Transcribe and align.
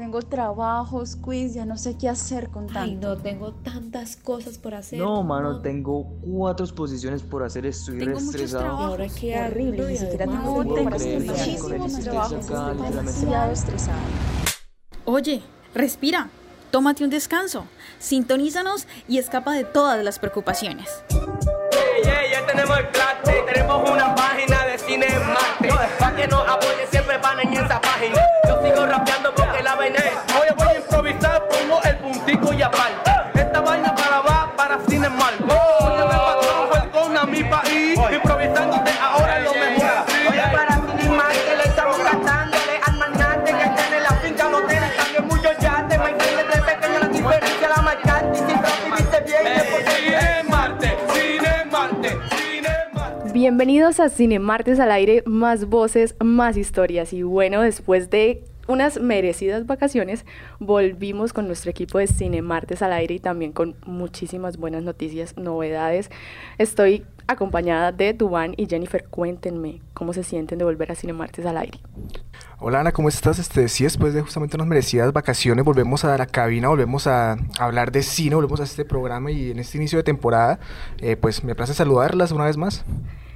Tengo 0.00 0.22
trabajos, 0.22 1.14
quiz, 1.14 1.52
ya 1.52 1.66
no 1.66 1.76
sé 1.76 1.98
qué 1.98 2.08
hacer 2.08 2.48
con 2.48 2.68
tanto. 2.68 2.80
Ay, 2.80 2.94
no, 2.94 3.18
tengo 3.18 3.52
tantas 3.52 4.16
cosas 4.16 4.56
por 4.56 4.74
hacer. 4.74 4.98
No, 4.98 5.22
mano, 5.22 5.60
tengo 5.60 6.06
cuatro 6.22 6.64
exposiciones 6.64 7.22
por 7.22 7.42
hacer, 7.42 7.66
estoy 7.66 7.98
Tengo 7.98 8.16
estresado. 8.16 8.66
ahora 8.66 9.06
qué 9.08 9.38
horrible, 9.38 9.88
ni 9.88 9.98
siquiera 9.98 10.24
tengo 10.24 10.54
con 10.54 10.78
el 10.78 11.26
Muchísimos 11.26 12.00
trabajos, 12.00 12.32
estoy 12.32 12.90
demasiado 12.96 13.52
estresada. 13.52 13.98
Oye, 15.04 15.42
respira, 15.74 16.30
tómate 16.70 17.04
un 17.04 17.10
descanso, 17.10 17.66
sintonízanos 17.98 18.86
y 19.06 19.18
escapa 19.18 19.52
de 19.52 19.64
todas 19.64 20.02
las 20.02 20.18
preocupaciones. 20.18 20.88
Ya 22.32 22.46
tenemos 22.46 22.78
el 22.78 22.88
clase, 22.88 23.44
tenemos 23.52 23.90
una 23.90 24.14
página 24.14 24.59
cine 24.90 25.06
Marte. 25.20 25.68
Pa' 25.98 26.12
que 26.16 26.26
nos 26.26 26.48
apoyen, 26.48 26.86
siempre 26.90 27.16
van 27.18 27.38
en 27.40 27.52
esa 27.52 27.80
página. 27.80 28.20
Yo 28.48 28.60
sigo 28.62 28.86
rapeando 28.86 29.32
porque 29.34 29.62
la 29.62 29.74
vaina 29.76 29.98
es. 29.98 30.34
Hoy 30.34 30.48
voy 30.56 30.68
a 30.68 30.76
improvisar, 30.78 31.48
pongo 31.48 31.80
el 31.84 31.96
puntico 31.98 32.52
y 32.52 32.62
aparte. 32.62 33.10
Esta 33.34 33.60
vaina 33.60 33.94
para 33.94 34.20
va 34.20 34.52
para 34.56 34.78
cine 34.88 35.08
mal. 35.08 35.34
Óyeme, 35.46 36.16
patrón, 36.28 36.70
welcome 36.72 37.18
a 37.18 37.24
mi 37.24 37.44
país. 37.44 37.98
Improvisándote 38.12 38.90
ahora 39.00 39.29
Bienvenidos 53.50 53.98
a 53.98 54.08
Cine 54.10 54.38
Martes 54.38 54.78
al 54.78 54.92
aire, 54.92 55.24
más 55.26 55.64
voces, 55.64 56.14
más 56.20 56.56
historias. 56.56 57.12
Y 57.12 57.24
bueno, 57.24 57.62
después 57.62 58.08
de 58.08 58.44
unas 58.68 59.00
merecidas 59.00 59.66
vacaciones, 59.66 60.24
volvimos 60.60 61.32
con 61.32 61.48
nuestro 61.48 61.68
equipo 61.72 61.98
de 61.98 62.06
Cine 62.06 62.42
Martes 62.42 62.80
al 62.80 62.92
aire 62.92 63.16
y 63.16 63.18
también 63.18 63.50
con 63.50 63.74
muchísimas 63.84 64.56
buenas 64.56 64.84
noticias, 64.84 65.36
novedades. 65.36 66.12
Estoy 66.58 67.04
acompañada 67.26 67.90
de 67.90 68.12
Dubán 68.12 68.54
y 68.56 68.68
Jennifer. 68.68 69.08
Cuéntenme 69.08 69.82
cómo 69.94 70.12
se 70.12 70.22
sienten 70.22 70.58
de 70.58 70.64
volver 70.64 70.92
a 70.92 70.94
Cine 70.94 71.12
Martes 71.12 71.44
al 71.44 71.56
aire. 71.56 71.80
Hola 72.60 72.78
Ana, 72.78 72.92
¿cómo 72.92 73.08
estás? 73.08 73.40
Este, 73.40 73.66
sí, 73.68 73.82
después 73.82 74.14
de 74.14 74.20
justamente 74.20 74.56
unas 74.56 74.68
merecidas 74.68 75.12
vacaciones 75.12 75.64
volvemos 75.64 76.04
a 76.04 76.16
la 76.16 76.26
cabina, 76.26 76.68
volvemos 76.68 77.08
a, 77.08 77.36
hablar 77.58 77.90
de 77.90 78.04
cine, 78.04 78.36
volvemos 78.36 78.60
a 78.60 78.62
este 78.64 78.84
programa 78.84 79.32
y 79.32 79.50
en 79.50 79.58
este 79.58 79.76
inicio 79.76 79.98
de 79.98 80.04
temporada, 80.04 80.60
eh, 80.98 81.16
pues 81.16 81.42
me 81.42 81.56
place 81.56 81.74
saludarlas 81.74 82.30
una 82.30 82.44
vez 82.44 82.56
más. 82.56 82.84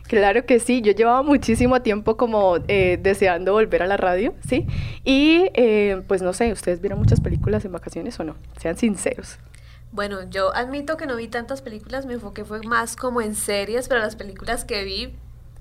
Claro 0.07 0.45
que 0.45 0.61
sí, 0.61 0.83
yo 0.83 0.93
llevaba 0.93 1.23
muchísimo 1.23 1.81
tiempo 1.81 2.17
como 2.17 2.59
eh, 2.69 2.99
deseando 3.03 3.53
volver 3.53 3.83
a 3.83 3.87
la 3.87 3.97
radio, 3.97 4.35
¿sí? 4.47 4.67
Y 5.03 5.51
eh, 5.55 6.03
pues 6.07 6.21
no 6.21 6.35
sé, 6.35 6.53
¿ustedes 6.53 6.81
vieron 6.81 6.99
muchas 6.99 7.21
películas 7.21 7.65
en 7.65 7.73
vacaciones 7.73 8.21
o 8.21 8.25
no? 8.25 8.37
Sean 8.61 8.77
sinceros. 8.77 9.39
Bueno, 9.93 10.29
yo 10.29 10.55
admito 10.55 10.97
que 10.97 11.07
no 11.07 11.17
vi 11.17 11.29
tantas 11.29 11.63
películas, 11.63 12.05
me 12.05 12.15
enfoqué 12.15 12.45
fue 12.45 12.61
más 12.63 12.97
como 12.97 13.23
en 13.23 13.35
series, 13.35 13.89
pero 13.89 14.01
las 14.01 14.17
películas 14.17 14.65
que 14.65 14.85
vi 14.85 15.15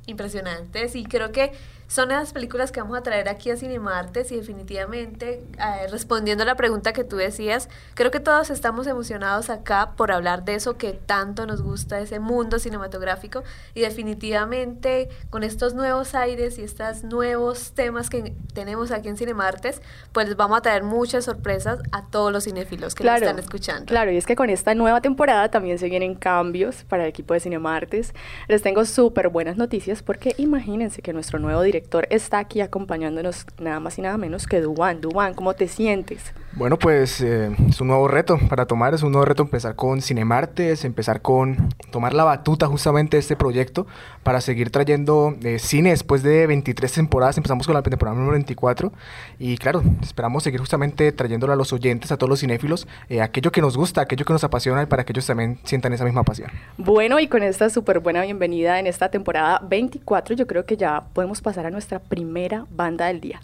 impresionantes 0.08 0.95
y 0.95 1.05
creo 1.05 1.31
que 1.31 1.53
son 1.94 2.09
esas 2.09 2.33
películas 2.33 2.72
que 2.72 2.81
vamos 2.81 2.97
a 2.97 3.03
traer 3.03 3.30
aquí 3.30 3.52
a 3.52 3.55
Cinemartes 3.55 4.31
y 4.31 4.38
definitivamente 4.38 5.44
eh, 5.59 5.88
respondiendo 5.91 6.41
a 6.41 6.45
la 6.47 6.55
pregunta 6.55 6.91
que 6.91 7.03
tú 7.03 7.17
decías, 7.17 7.69
creo 7.94 8.09
que 8.09 8.19
todos 8.19 8.49
estamos 8.49 8.88
emocionados 8.88 9.52
acá 9.52 9.91
por 9.95 10.11
hablar 10.11 10.44
de 10.44 10.55
eso 10.55 10.75
que 10.75 10.94
tanto 10.94 11.45
nos 11.45 11.61
gusta, 11.61 11.99
ese 11.99 12.19
mundo 12.19 12.58
cinematográfico 12.58 13.44
y 13.75 13.81
definitivamente 13.81 15.09
con 15.30 15.44
estos 15.44 15.75
nuevos 15.75 16.16
aires 16.16 16.58
y 16.58 16.64
estos 16.64 17.03
nuevos 17.03 17.73
temas 17.73 18.09
que 18.09 18.33
tenemos 18.55 18.89
aquí 18.89 19.09
en 19.09 19.16
Cinemartes, 19.16 19.80
pues 20.14 20.36
vamos 20.36 20.58
a 20.58 20.61
traer 20.61 20.81
muchas 20.81 21.25
sorpresas 21.25 21.77
a 21.91 22.08
todos 22.08 22.31
los 22.31 22.45
cinéfilos 22.45 22.95
que 22.95 23.03
nos 23.03 23.21
están 23.21 23.38
escuchando. 23.38 23.86
Claro, 23.86 24.09
y 24.09 24.17
es 24.17 24.25
que 24.25 24.36
con 24.36 24.49
esta 24.49 24.73
nueva 24.73 25.02
temporada 25.02 25.49
también 25.49 25.77
se 25.77 25.89
vienen 25.89 26.16
cambios 26.16 26.86
para 26.86 27.03
el 27.03 27.09
equipo 27.09 27.36
de 27.36 27.39
Cinemartes. 27.39 28.16
Les 28.47 28.64
tengo 28.64 28.83
súper 28.86 29.30
buenas 29.30 29.58
noticias 29.58 30.02
porque 30.02 30.33
imagínense 30.39 31.03
que 31.03 31.14
nuestro 31.14 31.37
nuevo 31.37 31.61
director 31.61 31.83
está 32.10 32.39
aquí 32.39 32.61
acompañándonos 32.61 33.45
nada 33.60 33.80
más 33.80 33.98
y 33.98 34.02
nada 34.02 34.17
menos 34.17 34.48
que 34.48 34.61
Duan. 34.61 35.02
Duan, 35.02 35.33
¿cómo 35.33 35.54
te 35.54 35.67
sientes? 35.67 36.33
Bueno, 36.55 36.77
pues 36.77 37.20
eh, 37.21 37.49
es 37.67 37.82
un 37.82 37.88
nuevo 37.88 38.08
reto 38.08 38.38
para 38.48 38.67
tomar, 38.67 38.94
es 38.94 39.02
un 39.02 39.11
nuevo 39.11 39.26
reto 39.26 39.42
empezar 39.42 39.76
con 39.76 40.02
Cinemartes, 40.02 40.86
empezar 40.86 41.23
con 41.23 41.70
tomar 41.89 42.14
la 42.14 42.23
batuta 42.23 42.67
justamente 42.67 43.17
de 43.17 43.21
este 43.21 43.36
proyecto 43.36 43.88
para 44.21 44.39
seguir 44.39 44.70
trayendo 44.70 45.36
eh, 45.44 45.58
cine 45.58 45.89
después 45.89 46.21
de 46.21 46.45
23 46.45 46.92
temporadas, 46.92 47.38
empezamos 47.38 47.66
con 47.66 47.73
la 47.73 47.82
temporada 47.82 48.15
número 48.15 48.33
24 48.33 48.92
y 49.39 49.58
claro, 49.58 49.82
esperamos 50.04 50.44
seguir 50.44 50.60
justamente 50.60 51.11
trayéndolo 51.11 51.54
a 51.54 51.55
los 51.55 51.73
oyentes, 51.73 52.11
a 52.11 52.17
todos 52.17 52.30
los 52.30 52.42
cinéfilos, 52.42 52.88
eh, 53.10 53.21
aquello 53.21 53.52
que 53.52 53.61
nos 53.61 53.76
gusta, 53.76 54.02
aquello 54.02 54.23
que 54.23 54.33
nos 54.33 54.44
apasiona 54.44 54.83
y 54.83 54.86
para 54.86 55.05
que 55.05 55.14
ellos 55.14 55.26
también 55.26 55.58
sientan 55.64 55.92
esa 55.94 56.05
misma 56.05 56.23
pasión. 56.23 56.52
Bueno, 56.77 57.20
y 57.20 57.27
con 57.27 57.42
esta 57.42 57.71
súper 57.71 58.00
buena 58.00 58.21
bienvenida 58.21 58.80
en 58.80 58.86
esta 58.86 59.10
temporada 59.10 59.60
24, 59.67 60.36
yo 60.36 60.45
creo 60.45 60.67
que 60.67 60.77
ya 60.77 61.05
podemos 61.14 61.42
pasar 61.42 61.63
a 61.66 61.72
nuestra 61.72 62.00
primera 62.00 62.66
banda 62.70 63.08
del 63.08 63.22
día. 63.22 63.42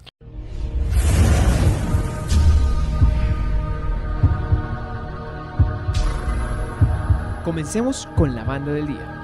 Comencemos 7.43 8.07
con 8.15 8.35
la 8.35 8.43
banda 8.43 8.73
del 8.73 8.87
día. 8.87 9.18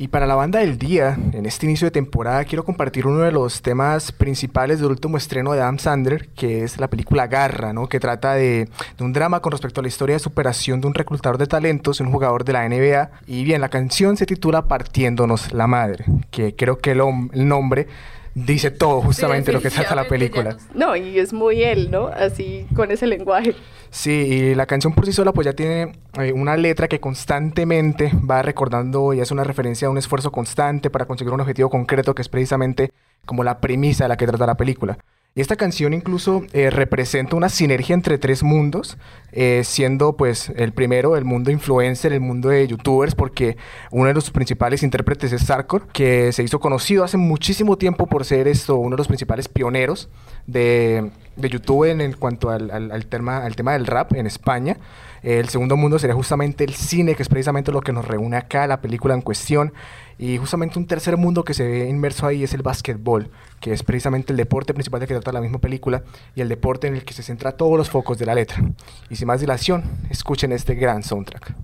Y 0.00 0.08
para 0.08 0.26
la 0.26 0.34
banda 0.34 0.60
del 0.60 0.78
día, 0.78 1.18
en 1.34 1.44
este 1.44 1.66
inicio 1.66 1.84
de 1.84 1.90
temporada, 1.90 2.46
quiero 2.46 2.64
compartir 2.64 3.06
uno 3.06 3.18
de 3.18 3.32
los 3.32 3.60
temas 3.60 4.12
principales 4.12 4.80
del 4.80 4.92
último 4.92 5.18
estreno 5.18 5.52
de 5.52 5.60
Adam 5.60 5.78
Sandler, 5.78 6.28
que 6.28 6.64
es 6.64 6.80
la 6.80 6.88
película 6.88 7.26
Garra, 7.26 7.74
¿no? 7.74 7.86
que 7.86 8.00
trata 8.00 8.32
de, 8.32 8.70
un 8.98 9.12
drama 9.12 9.40
con 9.40 9.52
respecto 9.52 9.80
a 9.80 9.82
la 9.82 9.88
historia 9.88 10.14
de 10.14 10.20
superación 10.20 10.80
de 10.80 10.86
un 10.86 10.94
reclutador 10.94 11.36
de 11.36 11.46
talentos, 11.46 12.00
un 12.00 12.10
jugador 12.10 12.46
de 12.46 12.52
la 12.54 12.66
NBA. 12.66 13.10
Y 13.26 13.44
bien, 13.44 13.60
la 13.60 13.68
canción 13.68 14.16
se 14.16 14.24
titula 14.24 14.68
Partiéndonos 14.68 15.52
la 15.52 15.66
Madre, 15.66 16.06
que 16.30 16.56
creo 16.56 16.78
que 16.78 16.92
el, 16.92 17.02
el 17.34 17.46
nombre 17.46 17.86
dice 18.34 18.70
todo 18.70 19.00
justamente 19.00 19.52
lo 19.52 19.60
que 19.60 19.70
trata 19.70 19.94
la 19.94 20.08
película. 20.08 20.56
No, 20.74 20.96
y 20.96 21.18
es 21.18 21.32
muy 21.32 21.62
él, 21.62 21.90
¿no? 21.90 22.08
Así 22.08 22.66
con 22.74 22.90
ese 22.90 23.06
lenguaje. 23.06 23.54
Sí, 23.90 24.10
y 24.10 24.54
la 24.54 24.66
canción 24.66 24.92
por 24.94 25.06
sí 25.06 25.12
sola 25.12 25.32
pues 25.32 25.44
ya 25.44 25.52
tiene 25.52 25.92
eh, 26.18 26.32
una 26.32 26.56
letra 26.56 26.86
que 26.86 27.00
constantemente 27.00 28.12
va 28.28 28.42
recordando 28.42 29.12
y 29.12 29.20
es 29.20 29.30
una 29.30 29.44
referencia 29.44 29.88
a 29.88 29.90
un 29.90 29.98
esfuerzo 29.98 30.30
constante 30.30 30.90
para 30.90 31.06
conseguir 31.06 31.32
un 31.32 31.40
objetivo 31.40 31.70
concreto 31.70 32.14
que 32.14 32.22
es 32.22 32.28
precisamente 32.28 32.92
como 33.26 33.42
la 33.42 33.60
premisa 33.60 34.04
de 34.04 34.08
la 34.08 34.16
que 34.16 34.26
trata 34.26 34.46
la 34.46 34.56
película. 34.56 34.98
Esta 35.36 35.54
canción 35.54 35.94
incluso 35.94 36.42
eh, 36.52 36.70
representa 36.70 37.36
una 37.36 37.48
sinergia 37.48 37.94
entre 37.94 38.18
tres 38.18 38.42
mundos, 38.42 38.98
eh, 39.30 39.62
siendo 39.64 40.16
pues 40.16 40.52
el 40.56 40.72
primero 40.72 41.16
el 41.16 41.24
mundo 41.24 41.52
influencer, 41.52 42.12
el 42.12 42.20
mundo 42.20 42.48
de 42.48 42.66
youtubers, 42.66 43.14
porque 43.14 43.56
uno 43.92 44.08
de 44.08 44.14
los 44.14 44.32
principales 44.32 44.82
intérpretes 44.82 45.32
es 45.32 45.42
Sarkor, 45.42 45.86
que 45.92 46.32
se 46.32 46.42
hizo 46.42 46.58
conocido 46.58 47.04
hace 47.04 47.16
muchísimo 47.16 47.78
tiempo 47.78 48.06
por 48.08 48.24
ser 48.24 48.48
esto 48.48 48.74
uno 48.74 48.96
de 48.96 49.00
los 49.00 49.06
principales 49.06 49.46
pioneros 49.46 50.08
de, 50.48 51.12
de 51.36 51.48
YouTube 51.48 51.84
en, 51.84 52.00
en 52.00 52.12
cuanto 52.14 52.50
al, 52.50 52.68
al- 52.72 52.90
al 52.90 53.06
tema, 53.06 53.44
al 53.44 53.54
tema 53.54 53.74
del 53.74 53.86
rap 53.86 54.12
en 54.14 54.26
España. 54.26 54.78
El 55.22 55.48
segundo 55.48 55.76
mundo 55.76 55.98
sería 55.98 56.16
justamente 56.16 56.64
el 56.64 56.74
cine, 56.74 57.14
que 57.14 57.22
es 57.22 57.28
precisamente 57.28 57.70
lo 57.70 57.82
que 57.82 57.92
nos 57.92 58.08
reúne 58.08 58.36
acá, 58.36 58.66
la 58.66 58.80
película 58.80 59.14
en 59.14 59.20
cuestión. 59.20 59.72
Y 60.18 60.38
justamente 60.38 60.78
un 60.78 60.86
tercer 60.86 61.16
mundo 61.16 61.44
que 61.44 61.54
se 61.54 61.66
ve 61.66 61.88
inmerso 61.88 62.26
ahí 62.26 62.42
es 62.42 62.52
el 62.52 62.62
básquetbol, 62.62 63.30
que 63.60 63.72
es 63.72 63.82
precisamente 63.82 64.32
el 64.32 64.36
deporte 64.36 64.74
principal 64.74 65.00
de 65.00 65.06
que 65.06 65.14
trata 65.14 65.32
la 65.32 65.40
misma 65.40 65.58
película 65.58 66.02
y 66.34 66.40
el 66.40 66.48
deporte 66.48 66.88
en 66.88 66.96
el 66.96 67.04
que 67.04 67.14
se 67.14 67.22
centra 67.22 67.52
todos 67.52 67.76
los 67.76 67.90
focos 67.90 68.18
de 68.18 68.26
la 68.26 68.34
letra. 68.34 68.62
Y 69.08 69.16
sin 69.16 69.28
más 69.28 69.40
dilación, 69.40 69.84
escuchen 70.10 70.52
este 70.52 70.74
gran 70.74 71.02
soundtrack. 71.02 71.54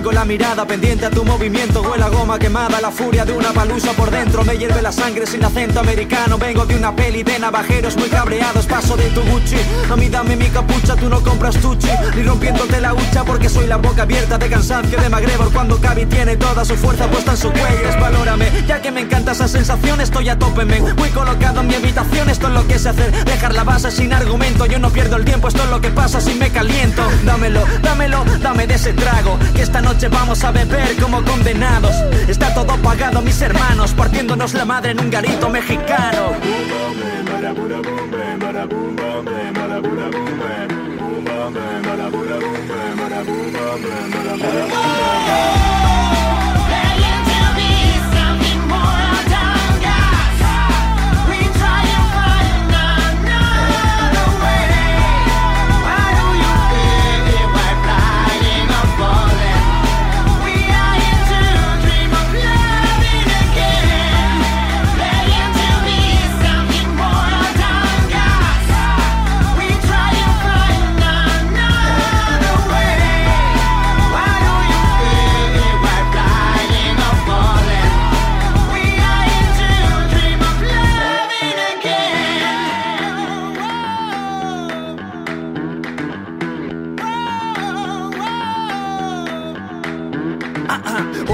Tengo 0.00 0.12
la 0.12 0.24
mirada 0.24 0.64
pendiente 0.64 1.04
a 1.04 1.10
tu 1.10 1.26
movimiento. 1.26 1.82
Huele 1.82 2.02
a 2.02 2.08
goma 2.08 2.38
quemada, 2.38 2.80
la 2.80 2.90
furia 2.90 3.26
de 3.26 3.34
una 3.34 3.52
palusa 3.52 3.92
por 3.92 4.10
dentro. 4.10 4.42
Me 4.44 4.56
hierve 4.56 4.80
la 4.80 4.92
sangre 4.92 5.26
sin 5.26 5.44
acento 5.44 5.78
americano. 5.78 6.38
Vengo 6.38 6.64
de 6.64 6.74
una 6.74 6.96
peli 6.96 7.22
de 7.22 7.38
navajeros 7.38 7.98
muy 7.98 8.08
cabreados. 8.08 8.64
Paso 8.64 8.96
de 8.96 9.10
tu 9.10 9.20
Gucci. 9.20 9.58
A 9.92 9.96
mí 9.96 10.08
dame 10.08 10.36
mi 10.36 10.46
capucha, 10.46 10.96
tú 10.96 11.10
no 11.10 11.20
compras 11.20 11.56
tuchi 11.56 11.88
Ni 12.16 12.22
rompiéndote 12.22 12.80
la 12.80 12.94
hucha 12.94 13.24
porque 13.24 13.50
soy 13.50 13.66
la 13.66 13.76
boca 13.76 14.04
abierta 14.04 14.38
de 14.38 14.48
cansancio 14.48 14.98
de 14.98 15.10
MacGregor. 15.10 15.52
Cuando 15.52 15.78
Cavi 15.78 16.06
tiene 16.06 16.38
toda 16.38 16.64
su 16.64 16.76
fuerza 16.76 17.06
puesta 17.08 17.32
en 17.32 17.36
su 17.36 17.50
cuello 17.50 18.00
Valórame, 18.00 18.50
ya 18.66 18.80
que 18.80 18.90
me 18.90 19.02
encanta 19.02 19.32
esa 19.32 19.48
sensación 19.48 20.00
Estoy 20.00 20.30
a 20.30 20.38
tope, 20.38 20.64
Muy 20.64 21.10
colocado 21.10 21.60
en 21.60 21.66
mi 21.66 21.74
habitación, 21.74 22.30
esto 22.30 22.46
es 22.46 22.54
lo 22.54 22.66
que 22.66 22.78
sé 22.78 22.88
hacer. 22.88 23.24
Dejar 23.26 23.54
la 23.54 23.64
base 23.64 23.90
sin 23.90 24.14
argumento 24.14 24.64
Yo 24.64 24.78
no 24.78 24.88
pierdo 24.90 25.16
el 25.16 25.26
tiempo, 25.26 25.48
esto 25.48 25.62
es 25.62 25.68
lo 25.68 25.82
que 25.82 25.90
pasa 25.90 26.22
si 26.22 26.34
me 26.36 26.48
caliento. 26.50 27.02
Dámelo, 27.24 27.62
dámelo, 27.82 28.24
dame 28.40 28.66
de 28.66 28.76
ese 28.76 28.94
trago 28.94 29.38
Que 29.54 29.60
esta 29.60 29.82
vamos 30.08 30.44
a 30.44 30.52
beber 30.52 30.96
como 30.96 31.22
condenados 31.24 31.94
Está 32.28 32.54
todo 32.54 32.76
pagado, 32.76 33.20
mis 33.22 33.40
hermanos 33.42 33.92
Partiéndonos 33.92 34.54
la 34.54 34.64
madre 34.64 34.92
en 34.92 35.00
un 35.00 35.10
garito 35.10 35.48
mexicano 35.48 36.30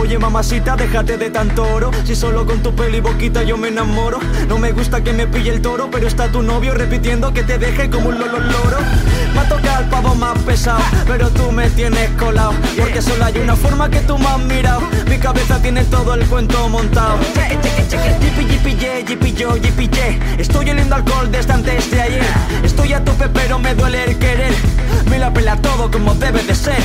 Oye 0.06 0.20
mamacita, 0.20 0.76
déjate 0.76 1.18
de 1.18 1.30
tanto 1.30 1.64
oro. 1.64 1.90
Si 2.04 2.14
solo 2.14 2.46
con 2.46 2.62
tu 2.62 2.72
pelo 2.72 2.96
y 2.96 3.00
boquita 3.00 3.42
yo 3.42 3.56
me 3.56 3.68
enamoro. 3.68 4.20
No 4.46 4.56
me 4.56 4.70
gusta 4.70 5.02
que 5.02 5.12
me 5.12 5.26
pille 5.26 5.50
el 5.50 5.60
toro 5.60 5.90
Pero 5.90 6.06
está 6.06 6.30
tu 6.30 6.42
novio 6.42 6.74
repitiendo 6.74 7.32
que 7.32 7.42
te 7.42 7.58
deje 7.58 7.90
como 7.90 8.10
un 8.10 8.20
lolo 8.20 8.38
loro 8.38 8.78
Tocado 9.48 9.82
el 9.82 9.88
pavo 9.88 10.14
más 10.14 10.38
pesado 10.40 10.80
Pero 11.06 11.28
tú 11.30 11.52
me 11.52 11.68
tienes 11.70 12.10
colado 12.18 12.52
Porque 12.78 13.00
solo 13.00 13.24
hay 13.24 13.38
una 13.38 13.56
forma 13.56 13.88
que 13.90 14.00
tú 14.00 14.18
me 14.18 14.26
has 14.26 14.38
mirado. 14.38 14.82
Mi 15.08 15.18
cabeza 15.18 15.60
tiene 15.60 15.84
todo 15.84 16.14
el 16.14 16.26
cuento 16.26 16.68
montado. 16.68 17.18
Yo, 19.36 19.54
Estoy 20.38 20.70
oliendo 20.70 20.94
alcohol 20.94 21.30
desde 21.30 21.52
antes 21.52 21.90
de 21.90 22.00
ayer. 22.00 22.24
Estoy 22.62 22.94
a 22.94 23.04
tope 23.04 23.28
pero 23.28 23.58
me 23.58 23.74
duele 23.74 24.04
el 24.04 24.18
querer. 24.18 24.54
Me 25.10 25.18
la 25.18 25.32
pela 25.32 25.56
todo 25.56 25.90
como 25.90 26.14
debe 26.14 26.42
de 26.42 26.54
ser. 26.54 26.82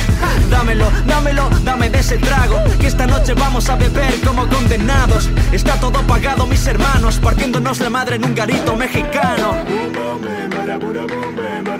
Dámelo, 0.50 0.90
dámelo, 1.06 1.48
dame 1.64 1.88
de 1.88 2.00
ese 2.00 2.18
trago 2.18 2.56
Que 2.78 2.86
esta 2.86 3.06
noche 3.06 3.34
vamos 3.34 3.68
a 3.70 3.76
beber 3.76 4.20
como 4.20 4.46
condenados. 4.48 5.30
Está 5.52 5.74
todo 5.80 6.02
pagado 6.02 6.46
mis 6.46 6.66
hermanos 6.66 7.18
Partiéndonos 7.18 7.80
la 7.80 7.90
madre 7.90 8.16
en 8.16 8.24
un 8.24 8.34
garito 8.34 8.76
mexicano 8.76 9.56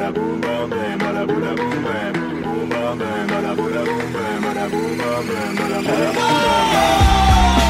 Boom 0.03 0.15
boom 0.15 0.41
bam 0.41 0.71
bam, 0.71 0.99
bada 0.99 1.27
bada 1.27 1.55
boom 1.57 1.85
bam, 1.85 2.13
boom 2.43 2.69
bam 2.71 2.99
bam, 2.99 3.27
bada 3.29 3.55
bada 3.55 3.85
boom 3.87 4.13
bam, 4.13 4.43
bada 4.43 4.69
boom 4.69 4.99
bam 4.99 5.27
bam, 5.29 5.57
bada 5.57 5.79
bada 5.87 6.09
boom 6.13 6.41
bam. 6.43 7.62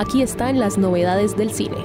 Aquí 0.00 0.22
están 0.22 0.58
las 0.58 0.78
novedades 0.78 1.36
del 1.36 1.52
cine. 1.52 1.76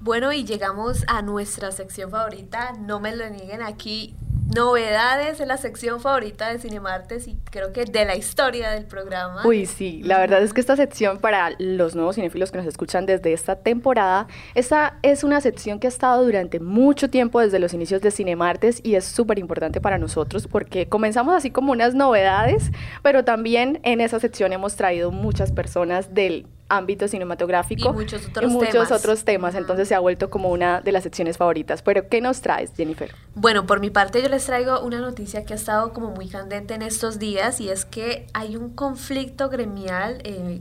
Bueno, 0.00 0.32
y 0.32 0.44
llegamos 0.44 1.02
a 1.08 1.22
nuestra 1.22 1.72
sección 1.72 2.12
favorita, 2.12 2.74
no 2.78 3.00
me 3.00 3.16
lo 3.16 3.28
nieguen 3.30 3.62
aquí, 3.62 4.14
novedades 4.54 5.40
en 5.40 5.48
la 5.48 5.56
sección 5.56 6.00
favorita 6.00 6.50
de 6.50 6.58
Cinemartes 6.58 7.28
y 7.28 7.36
creo 7.50 7.72
que 7.72 7.84
de 7.84 8.04
la 8.04 8.16
historia 8.16 8.70
del 8.70 8.86
programa. 8.86 9.46
Uy, 9.46 9.66
sí, 9.66 10.02
la 10.02 10.18
verdad 10.18 10.42
es 10.42 10.54
que 10.54 10.60
esta 10.60 10.76
sección 10.76 11.18
para 11.18 11.50
los 11.58 11.94
nuevos 11.94 12.16
cinéfilos 12.16 12.50
que 12.50 12.58
nos 12.58 12.66
escuchan 12.66 13.06
desde 13.06 13.32
esta 13.32 13.56
temporada, 13.56 14.26
esta 14.54 14.98
es 15.02 15.22
una 15.22 15.40
sección 15.40 15.78
que 15.78 15.86
ha 15.86 15.90
estado 15.90 16.24
durante 16.24 16.60
mucho 16.60 17.10
tiempo 17.10 17.40
desde 17.40 17.58
los 17.58 17.74
inicios 17.74 18.00
de 18.00 18.10
Cinemartes 18.10 18.80
y 18.82 18.94
es 18.94 19.04
súper 19.04 19.38
importante 19.38 19.80
para 19.80 19.98
nosotros 19.98 20.48
porque 20.48 20.88
comenzamos 20.88 21.34
así 21.34 21.50
como 21.50 21.72
unas 21.72 21.94
novedades, 21.94 22.70
pero 23.02 23.24
también 23.24 23.80
en 23.82 24.00
esa 24.00 24.18
sección 24.18 24.52
hemos 24.52 24.76
traído 24.76 25.10
muchas 25.10 25.52
personas 25.52 26.14
del 26.14 26.46
ámbito 26.68 27.08
cinematográfico 27.08 27.90
Y 27.90 27.92
muchos 27.92 28.26
otros 28.26 28.52
muchos 28.52 28.70
temas. 28.70 28.92
otros 28.92 29.24
temas, 29.24 29.54
entonces 29.54 29.88
se 29.88 29.94
ha 29.94 30.00
vuelto 30.00 30.30
como 30.30 30.50
una 30.50 30.80
de 30.80 30.92
las 30.92 31.02
secciones 31.02 31.36
favoritas. 31.36 31.82
Pero 31.82 32.08
¿qué 32.08 32.20
nos 32.20 32.40
traes, 32.40 32.72
Jennifer? 32.76 33.14
Bueno, 33.34 33.66
por 33.66 33.80
mi 33.80 33.90
parte 33.90 34.22
yo 34.22 34.28
les 34.28 34.44
traigo 34.44 34.80
una 34.80 35.00
noticia 35.00 35.44
que 35.44 35.54
ha 35.54 35.56
estado 35.56 35.92
como 35.92 36.10
muy 36.10 36.28
candente 36.28 36.74
en 36.74 36.82
estos 36.82 37.18
días 37.18 37.60
y 37.60 37.70
es 37.70 37.84
que 37.84 38.26
hay 38.34 38.56
un 38.56 38.70
conflicto 38.70 39.48
gremial 39.48 40.18
eh, 40.24 40.60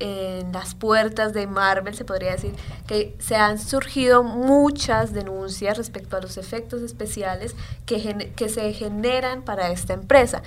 en 0.00 0.50
las 0.52 0.74
puertas 0.74 1.34
de 1.34 1.46
Marvel, 1.46 1.94
se 1.94 2.04
podría 2.04 2.32
decir, 2.32 2.54
que 2.86 3.14
se 3.18 3.36
han 3.36 3.58
surgido 3.58 4.22
muchas 4.22 5.12
denuncias 5.12 5.76
respecto 5.76 6.16
a 6.16 6.20
los 6.20 6.38
efectos 6.38 6.80
especiales 6.80 7.54
que, 7.84 8.32
que 8.34 8.48
se 8.48 8.72
generan 8.72 9.42
para 9.42 9.70
esta 9.70 9.92
empresa. 9.92 10.42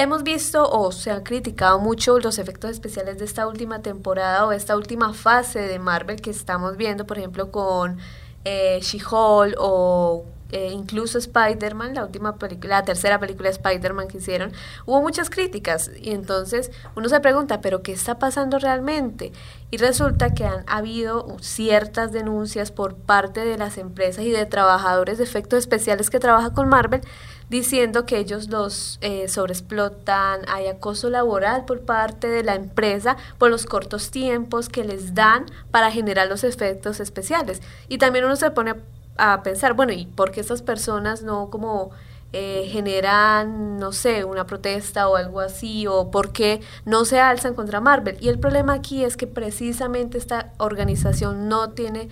Hemos 0.00 0.22
visto 0.22 0.64
o 0.70 0.92
se 0.92 1.10
han 1.10 1.24
criticado 1.24 1.80
mucho 1.80 2.20
los 2.20 2.38
efectos 2.38 2.70
especiales 2.70 3.18
de 3.18 3.24
esta 3.24 3.48
última 3.48 3.82
temporada 3.82 4.46
o 4.46 4.52
esta 4.52 4.76
última 4.76 5.12
fase 5.12 5.58
de 5.58 5.80
Marvel 5.80 6.20
que 6.20 6.30
estamos 6.30 6.76
viendo, 6.76 7.04
por 7.04 7.18
ejemplo, 7.18 7.50
con 7.50 7.98
eh, 8.44 8.78
She-Hulk 8.80 9.56
o 9.58 10.24
eh, 10.52 10.70
incluso 10.72 11.18
Spider-Man, 11.18 11.94
la 11.94 12.04
última 12.04 12.36
película, 12.36 12.76
la 12.76 12.84
tercera 12.84 13.18
película 13.18 13.48
de 13.48 13.56
Spider-Man 13.56 14.06
que 14.06 14.18
hicieron, 14.18 14.52
hubo 14.86 15.02
muchas 15.02 15.30
críticas 15.30 15.90
y 16.00 16.12
entonces 16.12 16.70
uno 16.94 17.08
se 17.08 17.18
pregunta, 17.18 17.60
pero 17.60 17.82
¿qué 17.82 17.90
está 17.90 18.20
pasando 18.20 18.60
realmente? 18.60 19.32
Y 19.72 19.78
resulta 19.78 20.32
que 20.32 20.44
han 20.44 20.62
habido 20.68 21.36
ciertas 21.40 22.12
denuncias 22.12 22.70
por 22.70 22.94
parte 22.94 23.44
de 23.44 23.58
las 23.58 23.76
empresas 23.78 24.24
y 24.24 24.30
de 24.30 24.46
trabajadores 24.46 25.18
de 25.18 25.24
efectos 25.24 25.58
especiales 25.58 26.08
que 26.08 26.20
trabajan 26.20 26.54
con 26.54 26.68
Marvel 26.68 27.00
diciendo 27.48 28.04
que 28.04 28.18
ellos 28.18 28.48
los 28.48 28.98
eh, 29.00 29.28
sobreexplotan, 29.28 30.42
hay 30.48 30.66
acoso 30.66 31.10
laboral 31.10 31.64
por 31.64 31.80
parte 31.80 32.28
de 32.28 32.42
la 32.42 32.54
empresa 32.54 33.16
por 33.38 33.50
los 33.50 33.66
cortos 33.66 34.10
tiempos 34.10 34.68
que 34.68 34.84
les 34.84 35.14
dan 35.14 35.46
para 35.70 35.90
generar 35.90 36.28
los 36.28 36.44
efectos 36.44 37.00
especiales. 37.00 37.62
Y 37.88 37.98
también 37.98 38.24
uno 38.24 38.36
se 38.36 38.50
pone 38.50 38.74
a, 39.16 39.42
pensar, 39.42 39.74
bueno, 39.74 39.92
¿y 39.92 40.06
por 40.06 40.30
qué 40.30 40.40
estas 40.40 40.62
personas 40.62 41.22
no 41.22 41.50
como 41.50 41.90
eh, 42.32 42.68
generan, 42.70 43.78
no 43.78 43.92
sé, 43.92 44.24
una 44.24 44.46
protesta 44.46 45.08
o 45.08 45.16
algo 45.16 45.40
así, 45.40 45.86
o 45.86 46.10
por 46.10 46.32
qué 46.32 46.60
no 46.84 47.04
se 47.04 47.18
alzan 47.18 47.54
contra 47.54 47.80
Marvel? 47.80 48.16
Y 48.20 48.28
el 48.28 48.38
problema 48.38 48.74
aquí 48.74 49.04
es 49.04 49.16
que 49.16 49.26
precisamente 49.26 50.18
esta 50.18 50.52
organización 50.58 51.48
no 51.48 51.70
tiene 51.70 52.08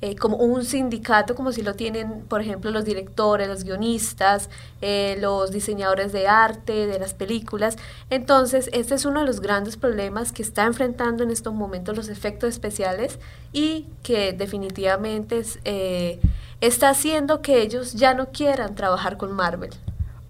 eh, 0.00 0.14
como 0.14 0.36
un 0.36 0.64
sindicato, 0.64 1.34
como 1.34 1.50
si 1.50 1.62
lo 1.62 1.74
tienen, 1.74 2.20
por 2.28 2.40
ejemplo, 2.40 2.70
los 2.70 2.84
directores, 2.84 3.48
los 3.48 3.64
guionistas, 3.64 4.48
eh, 4.80 5.16
los 5.20 5.50
diseñadores 5.50 6.12
de 6.12 6.28
arte, 6.28 6.86
de 6.86 6.98
las 6.98 7.14
películas. 7.14 7.76
Entonces, 8.08 8.70
este 8.72 8.94
es 8.94 9.04
uno 9.04 9.20
de 9.20 9.26
los 9.26 9.40
grandes 9.40 9.76
problemas 9.76 10.30
que 10.32 10.42
está 10.42 10.64
enfrentando 10.66 11.24
en 11.24 11.30
estos 11.30 11.52
momentos 11.52 11.96
los 11.96 12.08
efectos 12.08 12.50
especiales 12.50 13.18
y 13.52 13.86
que 14.02 14.32
definitivamente 14.32 15.38
es, 15.38 15.58
eh, 15.64 16.20
está 16.60 16.90
haciendo 16.90 17.42
que 17.42 17.62
ellos 17.62 17.94
ya 17.94 18.14
no 18.14 18.30
quieran 18.30 18.74
trabajar 18.74 19.16
con 19.16 19.32
Marvel. 19.32 19.70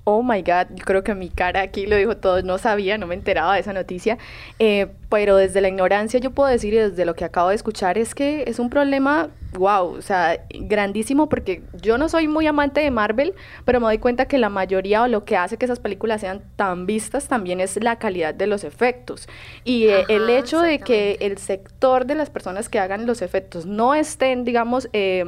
Oh 0.05 0.23
my 0.23 0.41
God, 0.41 0.75
yo 0.75 0.85
creo 0.87 1.05
que 1.05 1.15
mi 1.15 1.29
cara 1.29 1.61
aquí 1.61 1.85
lo 1.85 1.95
dijo 1.95 2.17
todo, 2.17 2.41
no 2.41 2.57
sabía, 2.57 2.97
no 2.97 3.07
me 3.07 3.15
enteraba 3.15 3.53
de 3.53 3.61
esa 3.61 3.75
noticia. 3.75 4.17
Eh, 4.59 4.89
pero 5.09 5.37
desde 5.37 5.61
la 5.61 5.69
ignorancia 5.69 6.21
yo 6.21 6.31
puedo 6.31 6.49
decir 6.49 6.75
y 6.75 6.79
desde 6.79 7.05
lo 7.05 7.15
que 7.15 7.25
acabo 7.25 7.49
de 7.49 7.55
escuchar 7.55 7.99
es 7.99 8.15
que 8.15 8.45
es 8.47 8.59
un 8.59 8.69
problema, 8.69 9.31
wow, 9.53 9.87
o 9.87 10.03
sea, 10.03 10.45
grandísimo 10.51 11.29
porque 11.29 11.63
yo 11.81 11.97
no 11.97 12.09
soy 12.09 12.29
muy 12.29 12.47
amante 12.47 12.81
de 12.81 12.91
Marvel, 12.91 13.35
pero 13.65 13.81
me 13.81 13.87
doy 13.87 13.99
cuenta 13.99 14.27
que 14.27 14.39
la 14.39 14.51
mayoría 14.51 15.03
o 15.03 15.09
lo 15.09 15.25
que 15.25 15.37
hace 15.37 15.57
que 15.57 15.65
esas 15.65 15.81
películas 15.81 16.21
sean 16.21 16.43
tan 16.57 16.87
vistas 16.87 17.29
también 17.29 17.61
es 17.61 17.83
la 17.83 17.97
calidad 17.97 18.35
de 18.35 18.47
los 18.47 18.65
efectos. 18.65 19.29
Y 19.65 19.89
eh, 19.89 20.05
el 20.09 20.29
hecho 20.29 20.61
de 20.61 20.79
que 20.81 21.17
el 21.21 21.39
sector 21.39 22.05
de 22.05 22.15
las 22.15 22.29
personas 22.29 22.69
que 22.69 22.79
hagan 22.79 23.07
los 23.07 23.23
efectos 23.23 23.67
no 23.67 23.95
estén, 23.95 24.45
digamos, 24.45 24.89
eh, 24.93 25.25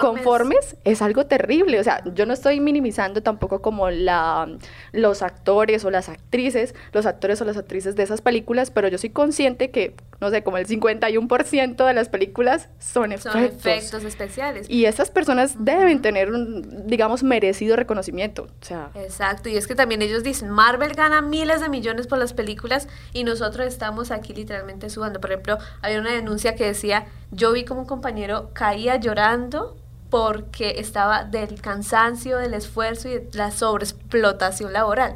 conformes. 0.00 0.76
es 0.84 1.02
algo 1.02 1.26
terrible. 1.26 1.78
O 1.78 1.84
sea, 1.84 2.02
yo 2.14 2.26
no 2.26 2.32
estoy 2.32 2.60
minimizando 2.60 3.22
tampoco 3.22 3.62
como 3.62 3.90
la, 3.90 4.48
los 4.92 5.22
actores 5.22 5.84
o 5.84 5.90
las 5.90 6.08
actrices, 6.08 6.74
los 6.92 7.06
actores 7.06 7.40
o 7.40 7.44
las 7.44 7.56
actrices 7.56 7.94
de 7.94 8.02
esas 8.02 8.20
películas, 8.20 8.70
pero 8.70 8.88
yo 8.88 8.98
sí 8.98 9.11
consciente 9.12 9.70
que, 9.70 9.94
no 10.20 10.30
sé, 10.30 10.42
como 10.42 10.56
el 10.56 10.66
51% 10.66 11.86
de 11.86 11.94
las 11.94 12.08
películas 12.08 12.68
son 12.78 13.12
efectos. 13.12 13.32
Son 13.32 13.44
efectos 13.44 14.04
especiales. 14.04 14.70
Y 14.70 14.86
esas 14.86 15.10
personas 15.10 15.64
deben 15.64 16.02
tener 16.02 16.30
un, 16.30 16.86
digamos, 16.86 17.22
merecido 17.22 17.76
reconocimiento. 17.76 18.44
O 18.44 18.64
sea. 18.64 18.90
Exacto, 18.94 19.48
y 19.48 19.56
es 19.56 19.66
que 19.66 19.74
también 19.74 20.02
ellos 20.02 20.22
dicen, 20.22 20.50
Marvel 20.50 20.94
gana 20.94 21.22
miles 21.22 21.60
de 21.60 21.68
millones 21.68 22.06
por 22.06 22.18
las 22.18 22.32
películas 22.32 22.88
y 23.12 23.24
nosotros 23.24 23.66
estamos 23.66 24.10
aquí 24.10 24.34
literalmente 24.34 24.90
sudando. 24.90 25.20
Por 25.20 25.30
ejemplo, 25.30 25.58
había 25.80 26.00
una 26.00 26.12
denuncia 26.12 26.54
que 26.54 26.64
decía, 26.64 27.06
yo 27.30 27.52
vi 27.52 27.64
como 27.64 27.80
un 27.80 27.86
compañero 27.86 28.50
caía 28.52 28.96
llorando 28.96 29.76
porque 30.12 30.74
estaba 30.76 31.24
del 31.24 31.62
cansancio, 31.62 32.36
del 32.36 32.52
esfuerzo 32.52 33.08
y 33.08 33.12
de 33.12 33.28
la 33.32 33.50
sobreexplotación 33.50 34.72
laboral. 34.74 35.14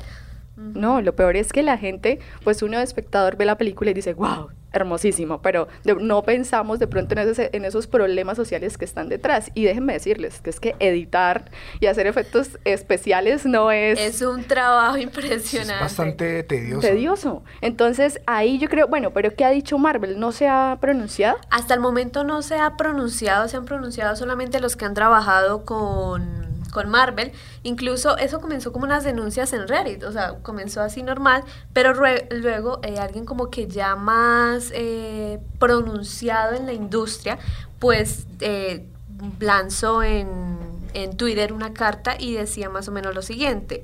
No, 0.57 1.01
lo 1.03 1.15
peor 1.15 1.37
es 1.37 1.53
que 1.53 1.63
la 1.63 1.77
gente, 1.77 2.19
pues 2.43 2.63
uno 2.63 2.79
de 2.79 2.85
espectador 2.85 3.37
ve 3.37 3.45
la 3.45 3.59
película 3.59 3.91
y 3.91 3.95
dice, 3.95 4.15
wow, 4.15 4.49
hermosísimo, 4.73 5.41
pero 5.43 5.69
no 6.01 6.23
pensamos 6.23 6.79
de 6.79 6.87
pronto 6.87 7.15
en 7.15 7.21
esos, 7.21 7.47
en 7.53 7.65
esos 7.65 7.87
problemas 7.87 8.37
sociales 8.37 8.79
que 8.79 8.85
están 8.85 9.09
detrás. 9.09 9.51
Y 9.55 9.65
déjenme 9.65 9.95
decirles 9.95 10.41
que 10.41 10.51
es 10.51 10.61
que 10.61 10.77
editar 10.79 11.51
y 11.81 11.87
hacer 11.87 12.07
efectos 12.07 12.59
especiales 12.65 13.47
no 13.47 13.71
es... 13.71 13.99
Es 13.99 14.23
un 14.23 14.45
trabajo 14.45 14.97
impresionante. 14.97 15.75
Es 15.75 15.81
bastante 15.81 16.43
tedioso. 16.43 16.87
Tedioso. 16.87 17.45
Entonces 17.61 18.21
ahí 18.27 18.59
yo 18.59 18.69
creo, 18.69 18.87
bueno, 18.89 19.13
pero 19.13 19.35
¿qué 19.35 19.45
ha 19.45 19.51
dicho 19.51 19.79
Marvel? 19.79 20.19
¿No 20.21 20.33
se 20.33 20.49
ha 20.49 20.79
pronunciado? 20.81 21.39
Hasta 21.51 21.75
el 21.75 21.81
momento 21.81 22.25
no 22.25 22.43
se 22.43 22.57
ha 22.57 22.77
pronunciado, 22.77 23.49
se 23.49 23.57
han 23.57 23.65
pronunciado 23.65 24.17
solamente 24.17 24.61
los 24.61 24.77
que 24.77 24.85
han 24.85 24.95
trabajado 24.95 25.65
con 25.65 26.46
con 26.77 26.91
Marvel. 26.91 27.33
Incluso 27.63 28.19
eso 28.19 28.39
comenzó 28.39 28.71
como 28.71 28.85
unas 28.85 29.03
denuncias 29.03 29.55
en 29.55 29.67
Reddit, 29.67 30.03
o 30.03 30.13
sea, 30.13 30.35
comenzó 30.43 30.83
así 30.83 31.03
normal, 31.03 31.43
pero 31.73 31.95
luego 31.95 32.81
eh, 32.83 32.99
alguien 32.99 33.25
como 33.25 33.49
que 33.49 33.67
ya 33.67 33.97
más 33.97 34.71
eh, 34.75 35.41
pronunciado 35.59 36.55
en 36.55 36.67
la 36.67 36.75
industria, 36.75 37.39
pues 37.79 38.27
eh, 38.41 38.85
lanzó 39.41 40.03
en, 40.03 40.29
en 40.93 41.17
Twitter 41.17 41.55
una 41.55 41.73
carta 41.73 42.15
y 42.19 42.35
decía 42.35 42.69
más 42.69 42.89
o 42.89 42.93
menos 42.93 43.15
lo 43.15 43.23
siguiente. 43.23 43.83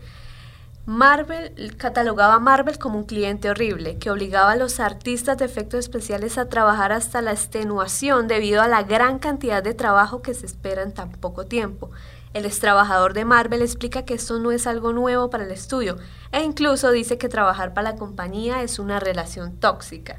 Marvel 0.84 1.76
catalogaba 1.78 2.34
a 2.34 2.40
Marvel 2.40 2.78
como 2.78 2.98
un 2.98 3.04
cliente 3.04 3.48
horrible 3.48 3.96
que 3.96 4.10
obligaba 4.10 4.52
a 4.52 4.56
los 4.56 4.80
artistas 4.80 5.38
de 5.38 5.46
efectos 5.46 5.80
especiales 5.80 6.36
a 6.36 6.50
trabajar 6.50 6.92
hasta 6.92 7.22
la 7.22 7.30
extenuación 7.30 8.28
debido 8.28 8.60
a 8.60 8.68
la 8.68 8.82
gran 8.82 9.18
cantidad 9.18 9.62
de 9.62 9.72
trabajo 9.72 10.20
que 10.20 10.34
se 10.34 10.44
espera 10.44 10.82
en 10.82 10.92
tan 10.92 11.10
poco 11.12 11.46
tiempo. 11.46 11.90
El 12.34 12.46
ex 12.46 12.60
trabajador 12.60 13.12
de 13.12 13.26
Marvel 13.26 13.60
explica 13.60 14.04
que 14.04 14.14
esto 14.14 14.38
no 14.38 14.52
es 14.52 14.66
algo 14.66 14.92
nuevo 14.92 15.28
para 15.28 15.44
el 15.44 15.50
estudio 15.50 15.98
e 16.32 16.42
incluso 16.42 16.90
dice 16.90 17.18
que 17.18 17.28
trabajar 17.28 17.74
para 17.74 17.90
la 17.90 17.96
compañía 17.96 18.62
es 18.62 18.78
una 18.78 19.00
relación 19.00 19.56
tóxica. 19.58 20.16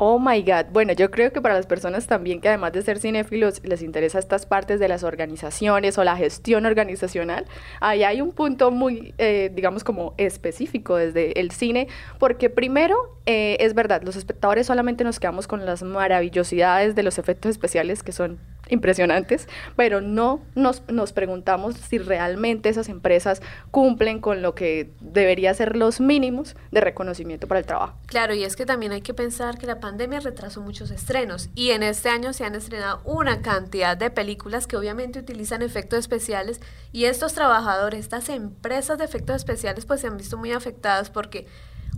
Oh 0.00 0.20
my 0.20 0.42
God. 0.42 0.66
Bueno, 0.70 0.92
yo 0.92 1.10
creo 1.10 1.32
que 1.32 1.40
para 1.40 1.54
las 1.54 1.66
personas 1.66 2.06
también 2.06 2.40
que 2.40 2.48
además 2.48 2.72
de 2.72 2.82
ser 2.82 3.00
cinéfilos 3.00 3.60
les 3.64 3.82
interesa 3.82 4.20
estas 4.20 4.46
partes 4.46 4.78
de 4.78 4.86
las 4.86 5.02
organizaciones 5.02 5.98
o 5.98 6.04
la 6.04 6.16
gestión 6.16 6.66
organizacional, 6.66 7.46
ahí 7.80 8.04
hay 8.04 8.20
un 8.20 8.30
punto 8.30 8.70
muy, 8.70 9.12
eh, 9.18 9.50
digamos, 9.52 9.82
como 9.82 10.14
específico 10.16 10.94
desde 10.94 11.40
el 11.40 11.50
cine, 11.50 11.88
porque 12.20 12.48
primero, 12.48 13.18
eh, 13.26 13.56
es 13.58 13.74
verdad, 13.74 14.02
los 14.04 14.14
espectadores 14.14 14.68
solamente 14.68 15.02
nos 15.02 15.18
quedamos 15.18 15.48
con 15.48 15.66
las 15.66 15.82
maravillosidades 15.82 16.94
de 16.94 17.02
los 17.02 17.18
efectos 17.18 17.50
especiales 17.50 18.04
que 18.04 18.12
son 18.12 18.38
impresionantes, 18.68 19.48
pero 19.76 20.00
no 20.00 20.40
nos, 20.54 20.82
nos 20.88 21.12
preguntamos 21.12 21.76
si 21.76 21.98
realmente 21.98 22.68
esas 22.68 22.88
empresas 22.88 23.42
cumplen 23.70 24.20
con 24.20 24.42
lo 24.42 24.54
que 24.54 24.90
debería 25.00 25.52
ser 25.54 25.76
los 25.76 26.00
mínimos 26.00 26.56
de 26.70 26.80
reconocimiento 26.80 27.46
para 27.46 27.60
el 27.60 27.66
trabajo. 27.66 27.96
Claro, 28.06 28.34
y 28.34 28.44
es 28.44 28.56
que 28.56 28.66
también 28.66 28.92
hay 28.92 29.02
que 29.02 29.14
pensar 29.14 29.58
que 29.58 29.66
la 29.66 29.80
pandemia 29.80 30.20
retrasó 30.20 30.60
muchos 30.60 30.90
estrenos 30.90 31.50
y 31.54 31.70
en 31.70 31.82
este 31.82 32.08
año 32.08 32.32
se 32.32 32.44
han 32.44 32.54
estrenado 32.54 33.00
una 33.04 33.42
cantidad 33.42 33.96
de 33.96 34.10
películas 34.10 34.66
que 34.66 34.76
obviamente 34.76 35.18
utilizan 35.18 35.62
efectos 35.62 36.00
especiales 36.00 36.60
y 36.92 37.04
estos 37.04 37.34
trabajadores, 37.34 38.00
estas 38.00 38.28
empresas 38.28 38.98
de 38.98 39.04
efectos 39.04 39.36
especiales 39.36 39.84
pues 39.84 40.00
se 40.00 40.06
han 40.06 40.16
visto 40.16 40.36
muy 40.36 40.52
afectadas 40.52 41.10
porque 41.10 41.46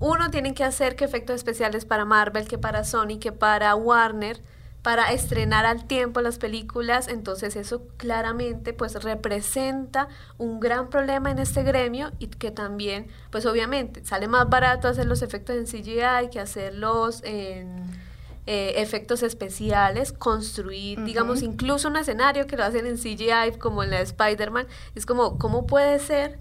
uno 0.01 0.31
tienen 0.31 0.55
que 0.55 0.65
hacer 0.65 0.97
que 0.97 1.05
efectos 1.05 1.37
especiales 1.37 1.85
para 1.85 2.05
Marvel, 2.05 2.49
que 2.49 2.59
para 2.59 2.85
Sony, 2.85 3.19
que 3.21 3.33
para 3.33 3.75
Warner, 3.75 4.41
para 4.83 5.13
estrenar 5.13 5.67
al 5.67 5.85
tiempo 5.85 6.21
las 6.23 6.39
películas, 6.39 7.09
entonces 7.09 7.57
eso 7.57 7.83
claramente 7.99 8.73
pues 8.73 9.03
representa 9.03 10.09
un 10.39 10.59
gran 10.59 10.89
problema 10.89 11.31
en 11.31 11.39
este 11.39 11.63
gremio 11.63 12.13
y 12.19 12.29
que 12.29 12.51
también 12.51 13.09
pues 13.31 13.45
obviamente 13.45 14.05
sale 14.05 14.27
más 14.27 14.49
barato 14.49 14.89
hacer 14.89 15.07
los 15.07 15.21
efectos 15.21 15.57
en 15.57 15.67
CGI 15.67 16.31
que 16.31 16.41
hacerlos 16.41 17.21
en 17.25 17.83
eh, 18.47 18.75
efectos 18.77 19.23
especiales, 19.23 20.13
construir 20.13 21.05
digamos 21.05 21.43
incluso 21.43 21.89
un 21.89 21.97
escenario 21.97 22.47
que 22.47 22.57
lo 22.57 22.65
hacen 22.65 22.87
en 22.87 22.97
CGI 22.97 23.59
como 23.59 23.83
en 23.83 23.91
la 23.91 23.99
de 23.99 24.05
Spider-Man, 24.05 24.67
es 24.95 25.05
como 25.05 25.39
¿cómo 25.39 25.67
puede 25.67 25.99
ser? 25.99 26.39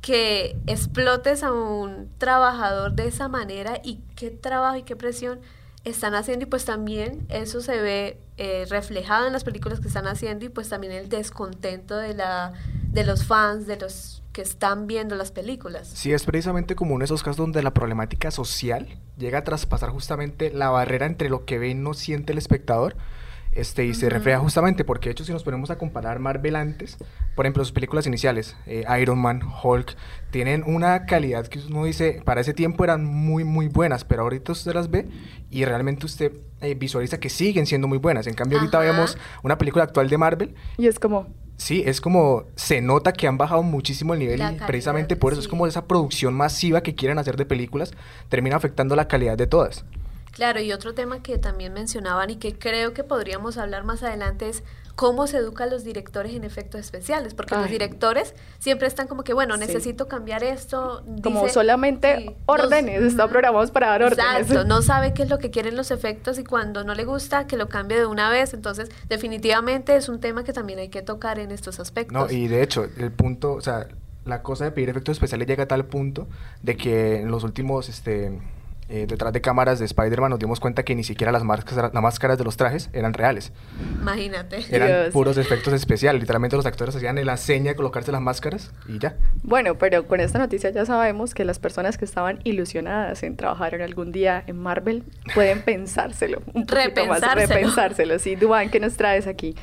que 0.00 0.56
explotes 0.66 1.44
a 1.44 1.52
un 1.52 2.10
trabajador 2.18 2.92
de 2.94 3.06
esa 3.06 3.28
manera 3.28 3.80
y 3.84 4.00
qué 4.16 4.30
trabajo 4.30 4.76
y 4.76 4.82
qué 4.82 4.96
presión 4.96 5.40
están 5.84 6.14
haciendo 6.14 6.44
y 6.44 6.48
pues 6.48 6.64
también 6.64 7.26
eso 7.28 7.60
se 7.60 7.80
ve 7.80 8.18
eh, 8.36 8.66
reflejado 8.68 9.26
en 9.26 9.32
las 9.32 9.44
películas 9.44 9.80
que 9.80 9.88
están 9.88 10.06
haciendo 10.06 10.44
y 10.44 10.48
pues 10.48 10.68
también 10.68 10.92
el 10.92 11.08
descontento 11.08 11.96
de, 11.96 12.14
la, 12.14 12.52
de 12.88 13.04
los 13.04 13.24
fans, 13.24 13.66
de 13.66 13.76
los 13.76 14.22
que 14.32 14.42
están 14.42 14.86
viendo 14.86 15.14
las 15.14 15.30
películas. 15.30 15.88
Sí, 15.88 16.12
es 16.12 16.24
precisamente 16.24 16.74
como 16.74 16.94
uno 16.94 17.02
de 17.02 17.06
esos 17.06 17.22
casos 17.22 17.36
donde 17.36 17.62
la 17.62 17.74
problemática 17.74 18.30
social 18.30 18.88
llega 19.18 19.38
a 19.38 19.44
traspasar 19.44 19.90
justamente 19.90 20.50
la 20.50 20.70
barrera 20.70 21.06
entre 21.06 21.28
lo 21.28 21.44
que 21.44 21.58
ve 21.58 21.70
y 21.70 21.74
no 21.74 21.94
siente 21.94 22.32
el 22.32 22.38
espectador 22.38 22.96
este, 23.52 23.84
y 23.84 23.92
se 23.92 24.08
refleja 24.08 24.38
justamente 24.38 24.84
porque, 24.84 25.10
de 25.10 25.12
hecho, 25.12 25.24
si 25.24 25.32
nos 25.32 25.44
ponemos 25.44 25.70
a 25.70 25.76
comparar 25.76 26.18
Marvel 26.18 26.56
antes, 26.56 26.96
por 27.34 27.44
ejemplo, 27.44 27.62
sus 27.64 27.72
películas 27.72 28.06
iniciales, 28.06 28.56
eh, 28.66 28.84
Iron 29.00 29.18
Man, 29.18 29.42
Hulk, 29.62 29.94
tienen 30.30 30.64
una 30.66 31.04
calidad 31.04 31.46
que 31.46 31.58
uno 31.58 31.84
dice, 31.84 32.22
para 32.24 32.40
ese 32.40 32.54
tiempo 32.54 32.82
eran 32.82 33.04
muy, 33.04 33.44
muy 33.44 33.68
buenas, 33.68 34.04
pero 34.04 34.22
ahorita 34.22 34.52
usted 34.52 34.72
las 34.72 34.90
ve 34.90 35.06
y 35.50 35.66
realmente 35.66 36.06
usted 36.06 36.32
eh, 36.62 36.74
visualiza 36.74 37.20
que 37.20 37.28
siguen 37.28 37.66
siendo 37.66 37.88
muy 37.88 37.98
buenas. 37.98 38.26
En 38.26 38.34
cambio, 38.34 38.58
ahorita 38.58 38.78
vemos 38.78 39.18
una 39.42 39.58
película 39.58 39.84
actual 39.84 40.08
de 40.08 40.16
Marvel. 40.16 40.54
Y 40.78 40.86
es 40.86 40.98
como... 40.98 41.26
Sí, 41.58 41.82
es 41.86 42.00
como, 42.00 42.46
se 42.56 42.80
nota 42.80 43.12
que 43.12 43.28
han 43.28 43.38
bajado 43.38 43.62
muchísimo 43.62 44.14
el 44.14 44.20
nivel 44.20 44.40
y 44.40 44.66
precisamente 44.66 45.14
por 45.14 45.32
eso 45.32 45.40
es 45.40 45.46
como 45.46 45.66
esa 45.68 45.86
producción 45.86 46.34
masiva 46.34 46.82
que 46.82 46.96
quieren 46.96 47.18
hacer 47.18 47.36
de 47.36 47.44
películas 47.44 47.92
termina 48.28 48.56
afectando 48.56 48.96
la 48.96 49.06
calidad 49.06 49.36
de 49.36 49.46
todas. 49.46 49.84
Claro, 50.32 50.60
y 50.60 50.72
otro 50.72 50.94
tema 50.94 51.22
que 51.22 51.38
también 51.38 51.72
mencionaban 51.72 52.30
y 52.30 52.36
que 52.36 52.58
creo 52.58 52.94
que 52.94 53.04
podríamos 53.04 53.58
hablar 53.58 53.84
más 53.84 54.02
adelante 54.02 54.48
es 54.48 54.64
cómo 54.94 55.26
se 55.26 55.38
educa 55.38 55.64
a 55.64 55.66
los 55.66 55.84
directores 55.84 56.34
en 56.34 56.44
efectos 56.44 56.80
especiales, 56.80 57.34
porque 57.34 57.54
los 57.54 57.68
directores 57.68 58.34
siempre 58.58 58.86
están 58.86 59.08
como 59.08 59.24
que, 59.24 59.32
bueno, 59.32 59.56
necesito 59.56 60.08
cambiar 60.08 60.44
esto. 60.44 61.04
como 61.22 61.48
solamente 61.48 62.36
órdenes, 62.46 63.02
están 63.02 63.28
programados 63.28 63.70
para 63.70 63.88
dar 63.88 64.02
órdenes. 64.02 64.42
Exacto, 64.42 64.64
no 64.64 64.82
sabe 64.82 65.14
qué 65.14 65.22
es 65.22 65.30
lo 65.30 65.38
que 65.38 65.50
quieren 65.50 65.76
los 65.76 65.90
efectos 65.90 66.38
y 66.38 66.44
cuando 66.44 66.84
no 66.84 66.94
le 66.94 67.04
gusta, 67.04 67.46
que 67.46 67.56
lo 67.56 67.68
cambie 67.68 67.98
de 67.98 68.06
una 68.06 68.30
vez. 68.30 68.54
Entonces, 68.54 68.90
definitivamente 69.08 69.96
es 69.96 70.08
un 70.08 70.20
tema 70.20 70.44
que 70.44 70.52
también 70.52 70.78
hay 70.78 70.88
que 70.88 71.02
tocar 71.02 71.38
en 71.38 71.50
estos 71.50 71.80
aspectos. 71.80 72.12
No, 72.12 72.30
y 72.30 72.48
de 72.48 72.62
hecho, 72.62 72.86
el 72.96 73.12
punto, 73.12 73.52
o 73.54 73.60
sea, 73.60 73.86
la 74.24 74.42
cosa 74.42 74.64
de 74.64 74.72
pedir 74.72 74.90
efectos 74.90 75.14
especiales 75.14 75.48
llega 75.48 75.64
a 75.64 75.68
tal 75.68 75.84
punto 75.86 76.28
de 76.62 76.76
que 76.76 77.20
en 77.20 77.30
los 77.30 77.44
últimos, 77.44 77.88
este 77.88 78.40
eh, 78.94 79.06
detrás 79.06 79.32
de 79.32 79.40
cámaras 79.40 79.78
de 79.78 79.86
Spider-Man 79.86 80.28
nos 80.28 80.38
dimos 80.38 80.60
cuenta 80.60 80.82
que 80.82 80.94
ni 80.94 81.02
siquiera 81.02 81.32
las 81.32 81.42
máscaras, 81.44 81.94
las 81.94 82.02
máscaras 82.02 82.36
de 82.36 82.44
los 82.44 82.58
trajes 82.58 82.90
eran 82.92 83.14
reales. 83.14 83.50
Imagínate. 84.02 84.66
Eran 84.68 85.10
puros 85.12 85.38
efectos 85.38 85.72
especiales. 85.72 86.20
Literalmente 86.20 86.56
los 86.56 86.66
actores 86.66 86.94
hacían 86.94 87.24
la 87.24 87.38
seña 87.38 87.70
de 87.70 87.74
colocarse 87.74 88.12
las 88.12 88.20
máscaras 88.20 88.70
y 88.86 88.98
ya. 88.98 89.16
Bueno, 89.44 89.78
pero 89.78 90.06
con 90.06 90.20
esta 90.20 90.38
noticia 90.38 90.68
ya 90.68 90.84
sabemos 90.84 91.32
que 91.32 91.46
las 91.46 91.58
personas 91.58 91.96
que 91.96 92.04
estaban 92.04 92.40
ilusionadas 92.44 93.22
en 93.22 93.34
trabajar 93.34 93.72
en 93.72 93.80
algún 93.80 94.12
día 94.12 94.44
en 94.46 94.58
Marvel 94.58 95.04
pueden 95.34 95.62
pensárselo. 95.64 96.42
Un 96.52 96.66
poquito 96.66 97.06
más, 97.06 97.22
repensárselo. 97.34 98.18
Sí, 98.18 98.36
Duan, 98.36 98.68
¿qué 98.68 98.78
nos 98.78 98.98
traes 98.98 99.26
aquí? 99.26 99.54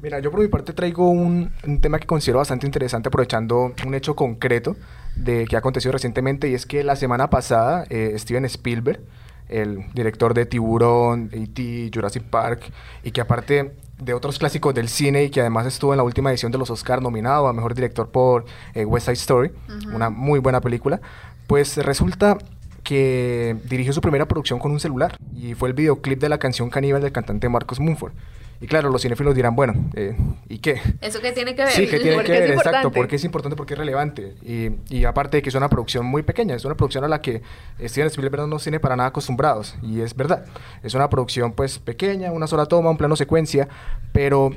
Mira, 0.00 0.20
yo 0.20 0.30
por 0.30 0.38
mi 0.38 0.46
parte 0.46 0.72
traigo 0.72 1.10
un, 1.10 1.50
un 1.66 1.80
tema 1.80 1.98
que 1.98 2.06
considero 2.06 2.38
bastante 2.38 2.66
interesante 2.66 3.08
aprovechando 3.08 3.74
un 3.84 3.94
hecho 3.94 4.14
concreto 4.14 4.76
de 5.16 5.46
que 5.46 5.56
ha 5.56 5.58
acontecido 5.58 5.92
recientemente 5.92 6.48
y 6.48 6.54
es 6.54 6.66
que 6.66 6.84
la 6.84 6.96
semana 6.96 7.30
pasada 7.30 7.84
eh, 7.90 8.14
Steven 8.16 8.44
Spielberg 8.44 9.00
el 9.48 9.86
director 9.92 10.34
de 10.34 10.46
Tiburón, 10.46 11.30
E.T., 11.32 11.90
Jurassic 11.94 12.24
Park, 12.24 12.72
y 13.02 13.12
que 13.12 13.20
aparte 13.20 13.72
de 13.98 14.14
otros 14.14 14.38
clásicos 14.38 14.74
del 14.74 14.88
cine 14.88 15.24
y 15.24 15.30
que 15.30 15.40
además 15.40 15.66
estuvo 15.66 15.92
en 15.92 15.98
la 15.98 16.02
última 16.02 16.30
edición 16.30 16.52
de 16.52 16.58
los 16.58 16.70
Oscar 16.70 17.00
nominado 17.00 17.48
a 17.48 17.52
Mejor 17.52 17.74
Director 17.74 18.10
por 18.10 18.44
eh, 18.74 18.84
West 18.84 19.06
Side 19.06 19.14
Story, 19.14 19.50
una 19.92 20.10
muy 20.10 20.38
buena 20.38 20.60
película, 20.60 21.00
pues 21.46 21.76
resulta 21.78 22.36
que 22.82 23.56
dirigió 23.64 23.92
su 23.92 24.00
primera 24.00 24.26
producción 24.26 24.58
con 24.58 24.70
un 24.70 24.80
celular 24.80 25.16
y 25.34 25.54
fue 25.54 25.68
el 25.68 25.74
videoclip 25.74 26.20
de 26.20 26.28
la 26.28 26.38
canción 26.38 26.70
Caníbal 26.70 27.02
del 27.02 27.12
cantante 27.12 27.48
Marcos 27.48 27.80
Mumford. 27.80 28.12
Y 28.60 28.66
claro, 28.66 28.90
los 28.90 29.02
cinéfilos 29.02 29.34
dirán, 29.34 29.54
bueno, 29.54 29.74
eh, 29.94 30.16
¿y 30.48 30.58
qué? 30.58 30.80
¿Eso 31.00 31.20
qué 31.20 31.32
tiene 31.32 31.54
que 31.54 31.64
ver? 31.64 31.72
Sí, 31.72 31.86
que 31.86 31.98
tiene 31.98 32.16
¿Por 32.16 32.24
que 32.24 32.32
ver, 32.32 32.50
exacto, 32.52 32.90
porque 32.90 33.16
es 33.16 33.24
importante, 33.24 33.56
porque 33.56 33.74
es 33.74 33.78
relevante. 33.78 34.34
Y, 34.42 34.70
y 34.88 35.04
aparte 35.04 35.38
de 35.38 35.42
que 35.42 35.48
es 35.50 35.54
una 35.54 35.68
producción 35.68 36.06
muy 36.06 36.22
pequeña, 36.22 36.54
es 36.54 36.64
una 36.64 36.74
producción 36.74 37.04
a 37.04 37.08
la 37.08 37.20
que 37.20 37.42
Steven 37.82 38.08
Spielberg 38.08 38.48
no 38.48 38.58
tiene 38.58 38.80
para 38.80 38.96
nada 38.96 39.10
acostumbrados, 39.10 39.76
y 39.82 40.00
es 40.00 40.14
verdad. 40.14 40.46
Es 40.82 40.94
una 40.94 41.10
producción 41.10 41.52
pues 41.52 41.78
pequeña, 41.78 42.32
una 42.32 42.46
sola 42.46 42.66
toma, 42.66 42.90
un 42.90 42.96
plano 42.96 43.16
secuencia, 43.16 43.68
pero 44.12 44.52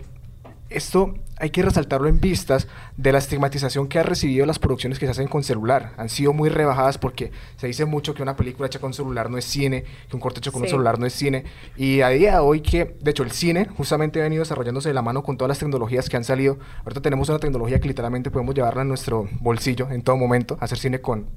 esto 0.69 1.15
hay 1.39 1.49
que 1.51 1.61
resaltarlo 1.61 2.07
en 2.07 2.19
vistas 2.19 2.67
de 2.97 3.11
la 3.11 3.17
estigmatización 3.17 3.87
que 3.87 3.97
ha 3.97 4.03
recibido 4.03 4.45
las 4.45 4.59
producciones 4.59 4.99
que 4.99 5.05
se 5.05 5.11
hacen 5.11 5.27
con 5.27 5.43
celular. 5.43 5.93
Han 5.97 6.09
sido 6.09 6.33
muy 6.33 6.49
rebajadas 6.49 6.97
porque 6.97 7.31
se 7.57 7.67
dice 7.67 7.85
mucho 7.85 8.13
que 8.13 8.21
una 8.21 8.35
película 8.35 8.67
hecha 8.67 8.79
con 8.79 8.93
celular 8.93 9.29
no 9.29 9.37
es 9.37 9.45
cine, 9.45 9.85
que 10.09 10.15
un 10.15 10.19
corte 10.19 10.39
hecho 10.39 10.51
con 10.51 10.61
un 10.61 10.67
celular 10.67 10.99
no 10.99 11.05
es 11.05 11.13
cine. 11.13 11.45
Y 11.77 12.01
a 12.01 12.09
día 12.09 12.33
de 12.33 12.39
hoy 12.39 12.61
que, 12.61 12.97
de 12.99 13.11
hecho, 13.11 13.23
el 13.23 13.31
cine 13.31 13.67
justamente 13.77 14.19
ha 14.19 14.23
venido 14.23 14.41
desarrollándose 14.41 14.89
de 14.89 14.93
la 14.93 15.01
mano 15.01 15.23
con 15.23 15.37
todas 15.37 15.49
las 15.49 15.59
tecnologías 15.59 16.09
que 16.09 16.17
han 16.17 16.23
salido. 16.23 16.59
Ahorita 16.83 17.01
tenemos 17.01 17.29
una 17.29 17.39
tecnología 17.39 17.79
que 17.79 17.87
literalmente 17.87 18.29
podemos 18.29 18.53
llevarla 18.53 18.81
en 18.81 18.89
nuestro 18.89 19.29
bolsillo 19.39 19.89
en 19.89 20.01
todo 20.01 20.17
momento, 20.17 20.57
hacer 20.59 20.77
cine 20.77 20.99
con 20.99 21.27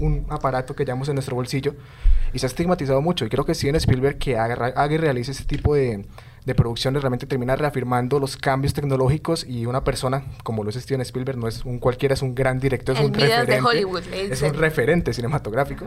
un 0.00 0.26
aparato 0.28 0.74
que 0.74 0.84
llevamos 0.84 1.08
en 1.08 1.14
nuestro 1.14 1.36
bolsillo 1.36 1.76
y 2.32 2.40
se 2.40 2.46
ha 2.46 2.48
estigmatizado 2.48 3.00
mucho 3.00 3.24
y 3.24 3.28
creo 3.28 3.44
que 3.44 3.54
Steven 3.54 3.76
Spielberg 3.76 4.18
que 4.18 4.36
haga, 4.36 4.54
haga 4.66 4.92
y 4.92 4.96
realice 4.96 5.30
ese 5.30 5.44
tipo 5.44 5.76
de, 5.76 6.04
de 6.44 6.54
producciones 6.54 7.02
realmente 7.02 7.26
termina 7.26 7.56
reafirmando 7.56 8.18
los 8.18 8.36
cambios 8.36 8.74
tecnológicos 8.74 9.44
y 9.48 9.66
una 9.66 9.82
persona 9.82 10.24
como 10.42 10.62
lo 10.62 10.70
es 10.70 10.76
Steven 10.76 11.00
Spielberg 11.00 11.38
no 11.38 11.48
es 11.48 11.64
un 11.64 11.78
cualquiera, 11.78 12.14
es 12.14 12.22
un 12.22 12.34
gran 12.34 12.60
director, 12.60 12.94
es 12.94 13.00
El 13.00 13.06
un 13.06 13.12
Midas 13.12 13.28
de 13.28 13.36
referente, 13.36 13.66
Hollywood, 13.66 14.02
es 14.12 14.42
un 14.42 14.54
referente 14.54 15.12
cinematográfico. 15.12 15.86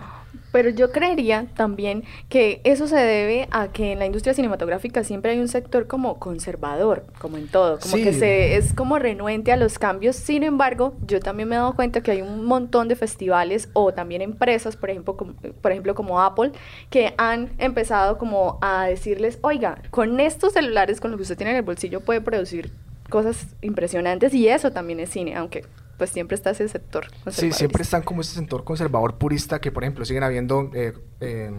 Pero 0.58 0.72
yo 0.72 0.92
creería 0.92 1.46
también 1.56 2.04
que 2.30 2.62
eso 2.64 2.88
se 2.88 2.96
debe 2.96 3.48
a 3.52 3.68
que 3.72 3.92
en 3.92 4.00
la 4.00 4.08
industria 4.08 4.34
cinematográfica 4.34 5.04
siempre 5.04 5.34
hay 5.34 5.40
un 5.40 5.48
sector 5.48 5.86
como 5.86 6.18
conservador, 6.18 7.06
como 7.20 7.38
en 7.38 7.48
todo, 7.48 7.78
como 7.78 7.96
Sí. 7.98 8.04
que 8.04 8.12
se 8.12 8.56
es 8.56 8.74
como 8.74 8.98
renuente 8.98 9.52
a 9.52 9.56
los 9.56 9.78
cambios. 9.78 10.16
Sin 10.16 10.42
embargo, 10.42 10.96
yo 11.06 11.20
también 11.20 11.48
me 11.48 11.54
he 11.54 11.60
dado 11.60 11.76
cuenta 11.76 12.02
que 12.02 12.10
hay 12.10 12.24
un 12.24 12.44
montón 12.46 12.88
de 12.88 12.96
festivales 12.96 13.70
o 13.74 13.94
también 13.94 14.24
empresas, 14.24 14.76
por 14.76 14.90
ejemplo, 14.90 15.16
como, 15.16 15.34
por 15.62 15.72
ejemplo 15.72 15.94
como 15.94 16.20
Apple, 16.24 16.54
que 16.90 17.14
han 17.20 17.52
empezado 17.60 18.18
como 18.18 18.58
a 18.64 18.86
decirles, 18.88 19.38
oiga, 19.44 19.78
con 19.92 20.20
estos 20.20 20.54
celulares, 20.54 21.00
con 21.00 21.12
lo 21.12 21.18
que 21.18 21.22
usted 21.22 21.38
tiene 21.38 21.52
en 21.52 21.58
el 21.58 21.64
bolsillo, 21.64 22.00
puede 22.02 22.20
producir 22.22 22.72
cosas 23.12 23.46
impresionantes 23.62 24.34
y 24.34 24.48
eso 24.48 24.72
también 24.72 25.00
es 25.02 25.12
cine, 25.12 25.36
aunque 25.36 25.66
pues 25.98 26.10
siempre 26.12 26.36
está 26.36 26.52
ese 26.52 26.68
sector 26.68 27.08
Sí, 27.32 27.52
siempre 27.52 27.84
están 27.84 28.02
como 28.04 28.22
ese 28.22 28.36
sector 28.36 28.64
conservador 28.64 29.16
purista 29.16 29.60
que, 29.60 29.72
por 29.72 29.84
ejemplo, 29.84 30.06
siguen 30.06 30.24
habiendo 30.24 30.70
eh, 30.74 30.94
eh, 31.22 31.52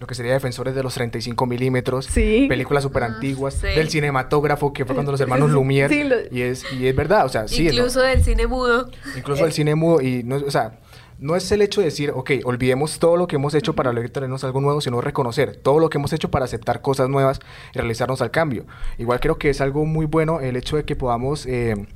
lo 0.00 0.06
que 0.06 0.14
sería 0.14 0.32
defensores 0.32 0.74
de 0.74 0.82
los 0.82 0.94
35 0.94 1.46
milímetros, 1.46 2.08
películas 2.08 2.82
súper 2.82 3.04
antiguas, 3.04 3.54
sí. 3.54 3.68
del 3.68 3.88
cinematógrafo 3.90 4.72
que 4.72 4.84
fue 4.84 4.94
cuando 4.94 5.12
los 5.12 5.20
hermanos 5.20 5.50
Lumière, 5.50 5.88
Sí, 5.88 6.02
lo- 6.04 6.16
y, 6.30 6.42
es, 6.42 6.64
y 6.72 6.86
es 6.88 6.96
verdad, 6.96 7.26
o 7.26 7.28
sea, 7.28 7.46
sí, 7.46 7.64
¿no? 7.64 7.70
Incluso 7.72 8.00
del 8.00 8.24
cine 8.24 8.46
mudo. 8.46 8.90
incluso 9.16 9.44
el 9.46 9.52
cine 9.52 9.74
mudo, 9.76 10.00
y 10.00 10.22
no, 10.24 10.36
es- 10.36 10.42
o 10.42 10.50
sea, 10.50 10.80
no 11.20 11.36
es 11.36 11.50
el 11.52 11.62
hecho 11.62 11.80
de 11.80 11.86
decir, 11.86 12.10
ok, 12.12 12.32
olvidemos 12.44 12.98
todo 12.98 13.16
lo 13.16 13.28
que 13.28 13.36
hemos 13.36 13.54
hecho 13.54 13.74
para 13.74 13.92
luego 13.92 14.10
tenernos 14.10 14.42
algo 14.42 14.60
nuevo, 14.60 14.80
sino 14.80 15.00
reconocer 15.00 15.54
todo 15.56 15.78
lo 15.78 15.88
que 15.88 15.98
hemos 15.98 16.12
hecho 16.12 16.28
para 16.28 16.44
aceptar 16.44 16.80
cosas 16.82 17.08
nuevas 17.08 17.38
y 17.72 17.78
realizarnos 17.78 18.20
al 18.20 18.32
cambio. 18.32 18.66
Igual 18.98 19.20
creo 19.20 19.38
que 19.38 19.48
es 19.50 19.60
algo 19.60 19.84
muy 19.86 20.06
bueno 20.06 20.40
el 20.40 20.56
hecho 20.56 20.76
de 20.76 20.82
que 20.84 20.96
podamos 20.96 21.46
eh, 21.46 21.86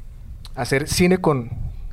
hacer 0.54 0.87
cine 0.88 1.18
con 1.18 1.50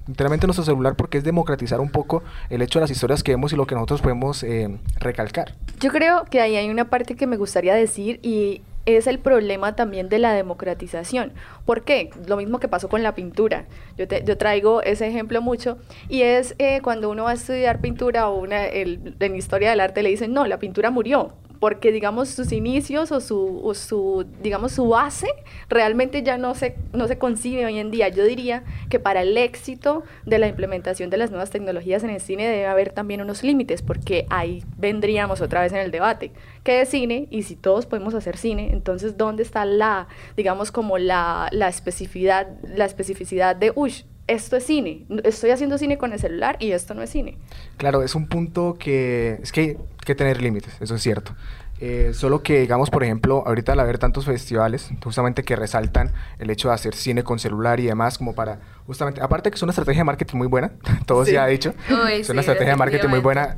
literalmente 0.07 0.47
nuestro 0.47 0.63
celular 0.65 0.95
porque 0.95 1.17
es 1.17 1.24
democratizar 1.24 1.79
un 1.79 1.89
poco 1.89 2.24
el 2.50 2.62
hecho 2.62 2.79
de 2.79 2.83
las 2.83 2.91
historias 2.91 3.24
que 3.24 3.31
vemos 3.31 3.53
y 3.53 3.55
lo 3.55 3.65
que 3.67 3.75
nosotros 3.75 4.01
podemos 4.01 4.43
eh, 4.43 4.77
recalcar. 5.00 5.53
Yo 5.79 5.91
creo 5.91 6.25
que 6.25 6.41
ahí 6.41 6.55
hay 6.55 6.69
una 6.69 6.85
parte 6.89 7.15
que 7.15 7.27
me 7.27 7.38
gustaría 7.38 7.74
decir 7.75 8.19
y 8.21 8.62
es 8.85 9.07
el 9.07 9.17
problema 9.17 9.75
también 9.75 10.09
de 10.09 10.19
la 10.19 10.33
democratización. 10.33 11.33
¿Por 11.65 11.83
qué? 11.83 12.12
Lo 12.27 12.38
mismo 12.38 12.60
que 12.60 12.67
pasó 12.67 12.88
con 12.88 13.01
la 13.01 13.15
pintura. 13.15 13.65
Yo, 13.97 14.08
te- 14.08 14.23
yo 14.23 14.38
traigo 14.38 14.84
ese 14.84 15.08
ejemplo 15.08 15.41
mucho 15.41 15.80
y 16.08 16.21
es 16.21 16.53
eh, 16.60 16.82
cuando 16.84 17.10
uno 17.10 17.23
va 17.23 17.32
a 17.32 17.34
estudiar 17.34 17.82
pintura 17.82 18.30
o 18.30 18.36
una, 18.38 18.65
el- 18.65 19.15
en 19.19 19.36
historia 19.36 19.71
del 19.71 19.80
arte 19.80 20.03
le 20.03 20.10
dicen, 20.10 20.34
no, 20.34 20.45
la 20.45 20.60
pintura 20.60 20.91
murió. 20.91 21.34
Porque, 21.60 21.91
digamos, 21.91 22.30
sus 22.30 22.52
inicios 22.52 23.12
o 23.12 23.20
su, 23.20 23.62
o 23.63 23.74
su, 23.74 24.26
digamos, 24.41 24.74
su 24.74 24.89
base 24.89 25.28
realmente 25.70 26.24
ya 26.24 26.38
no 26.38 26.56
se, 26.56 26.76
no 26.94 27.08
se 27.08 27.18
concibe 27.18 27.65
hoy 27.65 27.80
en 27.80 27.91
día. 27.91 28.10
Yo 28.10 28.24
diría 28.24 28.63
que 28.89 29.00
para 29.00 29.22
el 29.22 29.38
éxito 29.38 30.04
de 30.26 30.39
la 30.39 30.48
implementación 30.48 31.10
de 31.10 31.18
las 31.18 31.32
nuevas 31.32 31.50
tecnologías 31.50 32.04
en 32.04 32.10
el 32.10 32.22
cine 32.22 32.48
debe 32.48 32.68
haber 32.68 32.91
también 32.91 33.22
unos 33.22 33.44
límites, 33.44 33.82
porque 33.82 34.26
ahí 34.30 34.63
vendríamos 34.78 35.41
otra 35.41 35.62
vez 35.62 35.72
en 35.74 35.80
el 35.80 35.91
debate. 35.91 36.32
¿Qué 36.63 36.82
es 36.82 36.89
cine? 36.89 37.28
Y 37.30 37.44
si 37.44 37.56
todos 37.56 37.86
podemos 37.86 38.13
hacer 38.13 38.38
cine, 38.38 38.72
entonces 38.72 39.18
¿dónde 39.18 39.44
está 39.44 39.65
la, 39.65 40.08
digamos, 40.36 40.72
como 40.72 40.98
la, 40.98 41.50
la 41.52 41.68
especificidad, 41.68 42.48
la 42.63 42.86
especificidad 42.86 43.56
de, 43.56 43.72
uy, 43.76 44.06
esto 44.27 44.57
es 44.57 44.63
cine, 44.65 45.05
estoy 45.23 45.51
haciendo 45.51 45.77
cine 45.77 45.97
con 45.97 46.13
el 46.13 46.19
celular 46.19 46.57
y 46.59 46.71
esto 46.71 46.93
no 46.93 47.01
es 47.03 47.09
cine? 47.09 47.38
Claro, 47.77 48.01
es 48.03 48.15
un 48.15 48.27
punto 48.27 48.75
que 48.79 49.39
es 49.41 49.51
que 49.51 49.61
hay 49.61 49.77
que 50.05 50.15
tener 50.15 50.41
límites, 50.41 50.73
eso 50.81 50.95
es 50.95 51.01
cierto. 51.01 51.35
Eh, 51.81 52.11
solo 52.13 52.41
que, 52.41 52.61
digamos, 52.61 52.89
por 52.89 53.03
ejemplo, 53.03 53.43
ahorita 53.45 53.73
al 53.73 53.79
haber 53.81 53.97
tantos 53.97 54.25
festivales, 54.25 54.89
justamente 55.03 55.43
que 55.43 55.57
resaltan 55.57 56.13
el 56.39 56.49
hecho 56.49 56.69
de 56.69 56.73
hacer 56.75 56.95
cine 56.95 57.23
con 57.23 57.38
celular 57.38 57.81
y 57.81 57.85
demás, 57.85 58.17
como 58.17 58.33
para, 58.33 58.59
justamente, 58.88 59.21
aparte 59.21 59.51
que 59.51 59.55
es 59.55 59.61
una 59.61 59.71
estrategia 59.71 59.99
de 59.99 60.05
marketing 60.05 60.38
muy 60.38 60.47
buena, 60.47 60.71
todo 61.05 61.25
Sí. 61.25 61.31
se 61.31 61.38
ha 61.38 61.47
dicho, 61.47 61.73
Uy, 61.89 62.13
es 62.21 62.27
sí, 62.27 62.31
una 62.31 62.41
estrategia 62.41 62.71
de 62.73 62.77
marketing 62.77 63.09
muy 63.09 63.19
buena. 63.19 63.57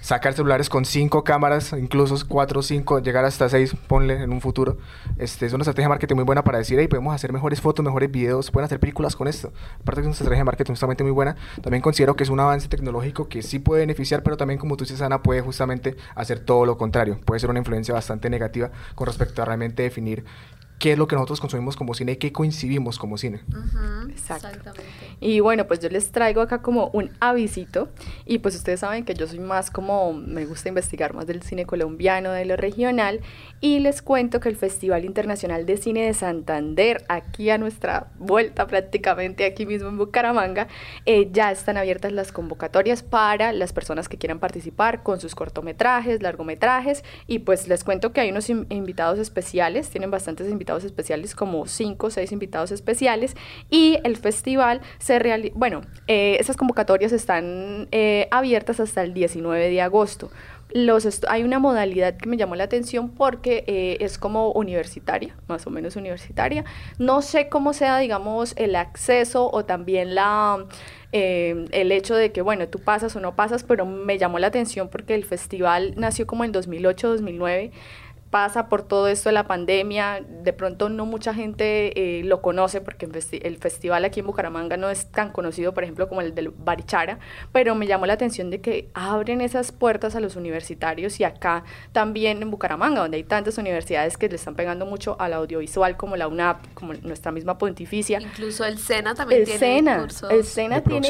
Sacar 0.00 0.32
celulares 0.32 0.68
con 0.68 0.84
cinco 0.84 1.24
cámaras, 1.24 1.72
incluso 1.72 2.16
cuatro, 2.26 2.62
cinco, 2.62 3.00
llegar 3.00 3.24
hasta 3.24 3.48
seis, 3.48 3.74
ponle 3.86 4.22
en 4.22 4.32
un 4.32 4.40
futuro. 4.40 4.78
Este, 5.18 5.46
es 5.46 5.52
una 5.52 5.62
estrategia 5.62 5.86
de 5.86 5.90
marketing 5.90 6.14
muy 6.14 6.24
buena 6.24 6.44
para 6.44 6.58
decir, 6.58 6.78
hey, 6.78 6.88
podemos 6.88 7.14
hacer 7.14 7.32
mejores 7.32 7.60
fotos, 7.60 7.84
mejores 7.84 8.10
videos, 8.10 8.50
pueden 8.50 8.64
hacer 8.64 8.78
películas 8.78 9.16
con 9.16 9.26
esto. 9.28 9.52
Aparte 9.80 10.00
que 10.00 10.00
es 10.02 10.06
una 10.06 10.12
estrategia 10.12 10.38
de 10.38 10.44
marketing 10.44 10.72
justamente 10.72 11.02
muy 11.02 11.12
buena, 11.12 11.36
también 11.62 11.82
considero 11.82 12.14
que 12.14 12.22
es 12.22 12.30
un 12.30 12.40
avance 12.40 12.68
tecnológico 12.68 13.28
que 13.28 13.42
sí 13.42 13.58
puede 13.58 13.80
beneficiar, 13.80 14.22
pero 14.22 14.36
también, 14.36 14.58
como 14.58 14.76
tú 14.76 14.84
dices, 14.84 15.00
Ana, 15.02 15.22
puede 15.22 15.40
justamente 15.40 15.96
hacer 16.14 16.40
todo 16.40 16.64
lo 16.64 16.78
contrario. 16.78 17.18
Puede 17.24 17.40
ser 17.40 17.50
una 17.50 17.58
influencia 17.58 17.92
bastante 17.92 18.30
negativa 18.30 18.70
con 18.94 19.06
respecto 19.06 19.42
a 19.42 19.44
realmente 19.44 19.82
definir 19.82 20.24
qué 20.78 20.92
es 20.92 20.98
lo 20.98 21.08
que 21.08 21.16
nosotros 21.16 21.40
consumimos 21.40 21.74
como 21.76 21.92
cine 21.94 22.12
y 22.12 22.16
qué 22.16 22.32
coincidimos 22.32 22.98
como 22.98 23.18
cine. 23.18 23.40
Exacto. 24.08 24.48
Y 25.20 25.40
bueno, 25.40 25.66
pues 25.66 25.80
yo 25.80 25.88
les 25.88 26.12
traigo 26.12 26.40
acá 26.40 26.62
como 26.62 26.88
un 26.92 27.10
avisito 27.20 27.88
y 28.24 28.38
pues 28.38 28.54
ustedes 28.54 28.80
saben 28.80 29.04
que 29.04 29.14
yo 29.14 29.26
soy 29.26 29.40
más 29.40 29.70
como, 29.70 30.12
me 30.12 30.44
gusta 30.46 30.68
investigar 30.68 31.14
más 31.14 31.26
del 31.26 31.42
cine 31.42 31.66
colombiano, 31.66 32.30
de 32.30 32.44
lo 32.44 32.56
regional 32.56 33.20
y 33.60 33.80
les 33.80 34.02
cuento 34.02 34.38
que 34.38 34.48
el 34.48 34.56
Festival 34.56 35.04
Internacional 35.04 35.66
de 35.66 35.76
Cine 35.78 36.06
de 36.06 36.14
Santander, 36.14 37.04
aquí 37.08 37.50
a 37.50 37.58
nuestra 37.58 38.12
vuelta 38.18 38.66
prácticamente 38.68 39.46
aquí 39.46 39.66
mismo 39.66 39.88
en 39.88 39.98
Bucaramanga, 39.98 40.68
eh, 41.06 41.28
ya 41.32 41.50
están 41.50 41.76
abiertas 41.76 42.12
las 42.12 42.30
convocatorias 42.30 43.02
para 43.02 43.52
las 43.52 43.72
personas 43.72 44.08
que 44.08 44.16
quieran 44.16 44.38
participar 44.38 45.02
con 45.02 45.18
sus 45.18 45.34
cortometrajes, 45.34 46.22
largometrajes 46.22 47.02
y 47.26 47.40
pues 47.40 47.66
les 47.66 47.82
cuento 47.82 48.12
que 48.12 48.20
hay 48.20 48.30
unos 48.30 48.48
in- 48.48 48.66
invitados 48.70 49.18
especiales, 49.18 49.90
tienen 49.90 50.10
bastantes 50.12 50.48
invitados 50.48 50.67
especiales 50.84 51.34
como 51.34 51.66
cinco 51.66 52.08
o 52.08 52.10
seis 52.10 52.32
invitados 52.32 52.70
especiales 52.70 53.34
y 53.70 53.98
el 54.04 54.16
festival 54.16 54.80
se 54.98 55.18
realiza, 55.18 55.54
bueno, 55.56 55.82
eh, 56.06 56.36
esas 56.40 56.56
convocatorias 56.56 57.12
están 57.12 57.88
eh, 57.92 58.28
abiertas 58.30 58.80
hasta 58.80 59.02
el 59.02 59.14
19 59.14 59.70
de 59.70 59.80
agosto. 59.80 60.30
Los 60.70 61.24
hay 61.28 61.44
una 61.44 61.58
modalidad 61.58 62.18
que 62.18 62.28
me 62.28 62.36
llamó 62.36 62.54
la 62.54 62.64
atención 62.64 63.08
porque 63.08 63.64
eh, 63.66 63.96
es 64.00 64.18
como 64.18 64.52
universitaria, 64.52 65.34
más 65.46 65.66
o 65.66 65.70
menos 65.70 65.96
universitaria. 65.96 66.64
No 66.98 67.22
sé 67.22 67.48
cómo 67.48 67.72
sea, 67.72 67.96
digamos, 67.98 68.52
el 68.56 68.76
acceso 68.76 69.50
o 69.50 69.64
también 69.64 70.14
la, 70.14 70.66
eh, 71.12 71.64
el 71.70 71.90
hecho 71.90 72.14
de 72.14 72.32
que, 72.32 72.42
bueno, 72.42 72.68
tú 72.68 72.80
pasas 72.80 73.16
o 73.16 73.20
no 73.20 73.34
pasas, 73.34 73.64
pero 73.64 73.86
me 73.86 74.18
llamó 74.18 74.38
la 74.38 74.48
atención 74.48 74.88
porque 74.90 75.14
el 75.14 75.24
festival 75.24 75.94
nació 75.96 76.26
como 76.26 76.44
en 76.44 76.52
2008-2009 76.52 77.70
pasa 78.30 78.68
por 78.68 78.82
todo 78.82 79.08
esto 79.08 79.30
de 79.30 79.32
la 79.32 79.46
pandemia, 79.46 80.22
de 80.42 80.52
pronto 80.52 80.88
no 80.88 81.06
mucha 81.06 81.32
gente 81.32 82.18
eh, 82.18 82.24
lo 82.24 82.42
conoce 82.42 82.80
porque 82.80 83.06
el, 83.06 83.12
festi- 83.12 83.40
el 83.42 83.56
festival 83.56 84.04
aquí 84.04 84.20
en 84.20 84.26
Bucaramanga 84.26 84.76
no 84.76 84.90
es 84.90 85.06
tan 85.10 85.30
conocido, 85.32 85.72
por 85.72 85.82
ejemplo, 85.84 86.08
como 86.08 86.20
el 86.20 86.34
del 86.34 86.50
Barichara, 86.50 87.18
pero 87.52 87.74
me 87.74 87.86
llamó 87.86 88.04
la 88.06 88.12
atención 88.12 88.50
de 88.50 88.60
que 88.60 88.88
abren 88.92 89.40
esas 89.40 89.72
puertas 89.72 90.14
a 90.14 90.20
los 90.20 90.36
universitarios 90.36 91.20
y 91.20 91.24
acá 91.24 91.64
también 91.92 92.42
en 92.42 92.50
Bucaramanga, 92.50 93.00
donde 93.00 93.16
hay 93.16 93.24
tantas 93.24 93.56
universidades 93.56 94.16
que 94.18 94.28
le 94.28 94.36
están 94.36 94.54
pegando 94.54 94.84
mucho 94.84 95.16
al 95.18 95.32
audiovisual, 95.32 95.96
como 95.96 96.16
la 96.16 96.28
UNAP, 96.28 96.74
como 96.74 96.92
nuestra 96.94 97.32
misma 97.32 97.56
pontificia. 97.56 98.20
Incluso 98.20 98.64
el 98.64 98.78
SENA 98.78 99.14
también 99.14 99.40
El 99.40 99.46
tiene 99.46 99.58
SENA, 99.60 99.98
cursos. 100.00 100.30
el 100.30 100.44
SENA 100.44 100.80
tiene, 100.82 101.08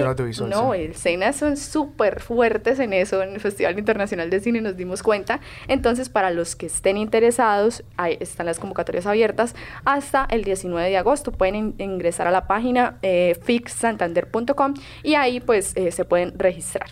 no, 0.49 0.73
sí. 0.75 0.81
el 0.81 0.95
SENA 0.95 1.33
son 1.33 1.57
súper 1.57 2.21
fuertes 2.21 2.79
en 2.79 2.93
eso, 2.93 3.23
en 3.23 3.35
el 3.35 3.41
Festival 3.41 3.79
Internacional 3.79 4.31
de 4.31 4.41
Cine 4.41 4.61
nos 4.61 4.77
dimos 4.77 5.03
cuenta. 5.03 5.41
Entonces, 5.67 6.09
para 6.09 6.31
los 6.31 6.55
que 6.55 6.67
estén 6.67 6.97
interesados, 7.09 7.83
ahí 7.97 8.19
están 8.21 8.45
las 8.47 8.59
convocatorias 8.59 9.07
abiertas 9.07 9.55
hasta 9.87 10.27
el 10.31 10.45
19 10.45 10.91
de 10.91 10.97
agosto. 10.99 11.33
Pueden 11.33 11.55
in- 11.55 11.75
ingresar 11.79 12.27
a 12.27 12.31
la 12.31 12.47
página 12.47 12.99
eh, 13.01 13.35
fixsantander.com 13.43 14.75
y 15.03 15.15
ahí 15.15 15.41
pues 15.41 15.73
eh, 15.77 15.91
se 15.91 16.05
pueden 16.05 16.39
registrar. 16.39 16.91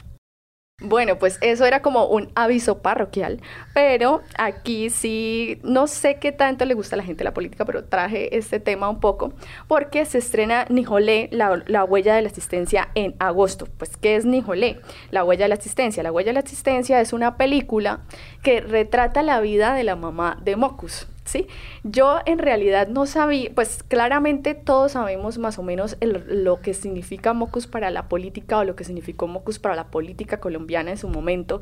Bueno, 0.82 1.18
pues 1.18 1.38
eso 1.40 1.64
era 1.64 1.80
como 1.80 2.04
un 2.06 2.30
aviso 2.34 2.82
parroquial, 2.82 3.40
pero 3.72 4.20
aquí 4.36 4.90
sí, 4.90 5.58
no 5.62 5.86
sé 5.86 6.16
qué 6.16 6.32
tanto 6.32 6.66
le 6.66 6.74
gusta 6.74 6.96
a 6.96 6.98
la 6.98 7.02
gente 7.02 7.24
la 7.24 7.32
política, 7.32 7.64
pero 7.64 7.84
traje 7.84 8.36
este 8.36 8.60
tema 8.60 8.90
un 8.90 9.00
poco, 9.00 9.32
porque 9.68 10.04
se 10.04 10.18
estrena 10.18 10.66
Nijolé, 10.68 11.30
la, 11.32 11.62
la 11.66 11.84
huella 11.84 12.14
de 12.14 12.20
la 12.20 12.28
asistencia 12.28 12.90
en 12.94 13.16
agosto. 13.20 13.66
Pues, 13.78 13.96
¿qué 13.96 14.16
es 14.16 14.26
Nijolé? 14.26 14.78
La 15.10 15.24
huella 15.24 15.46
de 15.46 15.48
la 15.48 15.54
asistencia. 15.54 16.02
La 16.02 16.12
huella 16.12 16.28
de 16.28 16.34
la 16.34 16.40
asistencia 16.40 17.00
es 17.00 17.14
una 17.14 17.38
película 17.38 18.00
que 18.42 18.60
retrata 18.60 19.22
la 19.22 19.40
vida 19.40 19.72
de 19.72 19.82
la 19.82 19.96
mamá 19.96 20.38
de 20.42 20.56
Mocus. 20.56 21.06
¿Sí? 21.26 21.48
Yo 21.82 22.20
en 22.24 22.38
realidad 22.38 22.86
no 22.86 23.04
sabía, 23.04 23.50
pues 23.52 23.82
claramente 23.82 24.54
todos 24.54 24.92
sabemos 24.92 25.38
más 25.38 25.58
o 25.58 25.64
menos 25.64 25.96
el- 26.00 26.44
lo 26.44 26.60
que 26.60 26.72
significa 26.72 27.32
Mocus 27.32 27.66
para 27.66 27.90
la 27.90 28.08
política 28.08 28.58
o 28.58 28.64
lo 28.64 28.76
que 28.76 28.84
significó 28.84 29.26
Mocus 29.26 29.58
para 29.58 29.74
la 29.74 29.88
política 29.88 30.38
colombiana 30.38 30.92
en 30.92 30.98
su 30.98 31.08
momento, 31.08 31.60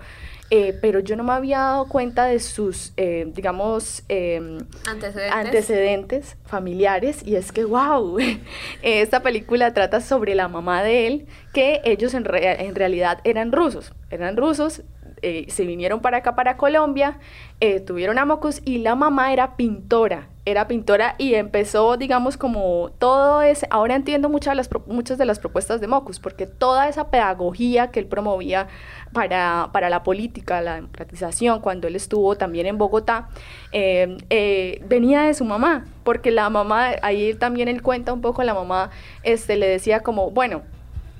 eh, 0.50 0.78
pero 0.82 1.00
yo 1.00 1.16
no 1.16 1.24
me 1.24 1.32
había 1.32 1.60
dado 1.60 1.88
cuenta 1.88 2.26
de 2.26 2.40
sus, 2.40 2.92
eh, 2.98 3.26
digamos, 3.34 4.04
em, 4.08 4.58
Antecedentes. 4.86 5.32
antecedentes 5.34 6.36
familiares 6.44 7.22
y 7.26 7.36
es 7.36 7.50
que, 7.50 7.64
wow, 7.64 8.18
esta 8.82 9.22
película 9.22 9.72
trata 9.72 10.02
sobre 10.02 10.34
la 10.34 10.46
mamá 10.48 10.82
de 10.82 11.06
él, 11.06 11.26
que 11.54 11.80
ellos 11.84 12.12
en, 12.12 12.24
rea- 12.26 12.54
en 12.54 12.74
realidad 12.74 13.20
eran 13.24 13.50
rusos, 13.50 13.94
eran 14.10 14.36
rusos, 14.36 14.82
eh, 15.24 15.46
se 15.48 15.64
vinieron 15.64 16.00
para 16.00 16.18
acá, 16.18 16.36
para 16.36 16.58
Colombia, 16.58 17.18
eh, 17.60 17.80
tuvieron 17.80 18.18
a 18.18 18.26
Mocus 18.26 18.60
y 18.62 18.78
la 18.78 18.94
mamá 18.94 19.32
era 19.32 19.56
pintora, 19.56 20.28
era 20.44 20.68
pintora 20.68 21.14
y 21.16 21.32
empezó, 21.32 21.96
digamos, 21.96 22.36
como 22.36 22.90
todo 22.98 23.40
ese, 23.40 23.66
ahora 23.70 23.96
entiendo 23.96 24.28
muchas 24.28 24.52
de 24.52 24.56
las, 24.56 24.68
muchas 24.86 25.16
de 25.16 25.24
las 25.24 25.38
propuestas 25.38 25.80
de 25.80 25.86
Mocus, 25.86 26.20
porque 26.20 26.46
toda 26.46 26.90
esa 26.90 27.10
pedagogía 27.10 27.90
que 27.90 28.00
él 28.00 28.06
promovía 28.06 28.68
para, 29.14 29.70
para 29.72 29.88
la 29.88 30.02
política, 30.02 30.60
la 30.60 30.74
democratización, 30.74 31.60
cuando 31.60 31.88
él 31.88 31.96
estuvo 31.96 32.36
también 32.36 32.66
en 32.66 32.76
Bogotá, 32.76 33.30
eh, 33.72 34.84
venía 34.86 35.22
de 35.22 35.32
su 35.32 35.46
mamá, 35.46 35.86
porque 36.02 36.30
la 36.32 36.50
mamá, 36.50 36.90
ahí 37.00 37.32
también 37.32 37.68
él 37.68 37.80
cuenta 37.80 38.12
un 38.12 38.20
poco, 38.20 38.42
la 38.42 38.52
mamá 38.52 38.90
este, 39.22 39.56
le 39.56 39.66
decía 39.68 40.00
como, 40.00 40.30
bueno, 40.30 40.64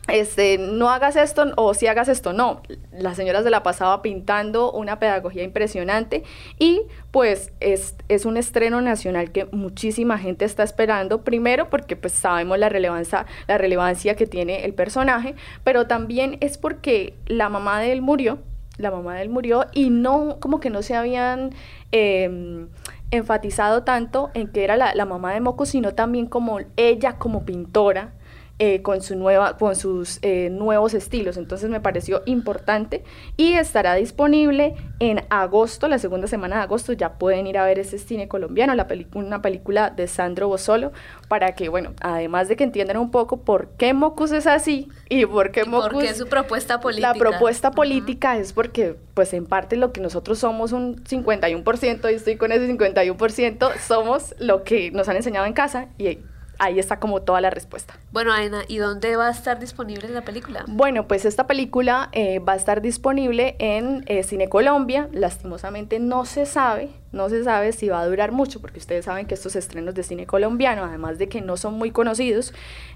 este, 0.08 0.58
no 0.58 0.90
hagas 0.90 1.16
esto 1.16 1.52
o 1.56 1.72
si 1.72 1.86
hagas 1.86 2.08
esto, 2.08 2.32
no. 2.32 2.60
La 2.92 3.14
señora 3.14 3.42
se 3.42 3.50
la 3.50 3.62
pasaba 3.62 4.02
pintando 4.02 4.70
una 4.70 4.98
pedagogía 4.98 5.42
impresionante 5.42 6.24
y 6.58 6.82
pues 7.10 7.52
es, 7.60 7.94
un 8.26 8.36
estreno 8.36 8.80
nacional 8.82 9.32
que 9.32 9.46
muchísima 9.46 10.18
gente 10.18 10.44
está 10.44 10.62
esperando, 10.62 11.22
primero 11.22 11.70
porque 11.70 11.96
pues 11.96 12.12
sabemos 12.12 12.58
la 12.58 12.68
relevancia, 12.68 13.26
la 13.48 13.56
relevancia 13.56 14.14
que 14.14 14.26
tiene 14.26 14.64
el 14.64 14.74
personaje, 14.74 15.34
pero 15.62 15.86
también 15.86 16.36
es 16.40 16.58
porque 16.58 17.14
la 17.26 17.48
mamá 17.48 17.80
de 17.80 17.92
él 17.92 18.02
murió, 18.02 18.38
la 18.76 18.90
mamá 18.90 19.14
de 19.14 19.22
él 19.22 19.30
murió 19.30 19.66
y 19.72 19.88
no, 19.88 20.36
como 20.40 20.60
que 20.60 20.70
no 20.70 20.82
se 20.82 20.94
habían... 20.94 21.50
em, 21.92 22.68
enfatizado 23.10 23.84
tanto 23.84 24.30
en 24.34 24.48
que 24.48 24.64
era 24.64 24.76
la, 24.76 24.92
la 24.92 25.04
mamá 25.04 25.34
de 25.34 25.40
Moco, 25.40 25.66
sino 25.66 25.94
también 25.94 26.26
como 26.26 26.58
ella 26.76 27.16
como 27.16 27.44
pintora, 27.44 28.12
eh, 28.60 28.82
con, 28.82 29.02
su 29.02 29.16
nueva, 29.16 29.56
con 29.56 29.74
sus 29.74 30.20
eh, 30.22 30.48
nuevos 30.48 30.94
estilos. 30.94 31.36
Entonces 31.36 31.70
me 31.70 31.80
pareció 31.80 32.22
importante 32.24 33.02
y 33.36 33.54
estará 33.54 33.94
disponible 33.96 34.76
en 35.00 35.24
agosto, 35.28 35.88
la 35.88 35.98
segunda 35.98 36.28
semana 36.28 36.56
de 36.56 36.62
agosto. 36.62 36.92
Ya 36.92 37.14
pueden 37.14 37.48
ir 37.48 37.58
a 37.58 37.64
ver 37.64 37.80
ese 37.80 37.98
cine 37.98 38.28
colombiano, 38.28 38.72
la 38.76 38.86
una 39.14 39.42
película 39.42 39.90
de 39.90 40.06
Sandro 40.06 40.46
Bossolo, 40.46 40.92
para 41.26 41.56
que, 41.56 41.68
bueno, 41.68 41.94
además 42.00 42.46
de 42.46 42.54
que 42.54 42.62
entiendan 42.62 42.98
un 42.98 43.10
poco 43.10 43.38
por 43.38 43.70
qué 43.70 43.92
Mocus 43.92 44.30
es 44.30 44.46
así 44.46 44.88
y 45.08 45.26
por 45.26 45.50
qué 45.50 45.64
Mocus... 45.64 45.90
Porque 45.90 46.14
su 46.14 46.28
propuesta 46.28 46.78
política. 46.78 47.08
La 47.08 47.18
propuesta 47.18 47.72
política 47.72 48.36
es 48.36 48.52
porque, 48.52 48.94
pues 49.14 49.34
en 49.34 49.46
parte 49.46 49.76
lo 49.76 49.92
que 49.92 50.00
nosotros 50.00 50.38
somos 50.38 50.70
un 50.70 51.02
51%, 51.02 52.12
y 52.12 52.14
estoy 52.14 52.36
con 52.36 52.52
ese 52.52 52.72
51%, 52.72 53.78
somos 53.78 54.34
lo 54.38 54.62
que 54.62 54.92
nos 54.92 55.08
han 55.08 55.16
enseñado 55.16 55.46
en 55.46 55.54
casa 55.54 55.88
y 55.98 56.18
ahí 56.58 56.78
está 56.78 56.98
como 57.00 57.22
toda 57.22 57.40
la 57.40 57.50
respuesta. 57.50 57.94
Bueno, 58.12 58.32
Aina, 58.32 58.62
¿y 58.68 58.78
dónde 58.78 59.16
va 59.16 59.28
a 59.28 59.30
estar 59.30 59.58
disponible 59.58 60.08
la 60.08 60.22
película? 60.22 60.64
Bueno, 60.66 61.06
pues 61.08 61.24
esta 61.24 61.46
película 61.46 62.08
eh, 62.12 62.38
va 62.38 62.54
a 62.54 62.56
estar 62.56 62.80
disponible 62.80 63.56
en 63.58 64.04
eh, 64.06 64.22
Cine 64.22 64.48
Colombia. 64.48 65.08
Lastimosamente 65.12 65.98
no 65.98 66.24
se 66.24 66.46
sabe, 66.46 66.90
no 67.14 67.28
se 67.28 67.44
sabe 67.44 67.72
si 67.72 67.88
va 67.88 68.00
a 68.00 68.06
durar 68.06 68.32
mucho, 68.32 68.60
porque 68.60 68.78
ustedes 68.78 69.06
saben 69.06 69.26
que 69.26 69.34
estos 69.34 69.56
estrenos 69.56 69.94
de 69.94 70.02
cine 70.02 70.26
colombiano, 70.26 70.84
además 70.84 71.18
de 71.18 71.28
que 71.28 71.40
no 71.40 71.56
son 71.56 71.74
muy 71.74 71.90
conocidos, 71.90 72.52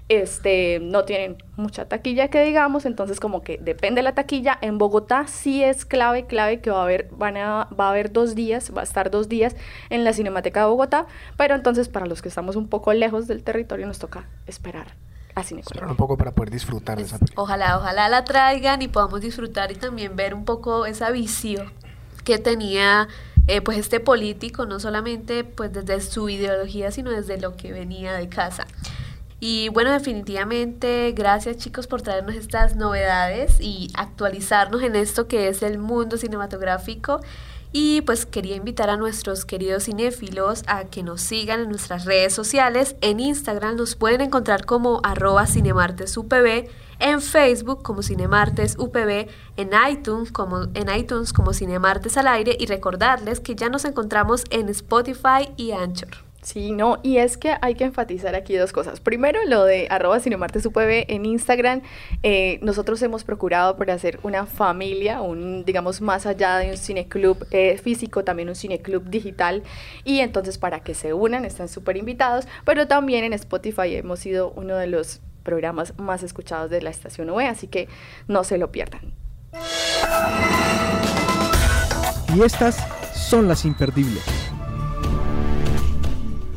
este, 0.09 0.79
no 0.79 1.05
tienen 1.05 1.37
mucha 1.55 1.85
taquilla 1.85 2.27
que 2.27 2.43
digamos, 2.43 2.85
entonces 2.85 3.19
como 3.19 3.41
que 3.41 3.57
depende 3.57 3.99
de 3.99 4.03
la 4.03 4.13
taquilla. 4.13 4.57
En 4.61 4.77
Bogotá 4.77 5.27
sí 5.27 5.63
es 5.63 5.85
clave, 5.85 6.25
clave 6.25 6.61
que 6.61 6.69
va 6.69 6.81
a 6.81 6.83
haber, 6.83 7.09
van 7.11 7.37
a, 7.37 7.67
va 7.79 7.87
a 7.87 7.89
haber 7.89 8.11
dos 8.11 8.35
días, 8.35 8.71
va 8.75 8.81
a 8.81 8.83
estar 8.83 9.09
dos 9.09 9.29
días 9.29 9.55
en 9.89 10.03
la 10.03 10.13
Cinemateca 10.13 10.61
de 10.61 10.67
Bogotá, 10.67 11.07
pero 11.37 11.55
entonces 11.55 11.89
para 11.89 12.05
los 12.05 12.21
que 12.21 12.29
estamos 12.29 12.55
un 12.55 12.67
poco 12.67 12.93
lejos 12.93 13.27
del 13.27 13.43
territorio 13.43 13.87
nos 13.87 13.99
toca 13.99 14.27
esperar 14.45 14.87
un 15.87 15.95
poco 15.95 16.17
para 16.17 16.31
poder 16.31 16.51
disfrutar 16.51 16.97
de 16.97 17.03
esa 17.03 17.17
película. 17.17 17.43
Ojalá, 17.43 17.77
ojalá 17.77 18.09
la 18.09 18.23
traigan 18.23 18.81
y 18.81 18.87
podamos 18.87 19.21
disfrutar 19.21 19.71
y 19.71 19.75
también 19.75 20.15
ver 20.15 20.33
un 20.33 20.45
poco 20.45 20.85
esa 20.85 21.11
visión 21.11 21.71
que 22.23 22.37
tenía 22.37 23.07
eh, 23.49 23.61
pues 23.61 23.79
este 23.79 23.99
político, 23.99 24.65
no 24.65 24.79
solamente 24.79 25.43
pues 25.43 25.73
desde 25.73 25.99
su 26.01 26.29
ideología, 26.29 26.91
sino 26.91 27.09
desde 27.09 27.39
lo 27.39 27.55
que 27.55 27.71
venía 27.71 28.13
de 28.13 28.29
casa. 28.29 28.67
Y 29.39 29.69
bueno, 29.69 29.91
definitivamente, 29.91 31.13
gracias 31.13 31.57
chicos 31.57 31.87
por 31.87 32.03
traernos 32.03 32.35
estas 32.35 32.75
novedades 32.75 33.59
y 33.59 33.89
actualizarnos 33.95 34.83
en 34.83 34.95
esto 34.95 35.27
que 35.27 35.47
es 35.47 35.63
el 35.63 35.79
mundo 35.79 36.17
cinematográfico. 36.17 37.21
Y 37.71 38.01
pues 38.01 38.27
quería 38.27 38.55
invitar 38.55 38.89
a 38.91 38.97
nuestros 38.97 39.45
queridos 39.45 39.85
cinéfilos 39.85 40.63
a 40.67 40.85
que 40.85 41.01
nos 41.01 41.21
sigan 41.21 41.61
en 41.61 41.69
nuestras 41.69 42.05
redes 42.05 42.33
sociales. 42.33 42.95
En 43.01 43.19
Instagram 43.19 43.77
nos 43.77 43.95
pueden 43.95 44.21
encontrar 44.21 44.65
como 44.65 45.01
arroba 45.03 45.47
cinemartesupb, 45.47 46.67
en 46.99 47.21
Facebook 47.21 47.81
como 47.81 48.03
Cinemartes 48.03 48.77
UPB, 48.77 49.27
en 49.57 49.71
iTunes 49.89 50.31
como, 50.31 50.63
en 50.73 50.95
iTunes 50.95 51.33
como 51.33 51.53
Cinemartes 51.53 52.17
al 52.17 52.27
aire 52.27 52.55
y 52.59 52.65
recordarles 52.65 53.39
que 53.39 53.55
ya 53.55 53.69
nos 53.69 53.85
encontramos 53.85 54.43
en 54.49 54.69
Spotify 54.69 55.49
y 55.57 55.71
Anchor. 55.71 56.29
Sí, 56.41 56.71
no, 56.71 56.99
y 57.03 57.17
es 57.17 57.37
que 57.37 57.57
hay 57.61 57.75
que 57.75 57.83
enfatizar 57.83 58.33
aquí 58.33 58.55
dos 58.55 58.71
cosas. 58.71 59.01
Primero, 59.01 59.39
lo 59.45 59.65
de 59.65 59.87
arroba 59.89 60.21
cinemartesupb 60.21 60.79
en 60.79 61.25
Instagram. 61.25 61.81
Eh, 62.23 62.59
nosotros 62.61 63.01
hemos 63.01 63.25
procurado 63.25 63.75
por 63.75 63.91
hacer 63.91 64.19
una 64.23 64.45
familia, 64.45 65.21
un, 65.21 65.65
digamos, 65.65 65.99
más 65.99 66.25
allá 66.25 66.57
de 66.57 66.71
un 66.71 66.77
cineclub 66.77 67.45
eh, 67.51 67.77
físico, 67.77 68.23
también 68.23 68.47
un 68.47 68.55
cineclub 68.55 69.09
digital. 69.09 69.63
Y 70.05 70.19
entonces 70.19 70.57
para 70.57 70.79
que 70.79 70.93
se 70.93 71.13
unan, 71.13 71.43
están 71.43 71.67
súper 71.67 71.97
invitados. 71.97 72.47
Pero 72.63 72.87
también 72.87 73.25
en 73.25 73.33
Spotify 73.33 73.95
hemos 73.95 74.19
sido 74.19 74.53
uno 74.55 74.77
de 74.77 74.87
los 74.87 75.19
programas 75.43 75.93
más 75.97 76.23
escuchados 76.23 76.69
de 76.69 76.81
la 76.81 76.89
estación 76.89 77.29
UE, 77.29 77.47
así 77.47 77.67
que 77.67 77.87
no 78.27 78.43
se 78.43 78.57
lo 78.57 78.71
pierdan. 78.71 79.13
Y 82.35 82.41
estas 82.43 82.77
son 83.13 83.47
las 83.47 83.65
imperdibles. 83.65 84.23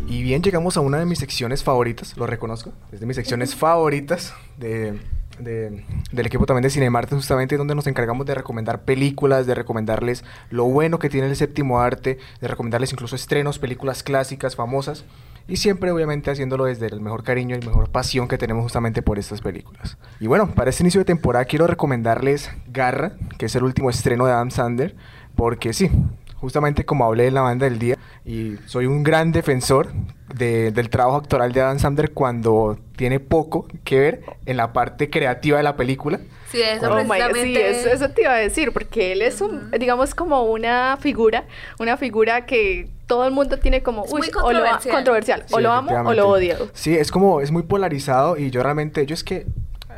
Y 0.08 0.22
bien, 0.22 0.42
llegamos 0.42 0.76
a 0.76 0.80
una 0.80 0.98
de 0.98 1.06
mis 1.06 1.18
secciones 1.18 1.64
favoritas, 1.64 2.16
lo 2.16 2.26
reconozco, 2.26 2.72
es 2.92 3.00
de 3.00 3.06
mis 3.06 3.16
secciones 3.16 3.54
favoritas 3.56 4.34
de, 4.58 5.00
de- 5.38 5.84
del 6.12 6.26
equipo 6.26 6.44
también 6.44 6.62
de 6.64 6.70
Cinemarte, 6.70 7.14
justamente 7.16 7.56
donde 7.56 7.74
nos 7.74 7.86
encargamos 7.86 8.26
de 8.26 8.34
recomendar 8.34 8.82
películas, 8.82 9.46
de 9.46 9.54
recomendarles 9.54 10.22
lo 10.50 10.64
bueno 10.66 10.98
que 10.98 11.08
tiene 11.08 11.28
el 11.28 11.36
séptimo 11.36 11.80
arte, 11.80 12.18
de 12.42 12.48
recomendarles 12.48 12.92
incluso 12.92 13.16
estrenos, 13.16 13.58
películas 13.58 14.02
clásicas, 14.02 14.54
famosas, 14.54 15.04
y 15.48 15.56
siempre 15.56 15.90
obviamente 15.90 16.30
haciéndolo 16.30 16.64
desde 16.64 16.86
el 16.86 17.00
mejor 17.00 17.24
cariño 17.24 17.56
y 17.56 17.66
mejor 17.66 17.90
pasión 17.90 18.28
que 18.28 18.38
tenemos 18.38 18.62
justamente 18.62 19.02
por 19.02 19.18
estas 19.18 19.40
películas. 19.40 19.98
Y 20.20 20.26
bueno, 20.26 20.48
para 20.54 20.70
este 20.70 20.82
inicio 20.82 21.00
de 21.00 21.04
temporada 21.04 21.44
quiero 21.44 21.66
recomendarles 21.66 22.50
Garra, 22.72 23.12
que 23.38 23.46
es 23.46 23.54
el 23.56 23.64
último 23.64 23.90
estreno 23.90 24.26
de 24.26 24.32
Adam 24.32 24.50
Sandler, 24.50 24.94
porque 25.34 25.72
sí, 25.72 25.90
justamente 26.36 26.84
como 26.84 27.04
hablé 27.04 27.26
en 27.28 27.34
la 27.34 27.40
banda 27.42 27.64
del 27.64 27.78
día, 27.78 27.96
y 28.24 28.56
soy 28.66 28.86
un 28.86 29.02
gran 29.02 29.32
defensor 29.32 29.88
de- 30.34 30.70
del 30.72 30.90
trabajo 30.90 31.16
actoral 31.18 31.52
de 31.52 31.60
Adam 31.60 31.78
Sandler 31.78 32.12
cuando 32.12 32.78
tiene 32.96 33.20
poco 33.20 33.66
que 33.84 33.98
ver 33.98 34.24
en 34.46 34.56
la 34.56 34.72
parte 34.72 35.10
creativa 35.10 35.56
de 35.58 35.62
la 35.64 35.76
película. 35.76 36.20
Sí, 36.52 36.60
eso 36.62 36.92
Oh 36.92 36.98
my 37.02 37.04
God, 37.04 37.14
sí, 37.14 37.18
precisamente. 37.32 37.70
eso, 37.70 37.88
eso 37.88 38.10
te 38.10 38.22
iba 38.22 38.32
a 38.34 38.36
decir, 38.36 38.72
porque 38.72 39.12
él 39.12 39.22
es 39.22 39.40
un, 39.40 39.70
digamos, 39.72 40.14
como 40.14 40.42
una 40.44 40.98
figura, 41.00 41.44
una 41.78 41.96
figura 41.96 42.46
que 42.46 42.88
todo 43.06 43.26
el 43.26 43.32
mundo 43.32 43.58
tiene 43.58 43.82
como, 43.82 44.04
uy, 44.04 44.20
muy 44.20 44.28
o 44.28 44.52
lo, 44.52 44.60
controversial. 44.60 44.94
controversial, 44.94 45.44
o 45.50 45.56
Sí, 45.56 45.62
lo 45.62 45.72
amo 45.72 46.08
o 46.08 46.14
lo 46.14 46.28
odio. 46.28 46.56
Sí, 46.74 46.96
es 46.96 47.10
como, 47.10 47.40
es 47.40 47.50
muy 47.50 47.62
polarizado 47.62 48.36
y 48.36 48.50
yo 48.50 48.62
realmente, 48.62 49.04
yo 49.06 49.14
es 49.14 49.24
que 49.24 49.46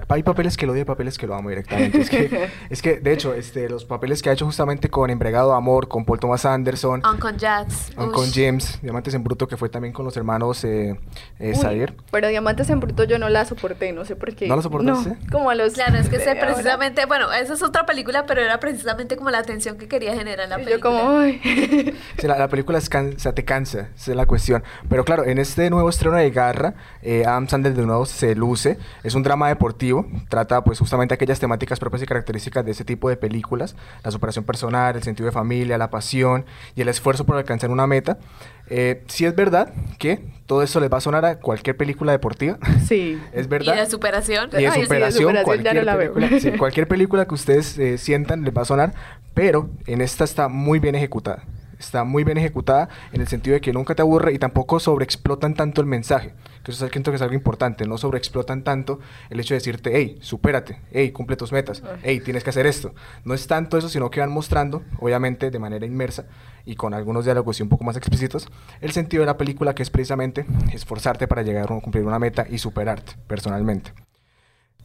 hay 0.09 0.23
papeles 0.23 0.57
que 0.57 0.67
lo 0.67 0.73
odio 0.73 0.83
y 0.83 0.85
papeles 0.85 1.19
que 1.19 1.27
lo 1.27 1.35
amo 1.35 1.49
directamente. 1.49 2.01
Es 2.01 2.11
que, 2.11 2.49
es 2.71 2.83
que 2.83 2.97
de 2.99 3.13
hecho, 3.13 3.35
este, 3.35 3.69
los 3.69 3.85
papeles 3.85 4.23
que 4.23 4.31
ha 4.31 4.33
hecho 4.33 4.47
justamente 4.47 4.89
con 4.91 5.11
Embregado 5.11 5.55
Amor, 5.55 5.89
con 5.89 6.05
Paul 6.05 6.21
Thomas 6.21 6.45
Anderson, 6.45 7.03
Uncle 7.07 7.39
Jax. 7.39 7.93
con 7.97 8.11
ush. 8.15 8.33
James, 8.35 8.79
Diamantes 8.83 9.15
en 9.15 9.25
Bruto, 9.25 9.47
que 9.49 9.57
fue 9.57 9.69
también 9.69 9.93
con 9.93 10.05
los 10.05 10.17
hermanos 10.17 10.65
eh, 10.65 10.99
eh, 11.39 11.53
Uy. 11.57 11.87
Pero 12.11 12.29
Diamantes 12.29 12.69
en 12.71 12.81
Bruto 12.81 13.05
yo 13.05 13.19
no 13.19 13.29
la 13.29 13.45
soporté, 13.45 13.93
no 13.93 14.05
sé 14.05 14.17
por 14.17 14.35
qué. 14.35 14.47
¿No 14.47 14.57
la 14.57 14.63
soportaste? 14.63 15.17
como 15.31 15.51
a 15.51 15.55
los... 15.55 15.75
Claro, 15.75 15.97
es 15.97 16.09
que 16.09 16.17
de 16.19 16.23
ese 16.23 16.31
ahora. 16.31 16.47
precisamente, 16.47 17.07
bueno, 17.07 17.33
esa 17.33 17.55
es 17.55 17.63
otra 17.63 17.87
película, 17.87 18.27
pero 18.27 18.41
era 18.43 18.59
precisamente 18.61 19.17
como 19.17 19.31
la 19.31 19.39
atención 19.39 19.77
que 19.79 19.89
quería 19.89 20.15
generar 20.15 20.49
la 20.49 20.57
película. 20.57 20.77
Yo 20.77 20.81
como, 20.81 21.19
uy. 21.19 21.41
Sí, 22.19 22.27
la, 22.27 22.39
la 22.39 22.49
película 22.49 22.79
es 22.79 22.89
can- 22.89 23.15
o 23.17 23.19
sea, 23.19 23.33
te 23.35 23.45
cansa, 23.45 23.89
esa 23.97 24.11
es 24.13 24.17
la 24.17 24.27
cuestión. 24.27 24.63
Pero 24.89 25.05
claro, 25.05 25.25
en 25.25 25.39
este 25.39 25.69
nuevo 25.71 25.89
estreno 25.89 26.17
de 26.17 26.31
Garra, 26.31 26.75
eh, 27.03 27.25
Adam 27.27 27.49
Sandler 27.49 27.75
de 27.75 27.85
nuevo 27.87 28.07
se 28.07 28.35
luce. 28.35 28.79
Es 29.03 29.15
un 29.15 29.23
drama 29.23 29.49
deportivo, 29.49 29.94
trata 30.29 30.63
pues 30.65 30.79
justamente 30.79 31.15
aquellas 31.15 31.39
temáticas 31.41 31.79
propias 31.81 32.03
y 32.03 32.07
características 32.07 32.65
de 32.65 32.71
ese 32.73 32.85
tipo 32.85 33.09
de 33.09 33.17
películas. 33.17 33.77
La 34.03 34.11
superación 34.11 34.45
personal, 34.45 34.97
el 34.97 35.03
sentido 35.03 35.27
de 35.27 35.33
familia, 35.33 35.79
la 35.79 35.91
pasión 35.91 36.45
y 36.75 36.81
el 36.83 36.89
esfuerzo 36.89 37.25
por 37.27 37.37
alcanzar 37.37 37.71
una 37.71 37.87
meta. 37.87 38.19
Eh, 38.69 39.03
sí 39.09 39.27
es 39.27 39.35
verdad 39.37 39.73
que 39.99 40.21
todo 40.47 40.63
eso 40.63 40.81
les 40.81 40.91
va 40.93 40.97
a 40.99 41.01
sonar 41.01 41.25
a 41.25 41.39
cualquier 41.39 41.77
película 41.77 42.13
deportiva. 42.13 42.59
Sí. 42.87 43.19
es 43.33 43.47
Y 43.47 43.49
verdad. 43.49 43.77
de 43.77 43.87
superación. 43.91 44.49
Y 44.53 44.57
de 44.57 44.67
Ay, 44.69 44.73
sí, 44.73 44.79
de 44.81 44.85
superación, 44.87 45.33
ya 45.35 45.41
no 45.41 45.45
cualquier, 45.45 45.85
veo. 45.85 46.13
película, 46.15 46.41
sí, 46.41 46.51
cualquier 46.59 46.89
película 46.89 47.27
que 47.27 47.35
ustedes 47.35 47.79
eh, 47.79 47.99
sientan 47.99 48.43
les 48.45 48.55
va 48.57 48.63
a 48.63 48.65
sonar, 48.67 48.95
pero 49.35 49.69
en 49.87 50.01
esta 50.01 50.25
está 50.25 50.49
muy 50.49 50.79
bien 50.81 50.95
ejecutada. 50.95 51.45
Está 51.85 52.05
muy 52.05 52.25
bien 52.25 52.39
ejecutada 52.39 52.89
en 53.13 53.21
el 53.21 53.29
sentido 53.29 53.55
de 53.55 53.61
que 53.61 53.73
nunca 53.73 53.95
te 53.95 54.03
aburre 54.03 54.33
y 54.33 54.39
tampoco 54.39 54.81
sobreexplotan 54.81 55.55
tanto 55.55 55.81
el 55.81 55.87
mensaje. 55.87 56.35
Que 56.63 56.71
eso 56.71 56.85
es, 56.85 56.91
creo 56.91 57.05
que 57.05 57.15
es 57.15 57.23
algo 57.23 57.35
importante. 57.35 57.87
No 57.87 57.99
sobreexplotan 57.99 58.65
tanto 58.65 59.01
el 59.31 59.41
hecho 59.41 59.55
de 59.55 59.59
decirte, 59.59 59.93
hey, 59.95 60.19
supérate, 60.21 60.81
hey, 60.93 61.13
cumple 61.13 61.37
tus 61.37 61.53
metas, 61.53 61.83
hey, 62.03 62.21
tienes 62.25 62.43
que 62.43 62.51
hacer 62.51 62.67
esto. 62.67 62.95
No 63.25 63.35
es 63.35 63.47
tanto 63.47 63.77
eso, 63.77 63.89
sino 63.89 64.11
que 64.11 64.21
van 64.21 64.31
mostrando, 64.31 64.83
obviamente 64.99 65.51
de 65.51 65.59
manera 65.59 65.87
inmersa 65.87 66.27
y 66.65 66.77
con 66.77 66.95
algunos 66.95 67.25
diálogos 67.25 67.61
y 67.61 67.63
un 67.63 67.69
poco 67.69 67.85
más 67.85 67.97
explícitos, 67.97 68.49
el 68.81 68.93
sentido 68.93 69.21
de 69.23 69.27
la 69.27 69.37
película 69.37 69.75
que 69.75 69.83
es 69.83 69.91
precisamente 69.91 70.47
esforzarte 70.73 71.29
para 71.29 71.43
llegar 71.43 71.65
a 71.65 71.81
cumplir 71.81 72.05
una 72.05 72.19
meta 72.19 72.47
y 72.49 72.59
superarte 72.59 73.13
personalmente. 73.27 73.93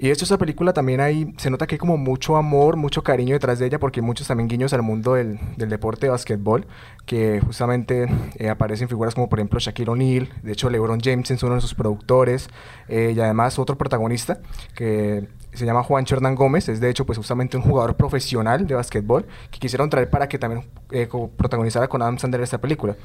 Y 0.02 0.08
de 0.08 0.14
hecho 0.14 0.24
esta 0.24 0.38
película 0.38 0.72
también 0.72 1.02
hay, 1.02 1.34
se 1.38 1.50
nota 1.50 1.68
que 1.68 1.76
hay 1.76 1.80
como 1.80 1.98
mucho 1.98 2.38
amor, 2.38 2.78
mucho 2.78 3.04
cariño 3.04 3.34
detrás 3.34 3.60
de 3.60 3.66
ella, 3.66 3.80
porque 3.80 4.00
hay 4.00 4.06
muchos 4.06 4.28
también 4.28 4.48
guiños 4.48 4.72
al 4.72 4.82
mundo 4.82 5.16
del, 5.16 5.38
del 5.58 5.68
deporte 5.70 6.06
de 6.06 6.12
básquetbol, 6.12 6.66
que 7.06 7.42
justamente 7.42 8.08
eh, 8.38 8.50
aparecen 8.50 8.88
figuras 8.88 9.14
como 9.14 9.28
por 9.28 9.40
ejemplo 9.40 9.60
Shaquille 9.60 9.90
O'Neal, 9.90 10.30
de 10.42 10.54
hecho 10.54 10.70
LeBron 10.70 11.02
James 11.04 11.30
es 11.32 11.44
uno 11.44 11.56
de 11.56 11.62
sus 11.62 11.76
productores, 11.76 12.48
eh, 12.88 13.12
y 13.14 13.20
además 13.20 13.60
otro 13.60 13.78
protagonista 13.78 14.40
que 14.74 15.28
se 15.52 15.66
llama 15.66 15.84
Juancho 15.84 16.16
Hernán 16.16 16.36
Gómez, 16.36 16.70
es 16.70 16.80
de 16.80 16.90
hecho 16.90 17.06
pues 17.06 17.18
justamente 17.18 17.58
un 17.58 17.64
jugador 17.64 17.98
profesional 17.98 18.68
de 18.68 18.76
básquetbol 18.76 19.26
que 19.52 19.60
quisieron 19.60 19.90
traer 19.90 20.10
para 20.10 20.30
que 20.30 20.40
también 20.40 20.64
eh, 20.92 21.10
protagonizara 21.36 21.90
con 21.90 22.02
Adam 22.02 22.18
Sandler 22.18 22.42
esta 22.42 22.60
película. 22.60 22.96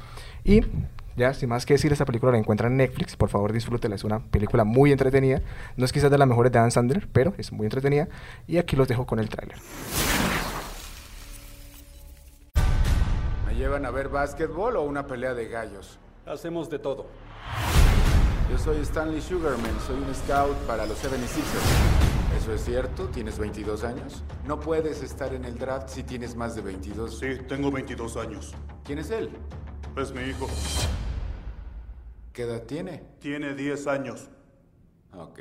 Y 0.45 0.61
ya, 1.15 1.33
sin 1.33 1.49
más 1.49 1.65
que 1.65 1.75
decir, 1.75 1.93
esta 1.93 2.05
película 2.05 2.33
la 2.33 2.37
encuentran 2.37 2.73
en 2.73 2.77
Netflix. 2.77 3.15
Por 3.15 3.29
favor, 3.29 3.53
disfrútela. 3.53 3.95
Es 3.95 4.03
una 4.03 4.19
película 4.19 4.65
muy 4.65 4.91
entretenida. 4.91 5.41
No 5.77 5.85
es 5.85 5.93
quizás 5.93 6.11
de 6.11 6.17
las 6.17 6.27
mejores 6.27 6.51
de 6.51 6.59
Adam 6.59 6.71
Sandler, 6.71 7.07
pero 7.11 7.33
es 7.37 7.51
muy 7.51 7.65
entretenida. 7.65 8.09
Y 8.47 8.57
aquí 8.57 8.75
los 8.75 8.87
dejo 8.87 9.05
con 9.05 9.19
el 9.19 9.29
tráiler. 9.29 9.57
¿Me 13.47 13.55
llevan 13.55 13.85
a 13.85 13.91
ver 13.91 14.09
básquetbol 14.09 14.75
o 14.75 14.81
una 14.83 15.07
pelea 15.07 15.33
de 15.33 15.47
gallos? 15.47 15.99
Hacemos 16.25 16.69
de 16.69 16.79
todo. 16.79 17.07
Yo 18.51 18.57
soy 18.57 18.81
Stanley 18.81 19.21
Sugarman, 19.21 19.79
soy 19.87 19.95
un 19.95 20.13
scout 20.13 20.55
para 20.67 20.85
los 20.85 21.03
76ers. 21.03 22.37
¿Eso 22.37 22.53
es 22.53 22.65
cierto? 22.65 23.07
¿Tienes 23.07 23.39
22 23.39 23.83
años? 23.85 24.23
No 24.45 24.59
puedes 24.59 25.01
estar 25.01 25.33
en 25.33 25.45
el 25.45 25.57
draft 25.57 25.89
si 25.89 26.03
tienes 26.03 26.35
más 26.35 26.55
de 26.55 26.61
22. 26.61 27.19
Sí, 27.19 27.37
tengo 27.47 27.71
22 27.71 28.17
años. 28.17 28.53
¿Quién 28.83 28.99
es 28.99 29.09
él? 29.09 29.29
Es 29.95 30.11
mi 30.11 30.23
hijo. 30.23 30.47
¿Qué 32.35 32.43
edad 32.43 32.63
tiene? 32.63 33.01
Tiene 33.21 33.55
10 33.55 33.87
años. 33.87 34.27
Ok. 35.13 35.39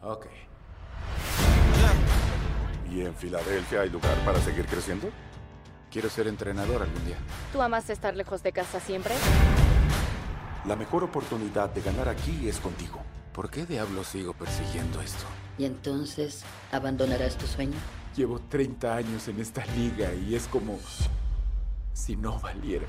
Ok. 0.00 0.26
¿Y 2.88 3.00
en 3.00 3.12
Filadelfia 3.16 3.80
hay 3.80 3.90
lugar 3.90 4.16
para 4.24 4.38
seguir 4.38 4.64
creciendo? 4.66 5.08
Quiero 5.90 6.08
ser 6.08 6.28
entrenador 6.28 6.82
algún 6.82 7.04
día. 7.04 7.16
¿Tú 7.52 7.60
amas 7.60 7.90
estar 7.90 8.14
lejos 8.14 8.44
de 8.44 8.52
casa 8.52 8.78
siempre? 8.78 9.12
La 10.66 10.76
mejor 10.76 11.02
oportunidad 11.02 11.70
de 11.70 11.82
ganar 11.82 12.08
aquí 12.08 12.48
es 12.48 12.60
contigo. 12.60 13.00
¿Por 13.32 13.50
qué 13.50 13.66
diablos 13.66 14.06
sigo 14.06 14.34
persiguiendo 14.34 15.00
esto? 15.00 15.24
¿Y 15.58 15.64
entonces 15.64 16.44
abandonarás 16.70 17.36
tu 17.36 17.48
sueño? 17.48 17.76
Llevo 18.14 18.38
30 18.38 18.94
años 18.94 19.26
en 19.26 19.40
esta 19.40 19.66
liga 19.74 20.14
y 20.14 20.36
es 20.36 20.46
como 20.46 20.78
si 21.92 22.14
no 22.14 22.38
valiera. 22.38 22.86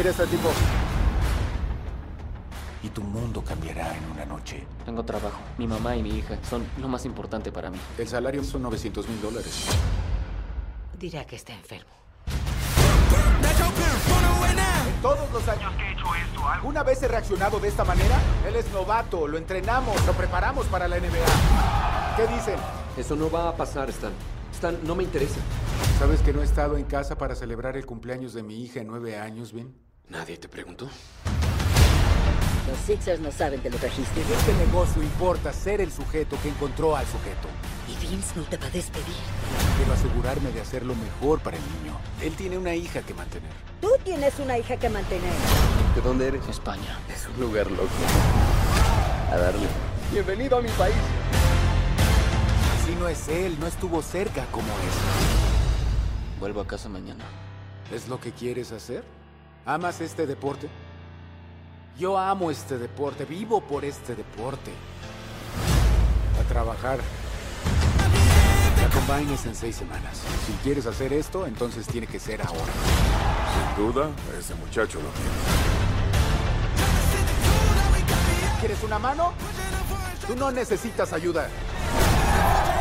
Mira 0.00 0.12
este 0.12 0.26
tipo. 0.28 0.48
Y 2.82 2.88
tu 2.88 3.02
mundo 3.02 3.44
cambiará 3.44 3.94
en 3.94 4.02
una 4.12 4.24
noche. 4.24 4.66
Tengo 4.86 5.02
trabajo. 5.02 5.38
Mi 5.58 5.66
mamá 5.66 5.94
y 5.94 6.02
mi 6.02 6.16
hija 6.16 6.38
son 6.48 6.64
lo 6.80 6.88
más 6.88 7.04
importante 7.04 7.52
para 7.52 7.68
mí. 7.68 7.78
El 7.98 8.08
salario 8.08 8.42
son 8.42 8.62
900 8.62 9.06
mil 9.06 9.20
dólares. 9.20 9.66
Dirá 10.98 11.26
que 11.26 11.36
está 11.36 11.52
enfermo. 11.52 11.90
En 14.88 15.02
todos 15.02 15.30
los 15.32 15.46
años 15.46 15.70
que 15.76 15.82
he 15.82 15.92
hecho 15.92 16.14
esto, 16.14 16.48
¿alguna 16.48 16.82
vez 16.82 17.02
he 17.02 17.08
reaccionado 17.08 17.60
de 17.60 17.68
esta 17.68 17.84
manera? 17.84 18.18
Él 18.48 18.56
es 18.56 18.72
novato, 18.72 19.28
lo 19.28 19.36
entrenamos, 19.36 20.02
lo 20.06 20.14
preparamos 20.14 20.66
para 20.68 20.88
la 20.88 20.98
NBA. 20.98 22.16
¿Qué 22.16 22.26
dicen? 22.26 22.56
Eso 22.96 23.16
no 23.16 23.30
va 23.30 23.50
a 23.50 23.54
pasar, 23.54 23.90
Stan. 23.90 24.12
Stan, 24.50 24.78
no 24.82 24.94
me 24.94 25.04
interesa. 25.04 25.40
¿Sabes 25.98 26.22
que 26.22 26.32
no 26.32 26.40
he 26.40 26.44
estado 26.44 26.78
en 26.78 26.84
casa 26.84 27.18
para 27.18 27.34
celebrar 27.34 27.76
el 27.76 27.84
cumpleaños 27.84 28.32
de 28.32 28.42
mi 28.42 28.64
hija 28.64 28.80
en 28.80 28.86
nueve 28.86 29.18
años, 29.18 29.52
Ben? 29.52 29.89
Nadie 30.10 30.36
te 30.36 30.48
preguntó. 30.48 30.88
Los 32.68 32.78
Sixers 32.84 33.20
no 33.20 33.30
saben 33.30 33.62
de 33.62 33.70
los 33.70 33.80
registros. 33.80 34.26
En 34.26 34.32
este 34.32 34.54
negocio 34.54 35.00
importa 35.02 35.52
ser 35.52 35.80
el 35.80 35.92
sujeto 35.92 36.36
que 36.42 36.48
encontró 36.48 36.96
al 36.96 37.06
sujeto. 37.06 37.46
Y 37.86 37.94
Vince 38.04 38.32
no 38.34 38.42
te 38.42 38.56
va 38.56 38.66
a 38.66 38.70
despedir. 38.70 39.14
Quiero 39.76 39.92
asegurarme 39.92 40.50
de 40.50 40.60
hacer 40.60 40.84
lo 40.84 40.96
mejor 40.96 41.38
para 41.40 41.58
el 41.58 41.62
niño. 41.62 41.96
Él 42.20 42.34
tiene 42.34 42.58
una 42.58 42.74
hija 42.74 43.02
que 43.02 43.14
mantener. 43.14 43.52
Tú 43.80 43.90
tienes 44.02 44.36
una 44.40 44.58
hija 44.58 44.76
que 44.76 44.88
mantener. 44.88 45.32
¿De 45.94 46.00
dónde 46.00 46.26
eres? 46.26 46.44
España. 46.48 46.98
Es 47.08 47.28
un 47.28 47.40
lugar 47.40 47.70
loco. 47.70 47.88
A 49.30 49.36
darle. 49.36 49.68
Bienvenido 50.10 50.58
a 50.58 50.60
mi 50.60 50.70
país. 50.70 50.96
Así 52.82 52.96
no 52.98 53.06
es 53.06 53.28
él, 53.28 53.56
no 53.60 53.68
estuvo 53.68 54.02
cerca 54.02 54.44
como 54.46 54.66
es. 54.66 56.40
Vuelvo 56.40 56.62
a 56.62 56.66
casa 56.66 56.88
mañana. 56.88 57.24
¿Es 57.92 58.08
lo 58.08 58.18
que 58.18 58.32
quieres 58.32 58.72
hacer? 58.72 59.04
¿Amas 59.66 60.00
este 60.00 60.26
deporte? 60.26 60.68
Yo 61.98 62.18
amo 62.18 62.50
este 62.50 62.78
deporte, 62.78 63.26
vivo 63.26 63.60
por 63.60 63.84
este 63.84 64.14
deporte. 64.14 64.72
A 66.40 66.48
trabajar. 66.48 66.98
La 68.80 68.88
combine 68.88 69.34
es 69.34 69.44
en 69.44 69.54
seis 69.54 69.76
semanas. 69.76 70.22
Si 70.46 70.52
quieres 70.64 70.86
hacer 70.86 71.12
esto, 71.12 71.46
entonces 71.46 71.86
tiene 71.86 72.06
que 72.06 72.18
ser 72.18 72.40
ahora. 72.40 72.72
Sin 73.74 73.84
duda, 73.84 74.08
ese 74.38 74.54
muchacho 74.54 74.98
lo 74.98 75.08
tiene. 75.10 75.30
¿Quieres 78.60 78.82
una 78.82 78.98
mano? 78.98 79.32
Tú 80.26 80.34
no 80.36 80.50
necesitas 80.50 81.12
ayuda. 81.12 81.48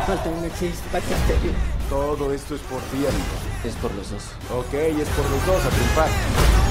Falta 0.08 0.30
un 0.30 0.46
exis 0.46 0.82
bacterio. 0.94 1.52
Todo 1.90 2.34
esto 2.34 2.56
es 2.56 2.62
por 2.62 2.80
ti, 2.84 2.98
amigo. 2.98 3.36
Es 3.66 3.76
por 3.76 3.94
los 3.96 4.12
dos. 4.12 4.24
Ok, 4.52 4.74
es 4.74 5.10
por 5.10 5.30
los 5.30 5.46
dos 5.46 5.66
a 5.66 5.70
triunfar. 5.70 6.69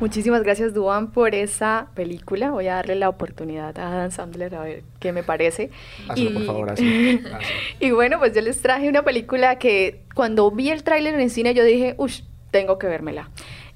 Muchísimas 0.00 0.44
gracias, 0.44 0.74
Duan, 0.74 1.10
por 1.10 1.34
esa 1.34 1.88
película. 1.94 2.50
Voy 2.50 2.68
a 2.68 2.74
darle 2.74 2.94
la 2.94 3.08
oportunidad 3.08 3.76
a 3.78 3.92
Adam 3.92 4.10
Sandler 4.12 4.54
a 4.54 4.62
ver 4.62 4.84
qué 5.00 5.12
me 5.12 5.24
parece. 5.24 5.70
Hazlo, 6.08 6.32
por 6.34 6.46
favor, 6.46 6.70
hazlo. 6.70 6.86
Hazlo. 6.86 7.38
y 7.80 7.90
bueno, 7.90 8.18
pues 8.20 8.32
yo 8.32 8.40
les 8.40 8.62
traje 8.62 8.88
una 8.88 9.02
película 9.02 9.58
que 9.58 10.02
cuando 10.14 10.50
vi 10.52 10.70
el 10.70 10.84
tráiler 10.84 11.14
en 11.14 11.20
el 11.20 11.30
cine 11.30 11.52
yo 11.52 11.64
dije, 11.64 11.96
uff, 11.98 12.20
tengo 12.52 12.78
que 12.78 12.86
vérmela. 12.86 13.30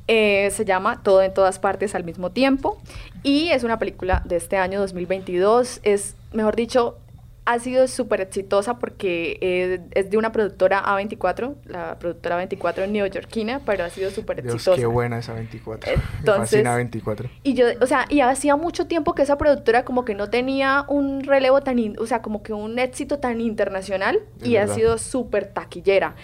Eh, 0.06 0.50
se 0.50 0.64
llama 0.64 1.02
Todo 1.02 1.22
en 1.22 1.32
todas 1.34 1.58
partes 1.58 1.94
al 1.94 2.04
mismo 2.04 2.30
tiempo 2.30 2.80
y 3.22 3.48
es 3.48 3.64
una 3.64 3.78
película 3.78 4.22
de 4.24 4.36
este 4.36 4.56
año 4.56 4.80
2022. 4.80 5.80
Es, 5.82 6.16
mejor 6.32 6.54
dicho, 6.54 6.98
ha 7.44 7.58
sido 7.58 7.88
súper 7.88 8.20
exitosa 8.20 8.78
porque 8.78 9.36
eh, 9.40 9.80
es 9.92 10.10
de 10.10 10.16
una 10.16 10.30
productora 10.30 10.80
A24, 10.84 11.54
la 11.66 11.98
productora 11.98 12.40
A24 12.40 12.88
neoyorquina, 12.88 13.60
pero 13.66 13.82
ha 13.84 13.90
sido 13.90 14.10
súper 14.12 14.38
exitosa. 14.40 14.76
qué 14.76 14.86
buena 14.86 15.18
esa 15.18 15.32
24. 15.34 15.90
Me 15.96 16.02
Entonces- 16.20 16.50
fascina 16.50 16.76
24. 16.76 17.28
Y 17.42 17.54
yo, 17.54 17.66
o 17.80 17.86
sea, 17.86 18.06
y 18.08 18.20
hacía 18.20 18.54
mucho 18.54 18.86
tiempo 18.86 19.14
que 19.14 19.22
esa 19.22 19.38
productora 19.38 19.84
como 19.84 20.04
que 20.04 20.14
no 20.14 20.30
tenía 20.30 20.84
un 20.88 21.24
relevo 21.24 21.60
tan, 21.62 21.80
in- 21.80 21.96
o 21.98 22.06
sea, 22.06 22.22
como 22.22 22.44
que 22.44 22.52
un 22.52 22.78
éxito 22.78 23.18
tan 23.18 23.40
internacional 23.40 24.20
Es 24.40 24.46
y 24.46 24.56
ha 24.56 24.68
sido 24.68 24.96
súper 24.98 25.46
taquillera. 25.46 26.14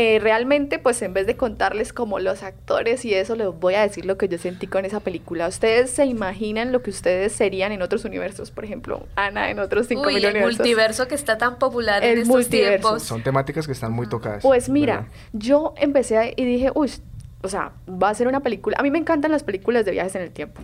Eh, 0.00 0.20
realmente, 0.20 0.78
pues 0.78 1.02
en 1.02 1.12
vez 1.12 1.26
de 1.26 1.36
contarles 1.36 1.92
como 1.92 2.20
los 2.20 2.44
actores 2.44 3.04
y 3.04 3.14
eso, 3.14 3.34
les 3.34 3.48
voy 3.48 3.74
a 3.74 3.82
decir 3.82 4.06
lo 4.06 4.16
que 4.16 4.28
yo 4.28 4.38
sentí 4.38 4.68
con 4.68 4.84
esa 4.84 5.00
película. 5.00 5.48
¿Ustedes 5.48 5.90
se 5.90 6.04
imaginan 6.06 6.70
lo 6.70 6.82
que 6.82 6.90
ustedes 6.90 7.32
serían 7.32 7.72
en 7.72 7.82
otros 7.82 8.04
universos? 8.04 8.52
Por 8.52 8.64
ejemplo, 8.64 9.08
Ana 9.16 9.50
en 9.50 9.58
otros 9.58 9.88
5000 9.88 10.14
Uy, 10.14 10.24
el 10.24 10.30
universos. 10.30 10.58
multiverso 10.60 11.08
que 11.08 11.16
está 11.16 11.36
tan 11.36 11.58
popular 11.58 12.04
El 12.04 12.10
en 12.12 12.18
estos 12.18 12.28
multiverso. 12.36 12.88
tiempos. 12.90 13.02
Son 13.02 13.24
temáticas 13.24 13.66
que 13.66 13.72
están 13.72 13.90
muy 13.92 14.08
tocadas. 14.08 14.42
Pues 14.44 14.68
mira, 14.68 14.98
¿verdad? 14.98 15.08
yo 15.32 15.74
empecé 15.78 16.16
a- 16.16 16.28
y 16.28 16.44
dije, 16.44 16.70
uy, 16.76 16.92
o 17.42 17.48
sea, 17.48 17.72
va 17.88 18.10
a 18.10 18.14
ser 18.14 18.26
una 18.26 18.40
película. 18.40 18.76
A 18.78 18.82
mí 18.82 18.90
me 18.90 18.98
encantan 18.98 19.30
las 19.30 19.44
películas 19.44 19.84
de 19.84 19.92
viajes 19.92 20.14
en 20.16 20.22
el 20.22 20.30
tiempo. 20.32 20.60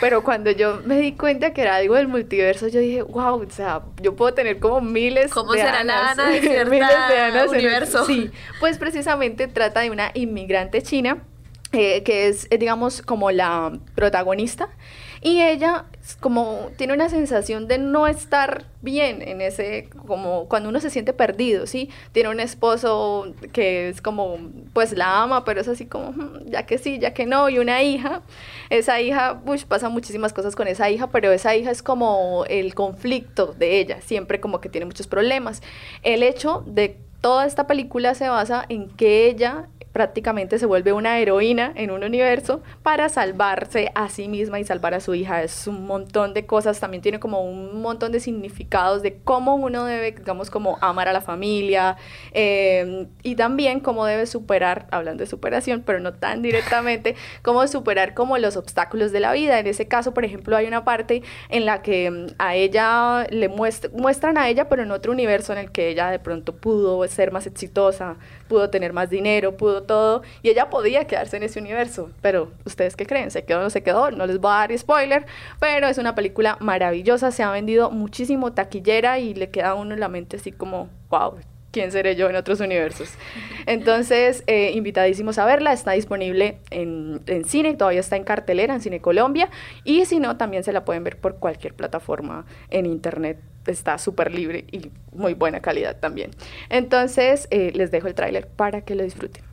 Pero 0.00 0.24
cuando 0.24 0.50
yo 0.50 0.80
me 0.84 0.98
di 0.98 1.12
cuenta 1.12 1.52
que 1.52 1.62
era 1.62 1.76
algo 1.76 1.94
del 1.94 2.08
multiverso, 2.08 2.66
yo 2.68 2.80
dije, 2.80 3.02
wow, 3.02 3.42
o 3.42 3.50
sea, 3.50 3.82
yo 4.02 4.16
puedo 4.16 4.34
tener 4.34 4.58
como 4.58 4.80
miles 4.80 5.30
¿Cómo 5.30 5.52
de 5.52 5.60
será 5.60 5.84
la 5.84 6.10
Anas, 6.10 6.18
Ana 6.18 6.30
de 6.32 6.40
cierta 6.40 6.70
miles 6.70 6.88
de 6.88 7.18
Anas 7.20 7.44
en 7.44 7.50
el- 7.50 7.54
universo? 7.66 8.04
sí, 8.04 8.30
pues 8.60 8.76
precisamente 8.78 9.46
trata 9.46 9.80
de 9.80 9.90
una 9.90 10.10
inmigrante 10.14 10.82
china. 10.82 11.18
eh, 11.72 12.02
que 12.04 12.28
es, 12.28 12.46
eh, 12.50 12.58
digamos, 12.58 13.02
como 13.02 13.30
la 13.32 13.72
protagonista, 13.96 14.68
y 15.22 15.40
ella 15.42 15.84
como 16.20 16.70
tiene 16.76 16.92
una 16.92 17.08
sensación 17.08 17.66
de 17.68 17.78
no 17.78 18.06
estar 18.06 18.64
bien 18.80 19.22
en 19.22 19.40
ese, 19.40 19.88
como 20.06 20.46
cuando 20.48 20.68
uno 20.68 20.80
se 20.80 20.90
siente 20.90 21.12
perdido, 21.12 21.66
¿sí? 21.66 21.90
Tiene 22.12 22.28
un 22.28 22.38
esposo 22.40 23.32
que 23.52 23.88
es 23.88 24.00
como, 24.00 24.38
pues 24.72 24.92
la 24.92 25.22
ama, 25.22 25.44
pero 25.44 25.60
es 25.60 25.68
así 25.68 25.86
como, 25.86 26.10
"Hmm, 26.12 26.46
ya 26.46 26.64
que 26.66 26.78
sí, 26.78 26.98
ya 27.00 27.12
que 27.12 27.26
no, 27.26 27.48
y 27.48 27.58
una 27.58 27.82
hija, 27.82 28.22
esa 28.70 29.00
hija, 29.00 29.40
uy, 29.46 29.58
pasa 29.66 29.88
muchísimas 29.88 30.32
cosas 30.32 30.54
con 30.54 30.68
esa 30.68 30.88
hija, 30.90 31.08
pero 31.08 31.32
esa 31.32 31.56
hija 31.56 31.70
es 31.70 31.82
como 31.82 32.44
el 32.48 32.74
conflicto 32.74 33.54
de 33.58 33.80
ella, 33.80 34.00
siempre 34.00 34.40
como 34.40 34.60
que 34.60 34.68
tiene 34.68 34.86
muchos 34.86 35.06
problemas. 35.08 35.62
El 36.02 36.22
hecho 36.22 36.62
de 36.66 36.96
toda 37.20 37.46
esta 37.46 37.66
película 37.66 38.14
se 38.14 38.28
basa 38.28 38.64
en 38.68 38.88
que 38.90 39.26
ella 39.26 39.66
prácticamente 39.96 40.58
se 40.58 40.66
vuelve 40.66 40.92
una 40.92 41.18
heroína 41.20 41.72
en 41.74 41.90
un 41.90 42.04
universo 42.04 42.60
para 42.82 43.08
salvarse 43.08 43.90
a 43.94 44.10
sí 44.10 44.28
misma 44.28 44.60
y 44.60 44.64
salvar 44.64 44.92
a 44.92 45.00
su 45.00 45.14
hija. 45.14 45.42
Es 45.42 45.66
un 45.66 45.86
montón 45.86 46.34
de 46.34 46.44
cosas, 46.44 46.78
también 46.78 47.02
tiene 47.02 47.18
como 47.18 47.40
un 47.40 47.80
montón 47.80 48.12
de 48.12 48.20
significados 48.20 49.00
de 49.00 49.16
cómo 49.24 49.54
uno 49.54 49.86
debe, 49.86 50.12
digamos, 50.12 50.50
como 50.50 50.76
amar 50.82 51.08
a 51.08 51.14
la 51.14 51.22
familia 51.22 51.96
eh, 52.32 53.06
y 53.22 53.36
también 53.36 53.80
cómo 53.80 54.04
debe 54.04 54.26
superar, 54.26 54.86
hablando 54.90 55.24
de 55.24 55.30
superación, 55.30 55.82
pero 55.86 55.98
no 55.98 56.12
tan 56.12 56.42
directamente, 56.42 57.14
cómo 57.42 57.66
superar 57.66 58.12
como 58.12 58.36
los 58.36 58.58
obstáculos 58.58 59.12
de 59.12 59.20
la 59.20 59.32
vida. 59.32 59.58
En 59.58 59.66
ese 59.66 59.88
caso, 59.88 60.12
por 60.12 60.26
ejemplo, 60.26 60.58
hay 60.58 60.66
una 60.66 60.84
parte 60.84 61.22
en 61.48 61.64
la 61.64 61.80
que 61.80 62.10
mm, 62.10 62.26
a 62.36 62.54
ella 62.54 63.26
le 63.30 63.50
muest- 63.50 63.90
muestran 63.92 64.36
a 64.36 64.50
ella, 64.50 64.68
pero 64.68 64.82
en 64.82 64.90
otro 64.90 65.10
universo 65.10 65.54
en 65.54 65.58
el 65.58 65.72
que 65.72 65.88
ella 65.88 66.10
de 66.10 66.18
pronto 66.18 66.54
pudo 66.54 67.02
ser 67.08 67.32
más 67.32 67.46
exitosa, 67.46 68.16
pudo 68.48 68.70
tener 68.70 68.92
más 68.92 69.10
dinero, 69.10 69.56
pudo 69.56 69.82
todo, 69.82 70.22
y 70.42 70.50
ella 70.50 70.70
podía 70.70 71.06
quedarse 71.06 71.36
en 71.36 71.42
ese 71.42 71.60
universo. 71.60 72.10
Pero, 72.22 72.52
¿ustedes 72.64 72.96
qué 72.96 73.06
creen? 73.06 73.30
¿Se 73.30 73.44
quedó 73.44 73.60
o 73.60 73.62
no 73.62 73.70
se 73.70 73.82
quedó? 73.82 74.10
No 74.10 74.26
les 74.26 74.40
voy 74.40 74.52
a 74.52 74.56
dar 74.56 74.78
spoiler, 74.78 75.26
pero 75.60 75.88
es 75.88 75.98
una 75.98 76.14
película 76.14 76.56
maravillosa, 76.60 77.30
se 77.30 77.42
ha 77.42 77.50
vendido 77.50 77.90
muchísimo 77.90 78.52
taquillera 78.52 79.18
y 79.18 79.34
le 79.34 79.50
queda 79.50 79.70
a 79.70 79.74
uno 79.74 79.94
en 79.94 80.00
la 80.00 80.08
mente 80.08 80.36
así 80.36 80.52
como, 80.52 80.88
wow. 81.10 81.36
¿Quién 81.76 81.92
seré 81.92 82.16
yo 82.16 82.30
en 82.30 82.36
otros 82.36 82.60
universos? 82.60 83.10
Entonces, 83.66 84.44
eh, 84.46 84.70
invitadísimos 84.74 85.36
a 85.36 85.44
verla. 85.44 85.74
Está 85.74 85.92
disponible 85.92 86.56
en, 86.70 87.20
en 87.26 87.44
cine, 87.44 87.74
todavía 87.74 88.00
está 88.00 88.16
en 88.16 88.24
cartelera 88.24 88.72
en 88.72 88.80
Cine 88.80 89.02
Colombia. 89.02 89.50
Y 89.84 90.06
si 90.06 90.18
no, 90.18 90.38
también 90.38 90.64
se 90.64 90.72
la 90.72 90.86
pueden 90.86 91.04
ver 91.04 91.18
por 91.18 91.36
cualquier 91.36 91.74
plataforma 91.74 92.46
en 92.70 92.86
internet. 92.86 93.40
Está 93.66 93.98
súper 93.98 94.32
libre 94.32 94.64
y 94.72 94.90
muy 95.12 95.34
buena 95.34 95.60
calidad 95.60 96.00
también. 96.00 96.30
Entonces, 96.70 97.46
eh, 97.50 97.72
les 97.74 97.90
dejo 97.90 98.08
el 98.08 98.14
tráiler 98.14 98.46
para 98.46 98.80
que 98.80 98.94
lo 98.94 99.04
disfruten. 99.04 99.44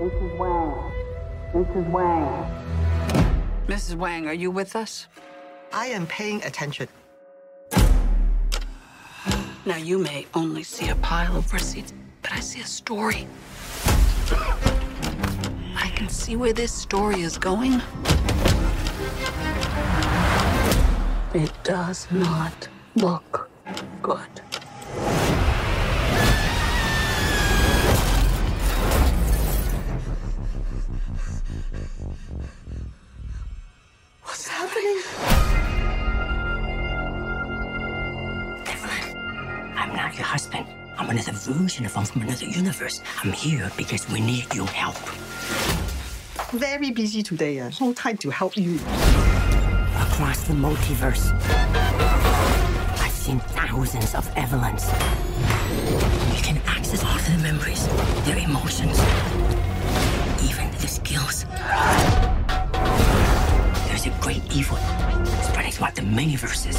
Mrs. 0.00 0.38
Wang. 0.38 0.74
Mrs. 1.52 1.92
Wang. 1.92 2.46
Mrs. 3.68 3.94
Wang, 3.96 4.26
are 4.26 4.38
you 4.38 4.50
with 4.50 4.74
us? 4.74 5.06
I 5.70 5.88
am 5.88 6.06
paying 6.06 6.42
attention. 6.46 6.88
Now, 9.66 9.78
you 9.78 9.98
may 9.98 10.28
only 10.32 10.62
see 10.62 10.90
a 10.90 10.94
pile 10.94 11.36
of 11.36 11.52
receipts, 11.52 11.92
but 12.22 12.30
I 12.32 12.38
see 12.38 12.60
a 12.60 12.64
story. 12.64 13.26
I 15.74 15.90
can 15.96 16.08
see 16.08 16.36
where 16.36 16.52
this 16.52 16.72
story 16.72 17.22
is 17.22 17.36
going. 17.36 17.82
It 21.34 21.52
does 21.64 22.06
not 22.12 22.68
look 22.94 23.50
good. 24.02 24.40
Your 40.16 40.26
husband. 40.26 40.66
I'm 40.98 41.10
another 41.10 41.32
version 41.32 41.84
of 41.84 41.96
I'm 41.96 42.04
from 42.06 42.22
another 42.22 42.46
universe. 42.46 43.02
I'm 43.22 43.32
here 43.32 43.70
because 43.76 44.08
we 44.08 44.20
need 44.20 44.52
your 44.54 44.66
help. 44.68 44.96
Very 46.52 46.90
busy 46.90 47.22
today. 47.22 47.60
Uh, 47.60 47.70
no 47.80 47.92
time 47.92 48.16
to 48.18 48.30
help 48.30 48.56
you. 48.56 48.76
Across 50.08 50.44
the 50.48 50.54
multiverse, 50.54 51.32
I've 52.98 53.12
seen 53.12 53.40
thousands 53.40 54.14
of 54.14 54.26
Evelyns. 54.36 54.86
You 56.34 56.42
can 56.42 56.58
access 56.66 57.04
all 57.04 57.18
their 57.18 57.38
memories, 57.38 57.86
their 58.24 58.38
emotions, 58.38 58.98
even 60.42 60.70
their 60.78 60.88
skills. 60.88 61.44
There's 63.88 64.06
a 64.06 64.16
great 64.20 64.42
evil 64.54 64.78
spreading 65.42 65.72
throughout 65.72 65.94
the 65.94 66.02
many 66.02 66.36
verses. 66.36 66.76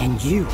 And 0.00 0.22
you 0.22 0.46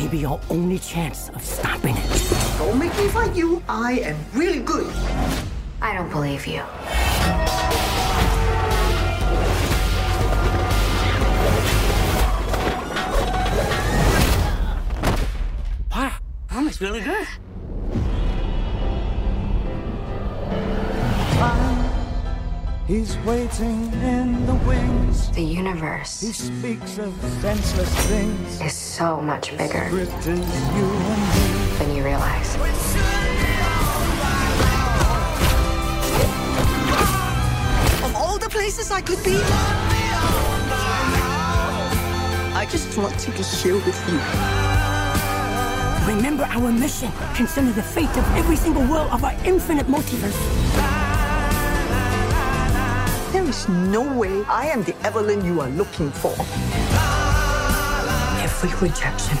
may 0.00 0.06
be 0.06 0.18
your 0.18 0.40
only 0.48 0.78
chance 0.78 1.28
of 1.30 1.44
stopping 1.44 1.96
it. 1.96 2.56
Don't 2.58 2.78
make 2.78 2.96
me 2.96 3.08
fight 3.08 3.34
you. 3.34 3.60
I 3.68 3.98
am 4.10 4.16
really 4.32 4.60
good. 4.60 4.92
I 5.82 5.92
don't 5.92 6.08
believe 6.08 6.46
you. 6.46 6.62
Wow, 15.90 16.14
that 16.50 16.64
was 16.64 16.80
really 16.80 17.00
good. 17.00 17.26
He's 22.88 23.18
waiting 23.18 23.92
in 24.02 24.46
the 24.46 24.54
wings. 24.66 25.30
The 25.32 25.42
universe 25.42 26.22
He 26.22 26.32
speaks 26.32 26.96
of 26.96 27.12
senseless 27.42 27.94
things. 28.06 28.60
is 28.62 28.72
so 28.72 29.20
much 29.20 29.50
bigger 29.58 29.88
Script 29.88 30.26
is 30.26 30.26
you 30.28 30.34
and 30.34 31.22
me. 31.34 31.78
than 31.78 31.94
you 31.94 32.02
realize. 32.02 32.56
Of 38.06 38.14
all 38.16 38.38
the 38.38 38.48
places 38.48 38.90
I 38.90 39.00
could 39.02 39.22
be, 39.24 39.36
I 42.54 42.66
just 42.70 42.96
want 42.96 43.18
to 43.20 43.30
be 43.32 43.42
here 43.42 43.74
with 43.74 43.98
you. 44.08 44.18
Remember 46.14 46.44
our 46.44 46.72
mission. 46.72 47.10
Consider 47.34 47.72
the 47.72 47.82
fate 47.82 48.14
of 48.16 48.24
every 48.36 48.56
single 48.56 48.84
world 48.86 49.10
of 49.10 49.24
our 49.24 49.34
infinite 49.44 49.86
multiverse. 49.86 50.97
Is 53.48 53.66
no 53.66 54.02
way 54.02 54.44
I 54.44 54.66
am 54.66 54.82
the 54.82 54.94
Evelyn 55.06 55.42
you 55.42 55.62
are 55.62 55.70
looking 55.70 56.10
for. 56.10 56.34
Every 58.42 58.68
rejection, 58.86 59.38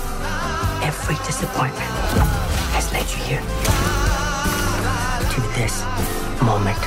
every 0.82 1.16
disappointment 1.26 1.92
has 2.72 2.90
led 2.90 3.04
you 3.10 3.18
here. 3.28 3.42
To 5.28 5.40
this 5.60 5.82
moment. 6.40 6.80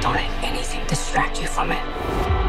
Don't 0.00 0.14
let 0.14 0.30
anything 0.44 0.86
distract 0.86 1.42
you 1.42 1.48
from 1.48 1.72
it. 1.72 2.45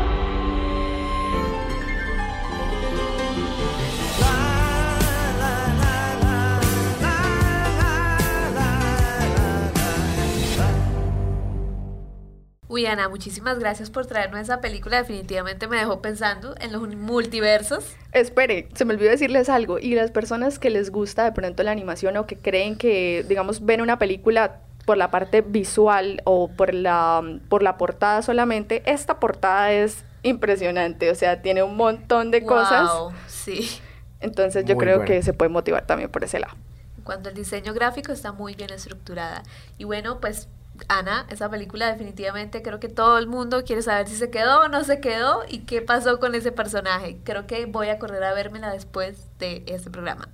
Uy, 12.78 12.86
Ana, 12.86 13.10
muchísimas 13.10 13.58
gracias 13.58 13.90
por 13.90 14.06
traernos 14.06 14.40
esa 14.40 14.62
película. 14.62 14.98
Definitivamente 14.98 15.68
me 15.68 15.78
dejó 15.78 16.00
pensando 16.00 16.54
en 16.62 16.72
los 16.72 16.88
multiversos. 16.96 17.96
Espere, 18.12 18.70
se 18.76 18.86
me 18.86 18.94
olvidó 18.94 19.10
decirles 19.10 19.50
algo. 19.50 19.80
Y 19.80 19.96
las 19.96 20.12
personas 20.12 20.60
que 20.60 20.70
les 20.70 20.92
gusta 20.92 21.24
de 21.24 21.32
pronto 21.32 21.64
la 21.64 21.72
animación 21.72 22.18
o 22.18 22.28
que 22.28 22.38
creen 22.38 22.78
que, 22.78 23.26
digamos, 23.28 23.66
ven 23.66 23.82
una 23.82 23.98
película 23.98 24.60
por 24.86 24.96
la 24.96 25.10
parte 25.10 25.42
visual 25.42 26.22
o 26.24 26.50
por 26.50 26.72
la, 26.72 27.24
por 27.50 27.64
la 27.64 27.78
portada 27.78 28.22
solamente, 28.22 28.84
esta 28.86 29.20
portada 29.20 29.72
es 29.72 30.06
impresionante. 30.22 31.10
O 31.10 31.16
sea, 31.16 31.42
tiene 31.42 31.64
un 31.64 31.78
montón 31.78 32.30
de 32.30 32.46
cosas. 32.46 32.92
Sí. 33.26 33.72
Entonces 34.20 34.66
yo 34.66 34.76
Muy 34.76 34.84
creo 34.84 35.04
que 35.04 35.24
se 35.24 35.34
puede 35.34 35.50
motivar 35.50 35.88
también 35.88 36.12
por 36.12 36.24
ese 36.24 36.38
lado. 36.38 36.56
Cuando 37.04 37.30
el 37.30 37.34
diseño 37.34 37.74
gráfico 37.74 38.12
está 38.12 38.34
muy 38.34 38.54
bien 38.54 38.70
estructurada. 38.70 39.42
Y 39.80 39.86
bueno, 39.86 40.20
pues 40.20 40.48
Ana, 40.88 41.26
esa 41.30 41.50
película 41.50 41.92
definitivamente 41.92 42.62
creo 42.62 42.80
que 42.80 42.90
todo 42.90 43.18
el 43.18 43.28
mundo 43.28 43.64
quiere 43.64 43.82
saber 43.82 44.08
si 44.08 44.16
se 44.16 44.30
quedó 44.30 44.62
o 44.62 44.68
no 44.68 44.84
se 44.84 45.00
quedó 45.00 45.44
y 45.48 45.60
qué 45.60 45.82
pasó 45.82 46.20
con 46.20 46.36
ese 46.36 46.52
personaje. 46.52 47.18
Creo 47.24 47.48
que 47.48 47.66
voy 47.66 47.90
a 47.90 48.00
correr 48.00 48.24
a 48.24 48.34
vérmela 48.34 48.72
después 48.72 49.28
de 49.40 49.64
este 49.68 49.90
programa. 49.90 50.30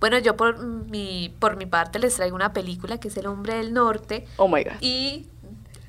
Bueno, 0.00 0.18
yo 0.18 0.36
por 0.36 0.58
mi, 0.58 1.34
por 1.38 1.56
mi 1.56 1.66
parte 1.66 1.98
les 1.98 2.14
traigo 2.16 2.36
una 2.36 2.52
película 2.52 2.98
que 2.98 3.08
es 3.08 3.16
El 3.16 3.26
Hombre 3.26 3.56
del 3.56 3.72
Norte. 3.72 4.26
Oh 4.36 4.48
my 4.48 4.62
God. 4.64 4.72
Y 4.80 5.28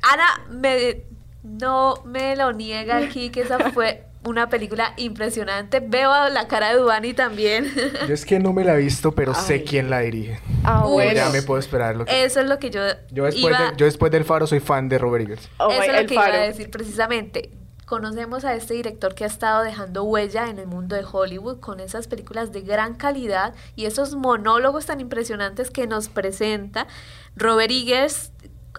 Ana 0.02 0.48
me, 0.50 1.04
no 1.44 1.96
me 2.06 2.36
lo 2.36 2.54
niega 2.54 2.98
aquí 2.98 3.30
que 3.30 3.42
esa 3.42 3.72
fue 3.72 4.06
una 4.26 4.50
película 4.50 4.94
impresionante. 4.98 5.80
Veo 5.80 6.30
la 6.30 6.48
cara 6.48 6.70
de 6.72 6.78
Dubani 6.80 7.14
también. 7.14 7.72
Yo 8.08 8.14
es 8.14 8.26
que 8.26 8.40
no 8.40 8.54
me 8.54 8.64
la 8.64 8.76
he 8.76 8.78
visto, 8.80 9.14
pero 9.14 9.34
sé 9.34 9.64
quién 9.64 9.90
la 9.90 10.00
dirige. 10.00 10.40
Ah, 10.64 10.86
bueno. 10.86 11.14
Ya 11.14 11.30
me 11.30 11.42
puedo 11.42 11.60
esperar 11.60 11.96
lo 11.96 12.06
que... 12.06 12.24
Eso 12.24 12.42
es 12.42 12.48
lo 12.48 12.60
que 12.60 12.70
yo, 12.72 12.82
Yo 13.12 13.26
después, 13.26 13.46
iba... 13.56 13.72
de- 13.72 13.78
yo 13.78 13.86
después 13.86 14.12
del 14.12 14.26
Faro 14.26 14.48
soy 14.48 14.60
fan 14.60 14.90
de 14.90 14.98
Robert 14.98 15.26
Eggers. 15.26 15.50
Oh 15.58 15.70
Eso 15.72 15.82
my- 15.82 15.88
es 15.88 15.94
lo 15.94 16.00
el 16.00 16.08
que 16.08 16.14
iba 16.16 16.24
a 16.24 16.30
faro. 16.32 16.42
decir 16.44 16.70
precisamente. 16.72 17.52
Conocemos 17.86 18.46
a 18.46 18.56
este 18.56 18.74
director 18.74 19.14
que 19.14 19.26
ha 19.26 19.28
estado 19.28 19.64
dejando 19.64 20.04
huella 20.06 20.50
en 20.50 20.58
el 20.58 20.66
mundo 20.66 20.96
de 20.96 21.04
Hollywood 21.10 21.60
con 21.60 21.80
esas 21.80 22.08
películas 22.08 22.52
de 22.52 22.62
gran 22.62 22.96
calidad 22.96 23.54
y 23.76 23.86
esos 23.86 24.16
monólogos 24.16 24.88
tan 24.88 25.00
impresionantes 25.02 25.70
que 25.70 25.86
nos 25.86 26.10
presenta. 26.10 26.88
Robert 27.36 27.70
Eggers, 27.70 28.32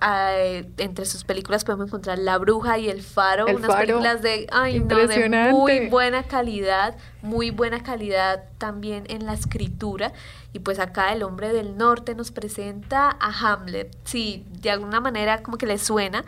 eh, 0.02 0.68
entre 0.78 1.04
sus 1.06 1.24
películas 1.24 1.64
podemos 1.64 1.88
encontrar 1.88 2.18
La 2.18 2.38
Bruja 2.38 2.78
y 2.78 2.88
El 2.88 3.02
Faro, 3.02 3.46
El 3.46 3.56
unas 3.56 3.68
Faro. 3.68 3.80
películas 3.80 4.22
de, 4.22 4.46
ay, 4.52 4.80
no, 4.80 5.06
de 5.06 5.28
muy 5.52 5.88
buena 5.88 6.24
calidad, 6.24 6.96
muy 7.22 7.50
buena 7.50 7.82
calidad 7.82 8.44
también 8.58 9.04
en 9.08 9.26
la 9.26 9.34
escritura. 9.34 10.12
Y 10.52 10.58
pues 10.60 10.78
acá 10.78 11.12
el 11.12 11.22
hombre 11.22 11.52
del 11.52 11.76
norte 11.76 12.14
nos 12.14 12.30
presenta 12.30 13.14
a 13.20 13.52
Hamlet. 13.52 13.94
Sí, 14.04 14.46
de 14.62 14.70
alguna 14.70 15.00
manera 15.00 15.42
como 15.42 15.58
que 15.58 15.66
le 15.66 15.76
suena, 15.76 16.24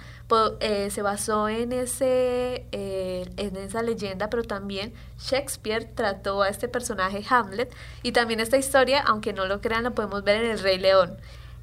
eh, 0.60 0.90
se 0.90 1.00
basó 1.00 1.48
en, 1.48 1.72
ese, 1.72 2.66
eh, 2.72 3.30
en 3.38 3.56
esa 3.56 3.80
leyenda, 3.80 4.28
pero 4.28 4.42
también 4.42 4.92
Shakespeare 5.18 5.86
trató 5.94 6.42
a 6.42 6.50
este 6.50 6.68
personaje 6.68 7.24
Hamlet. 7.30 7.74
Y 8.02 8.12
también 8.12 8.40
esta 8.40 8.58
historia, 8.58 9.02
aunque 9.06 9.32
no 9.32 9.46
lo 9.46 9.62
crean, 9.62 9.84
la 9.84 9.90
podemos 9.90 10.22
ver 10.24 10.44
en 10.44 10.50
El 10.50 10.58
Rey 10.58 10.78
León. 10.78 11.16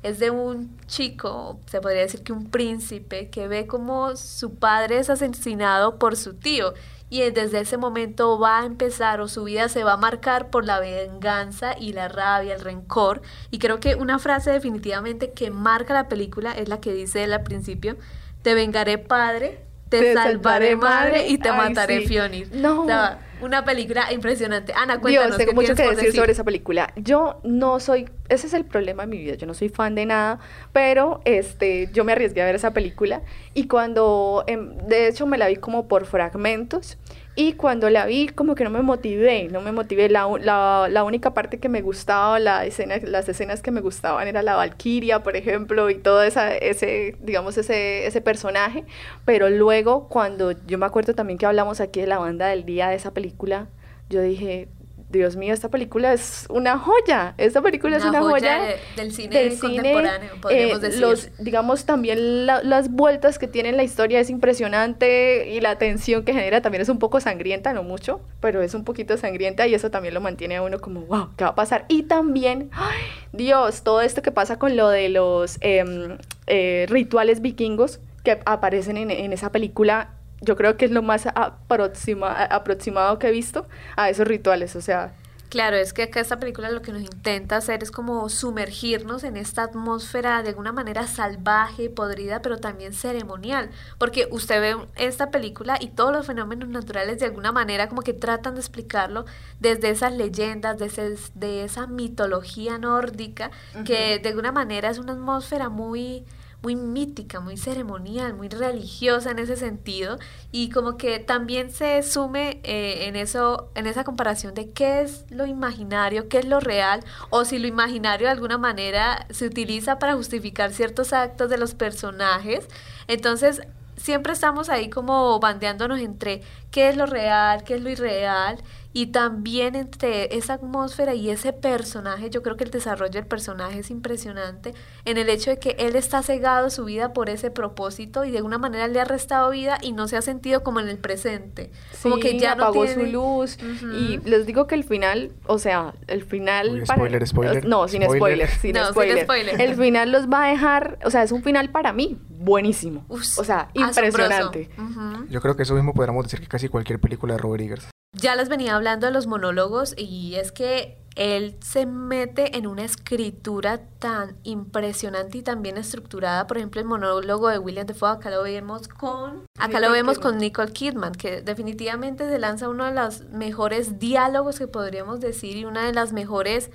Es 0.05 0.19
de 0.19 0.29
un 0.29 0.77
chico, 0.85 1.59
se 1.65 1.81
podría 1.81 2.01
decir 2.01 2.21
que 2.21 2.31
un 2.31 2.51
príncipe, 2.51 3.31
que 3.31 3.47
ve 3.47 3.65
como 3.65 4.15
su 4.15 4.53
padre 4.53 4.99
es 4.99 5.09
asesinado 5.09 5.97
por 5.97 6.15
su 6.15 6.35
tío. 6.35 6.75
Y 7.09 7.27
desde 7.31 7.61
ese 7.61 7.77
momento 7.77 8.37
va 8.37 8.59
a 8.59 8.65
empezar 8.67 9.19
o 9.19 9.27
su 9.27 9.45
vida 9.45 9.67
se 9.67 9.83
va 9.83 9.93
a 9.93 9.97
marcar 9.97 10.51
por 10.51 10.63
la 10.63 10.79
venganza 10.79 11.75
y 11.75 11.93
la 11.93 12.07
rabia, 12.07 12.53
el 12.53 12.61
rencor. 12.61 13.23
Y 13.49 13.57
creo 13.57 13.79
que 13.79 13.95
una 13.95 14.19
frase 14.19 14.51
definitivamente 14.51 15.31
que 15.31 15.49
marca 15.49 15.95
la 15.95 16.07
película 16.07 16.51
es 16.51 16.69
la 16.69 16.79
que 16.79 16.93
dice 16.93 17.23
él 17.23 17.33
al 17.33 17.41
principio, 17.41 17.97
te 18.43 18.53
vengaré 18.53 18.99
padre, 18.99 19.65
te, 19.89 19.99
Te 20.01 20.13
salvaré 20.13 20.75
madre, 20.75 21.11
madre 21.11 21.27
y 21.27 21.37
te 21.37 21.49
ay, 21.49 21.57
mataré 21.57 22.01
sí. 22.01 22.07
Fionir. 22.07 22.49
No. 22.53 22.83
O 22.83 22.85
sea, 22.85 23.19
una 23.41 23.63
película 23.65 24.11
impresionante. 24.11 24.73
Ana, 24.73 24.99
cuéntanos. 24.99 25.37
Dios, 25.37 25.37
tengo 25.37 25.51
¿qué 25.51 25.55
mucho 25.55 25.75
que 25.75 25.83
por 25.83 25.95
decir, 25.95 26.15
sobre 26.15 26.31
esa 26.31 26.43
película. 26.43 26.91
Yo 26.95 27.39
no 27.43 27.79
soy, 27.79 28.09
ese 28.29 28.47
es 28.47 28.53
el 28.53 28.65
problema 28.65 29.03
de 29.03 29.07
mi 29.07 29.17
vida, 29.17 29.35
yo 29.35 29.45
no 29.45 29.53
soy 29.53 29.69
fan 29.69 29.95
de 29.95 30.05
nada, 30.05 30.39
pero 30.73 31.21
este, 31.25 31.89
yo 31.93 32.03
me 32.03 32.13
arriesgué 32.13 32.41
a 32.41 32.45
ver 32.45 32.55
esa 32.55 32.71
película 32.71 33.21
y 33.53 33.67
cuando, 33.67 34.43
em, 34.47 34.77
de 34.87 35.07
hecho 35.07 35.25
me 35.27 35.37
la 35.37 35.47
vi 35.47 35.57
como 35.57 35.87
por 35.87 36.05
fragmentos 36.05 36.97
y 37.35 37.53
cuando 37.53 37.89
la 37.89 38.05
vi 38.05 38.27
como 38.27 38.55
que 38.55 38.63
no 38.63 38.69
me 38.69 38.81
motivé, 38.81 39.49
no 39.51 39.59
me 39.61 39.73
motivé, 39.73 40.07
la, 40.09 40.27
la, 40.39 40.87
la 40.89 41.03
única 41.03 41.33
parte 41.33 41.59
que 41.59 41.67
me 41.67 41.81
gustaba, 41.81 42.39
la 42.39 42.65
escena, 42.65 42.95
las 43.03 43.27
escenas 43.27 43.61
que 43.61 43.71
me 43.71 43.81
gustaban 43.81 44.27
era 44.27 44.41
la 44.41 44.55
Valquiria, 44.55 45.21
por 45.21 45.35
ejemplo, 45.35 45.89
y 45.89 45.95
todo 45.95 46.23
esa, 46.23 46.55
ese, 46.55 47.17
digamos, 47.19 47.57
ese, 47.57 48.07
ese 48.07 48.21
personaje, 48.21 48.85
pero 49.25 49.49
luego 49.49 50.07
cuando 50.07 50.53
yo 50.65 50.77
me 50.77 50.85
acuerdo 50.85 51.13
también 51.13 51.37
que 51.37 51.45
hablamos 51.45 51.81
aquí 51.81 51.99
de 51.99 52.07
la 52.07 52.19
banda 52.19 52.47
del 52.47 52.65
día 52.65 52.87
de 52.87 52.95
esa 52.95 53.13
película, 53.13 53.67
yo 54.09 54.21
dije, 54.21 54.69
Dios 55.09 55.35
mío, 55.35 55.53
esta 55.53 55.69
película 55.69 56.13
es 56.13 56.45
una 56.49 56.77
joya. 56.79 57.35
Esta 57.37 57.61
película 57.61 57.97
es 57.97 58.03
Una 58.03 58.09
una 58.09 58.19
joya 58.21 58.57
joya, 58.59 58.65
de- 58.65 58.79
del 58.95 59.11
cine 59.51 59.59
contemporáneo, 59.59 60.31
podríamos 60.41 60.81
decir. 60.81 60.97
eh, 60.97 61.01
Los, 61.01 61.29
digamos, 61.37 61.85
también 61.85 62.45
la- 62.47 62.63
las 62.63 62.89
vueltas 62.91 63.37
que 63.37 63.47
tiene 63.47 63.71
la 63.71 63.83
historia 63.83 64.19
es 64.19 64.29
impresionante 64.29 65.49
y 65.49 65.61
la 65.61 65.77
tensión 65.77 66.23
que 66.25 66.33
genera 66.33 66.61
también 66.61 66.81
es 66.81 66.89
un 66.89 66.99
poco 66.99 67.19
sangrienta, 67.19 67.71
no 67.73 67.83
mucho, 67.83 68.19
pero 68.39 68.61
es 68.61 68.73
un 68.73 68.83
poquito 68.83 69.15
sangrienta 69.17 69.67
y 69.67 69.73
eso 69.75 69.91
también 69.91 70.13
lo 70.13 70.21
mantiene 70.21 70.55
a 70.57 70.61
uno 70.63 70.79
como, 70.79 71.01
wow, 71.01 71.29
¿qué 71.37 71.43
va 71.43 71.51
a 71.51 71.55
pasar? 71.55 71.85
Y 71.87 72.03
también, 72.03 72.69
ay, 72.73 72.97
Dios, 73.31 73.83
todo 73.83 74.01
esto 74.01 74.21
que 74.21 74.31
pasa 74.31 74.57
con 74.59 74.75
lo 74.75 74.89
de 74.89 75.09
los 75.09 75.57
em, 75.61 76.17
eh, 76.47 76.85
rituales 76.89 77.41
vikingos 77.41 77.99
que 78.23 78.39
aparecen 78.45 78.97
en, 78.97 79.11
en 79.11 79.33
esa 79.33 79.51
película 79.51 80.09
yo 80.45 80.55
creo 80.55 80.77
que 80.77 80.85
es 80.85 80.91
lo 80.91 81.01
más 81.01 81.25
aproxima- 81.25 82.45
aproximado 82.49 83.19
que 83.19 83.27
he 83.27 83.31
visto 83.31 83.67
a 83.95 84.09
esos 84.09 84.27
rituales, 84.27 84.75
o 84.75 84.81
sea, 84.81 85.13
Claro, 85.47 85.77
es 85.77 85.93
que 85.93 86.03
acá 86.03 86.19
esta 86.19 86.37
película 86.39 86.69
lo 86.71 86.81
que 86.81 86.91
nos 86.91 87.03
intenta 87.03 87.55
hacer 87.55 87.81
es 87.83 87.91
como 87.91 88.27
sumergirnos 88.29 89.23
en 89.23 89.37
esta 89.37 89.63
atmósfera 89.63 90.41
de 90.41 90.49
alguna 90.49 90.71
manera 90.73 91.05
salvaje, 91.07 91.89
podrida, 91.89 92.41
pero 92.41 92.57
también 92.57 92.93
ceremonial. 92.93 93.69
Porque 93.99 94.27
usted 94.31 94.59
ve 94.59 94.75
esta 94.95 95.29
película 95.29 95.77
y 95.79 95.89
todos 95.89 96.11
los 96.11 96.25
fenómenos 96.25 96.67
naturales 96.67 97.19
de 97.19 97.27
alguna 97.27 97.51
manera 97.53 97.87
como 97.87 98.01
que 98.01 98.11
tratan 98.11 98.55
de 98.55 98.59
explicarlo 98.61 99.25
desde 99.59 99.91
esas 99.91 100.13
leyendas, 100.13 100.77
de, 100.79 100.87
ese- 100.87 101.15
de 101.35 101.63
esa 101.63 101.85
mitología 101.87 102.77
nórdica, 102.79 103.51
que 103.85 104.19
de 104.19 104.29
alguna 104.29 104.51
manera 104.51 104.89
es 104.89 104.97
una 104.97 105.13
atmósfera 105.13 105.69
muy 105.69 106.25
muy 106.65 106.75
mítica, 106.75 107.39
muy 107.41 107.57
ceremonial, 107.57 108.33
muy 108.33 108.49
religiosa 108.49 109.29
en 109.29 109.37
ese 109.37 109.55
sentido 109.55 110.17
y 110.51 110.71
como 110.71 110.97
que 110.97 111.19
también 111.19 111.69
se 111.69 112.01
sume 112.01 112.59
eh, 112.63 113.05
en 113.05 113.15
eso, 113.15 113.69
en 113.75 113.85
esa 113.85 114.03
comparación 114.03 114.55
de 114.55 114.71
qué 114.71 115.01
es 115.01 115.25
lo 115.29 115.45
imaginario, 115.45 116.27
qué 116.27 116.39
es 116.39 116.45
lo 116.45 116.59
real 116.59 117.01
o 117.29 117.45
si 117.45 117.59
lo 117.59 117.67
imaginario 117.67 118.25
de 118.25 118.31
alguna 118.31 118.57
manera 118.57 119.27
se 119.29 119.45
utiliza 119.45 119.99
para 119.99 120.15
justificar 120.15 120.71
ciertos 120.73 121.13
actos 121.13 121.51
de 121.51 121.59
los 121.59 121.75
personajes. 121.75 122.67
Entonces 123.07 123.61
siempre 123.95 124.33
estamos 124.33 124.69
ahí 124.69 124.89
como 124.89 125.39
bandeándonos 125.39 125.99
entre 125.99 126.41
qué 126.75 126.89
es 126.89 126.97
lo 126.97 127.05
real, 127.05 127.63
qué 127.63 127.75
es 127.75 127.81
lo 127.81 127.89
irreal 127.89 128.57
y 128.91 129.07
también 129.07 129.75
entre 129.75 130.37
esa 130.37 130.53
atmósfera 130.55 131.13
y 131.15 131.29
ese 131.29 131.51
personaje, 131.51 132.29
yo 132.29 132.41
creo 132.43 132.55
que 132.57 132.63
el 132.65 132.71
desarrollo 132.71 133.11
del 133.13 133.25
personaje 133.27 133.79
es 133.79 133.89
impresionante 133.91 134.73
en 135.05 135.17
el 135.17 135.27
hecho 135.29 135.49
de 135.51 135.59
que 135.59 135.75
él 135.79 135.95
está 135.97 136.21
cegado 136.21 136.69
su 136.69 136.85
vida 136.85 137.11
por 137.13 137.29
ese 137.29 137.49
propósito 137.51 138.23
y 138.25 138.31
de 138.31 138.37
alguna 138.37 138.57
manera 138.57 138.87
le 138.89 138.99
ha 139.01 139.05
restado 139.05 139.49
vida 139.51 139.77
y 139.81 139.91
no 139.93 140.07
se 140.09 140.15
ha 140.17 140.21
sentido 140.21 140.63
como 140.63 140.79
en 140.81 140.87
el 140.89 140.97
presente. 140.97 141.71
como 142.03 142.17
que 142.17 142.31
Sí, 142.31 142.39
ya 142.39 142.55
no 142.55 142.63
apagó 142.63 142.85
tiene... 142.85 143.05
su 143.05 143.11
luz 143.11 143.57
y 143.97 144.17
les 144.29 144.45
digo 144.45 144.67
que 144.67 144.75
el 144.75 144.83
final, 144.85 145.31
o 145.45 145.59
sea, 145.59 145.93
el 146.07 146.23
final 146.25 146.69
Uy, 146.71 146.81
para- 146.85 146.97
spoiler, 146.97 147.27
spoiler, 147.27 147.65
no, 147.65 147.87
sin 147.89 148.01
spoiler. 148.03 148.47
spoiler, 148.47 148.49
sin 148.49 148.73
No, 148.73 148.83
sin 148.85 148.91
spoiler. 148.93 149.23
spoiler. 149.23 149.61
El 149.61 149.75
final 149.75 150.11
los 150.13 150.29
va 150.29 150.45
a 150.45 150.49
dejar, 150.49 150.99
o 151.05 151.09
sea, 151.09 151.23
es 151.23 151.31
un 151.33 151.41
final 151.43 151.69
para 151.69 151.91
mí 151.93 152.17
buenísimo. 152.29 153.05
o 153.09 153.19
sea, 153.21 153.69
impresionante. 153.73 154.69
Ujú. 154.77 155.25
Yo 155.29 155.41
creo 155.41 155.55
que 155.57 155.63
eso 155.63 155.73
mismo 155.73 155.93
podríamos 155.93 156.23
decir 156.25 156.39
que 156.39 156.47
casi 156.47 156.64
cualquier 156.69 156.99
película 156.99 157.33
de 157.33 157.39
Robert 157.39 157.63
Eggers. 157.63 157.87
Ya 158.13 158.35
les 158.35 158.47
venía 158.47 158.75
hablando 158.75 159.07
de 159.07 159.13
los 159.13 159.27
monólogos 159.27 159.93
y 159.97 160.35
es 160.35 160.51
que 160.51 160.97
él 161.15 161.55
se 161.61 161.85
mete 161.85 162.57
en 162.57 162.67
una 162.67 162.83
escritura 162.83 163.81
tan 163.99 164.35
impresionante 164.43 165.37
y 165.37 165.41
tan 165.41 165.61
bien 165.61 165.77
estructurada. 165.77 166.45
Por 166.47 166.57
ejemplo, 166.57 166.81
el 166.81 166.87
monólogo 166.87 167.47
de 167.47 167.57
William 167.57 167.85
Defoe, 167.85 168.11
acá 168.11 168.29
lo 168.29 168.43
vemos 168.43 168.87
con... 168.87 169.45
Acá 169.57 169.79
lo 169.79 169.87
Nicole 169.87 169.91
vemos 169.91 170.17
Kidman. 170.17 170.31
con 170.31 170.39
Nicole 170.39 170.71
Kidman, 170.71 171.11
que 171.13 171.41
definitivamente 171.41 172.29
se 172.29 172.39
lanza 172.39 172.69
uno 172.69 172.85
de 172.85 172.93
los 172.93 173.25
mejores 173.29 173.99
diálogos 173.99 174.59
que 174.59 174.67
podríamos 174.67 175.19
decir 175.21 175.55
y 175.55 175.65
una 175.65 175.85
de 175.85 175.93
las 175.93 176.11
mejores 176.11 176.69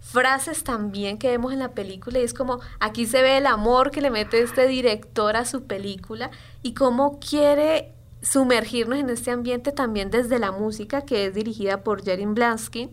frases 0.00 0.64
también 0.64 1.18
que 1.18 1.28
vemos 1.28 1.52
en 1.52 1.58
la 1.58 1.72
película 1.72 2.20
y 2.20 2.22
es 2.22 2.32
como 2.32 2.60
aquí 2.78 3.04
se 3.04 3.20
ve 3.20 3.38
el 3.38 3.46
amor 3.46 3.90
que 3.90 4.00
le 4.00 4.10
mete 4.10 4.40
este 4.40 4.68
director 4.68 5.36
a 5.36 5.44
su 5.44 5.64
película 5.64 6.30
y 6.62 6.72
cómo 6.74 7.18
quiere 7.18 7.92
sumergirnos 8.22 8.98
en 8.98 9.10
este 9.10 9.30
ambiente 9.30 9.72
también 9.72 10.10
desde 10.10 10.38
la 10.38 10.52
música 10.52 11.02
que 11.02 11.26
es 11.26 11.34
dirigida 11.34 11.82
por 11.82 12.02
Jerin 12.02 12.34
Blansky 12.34 12.90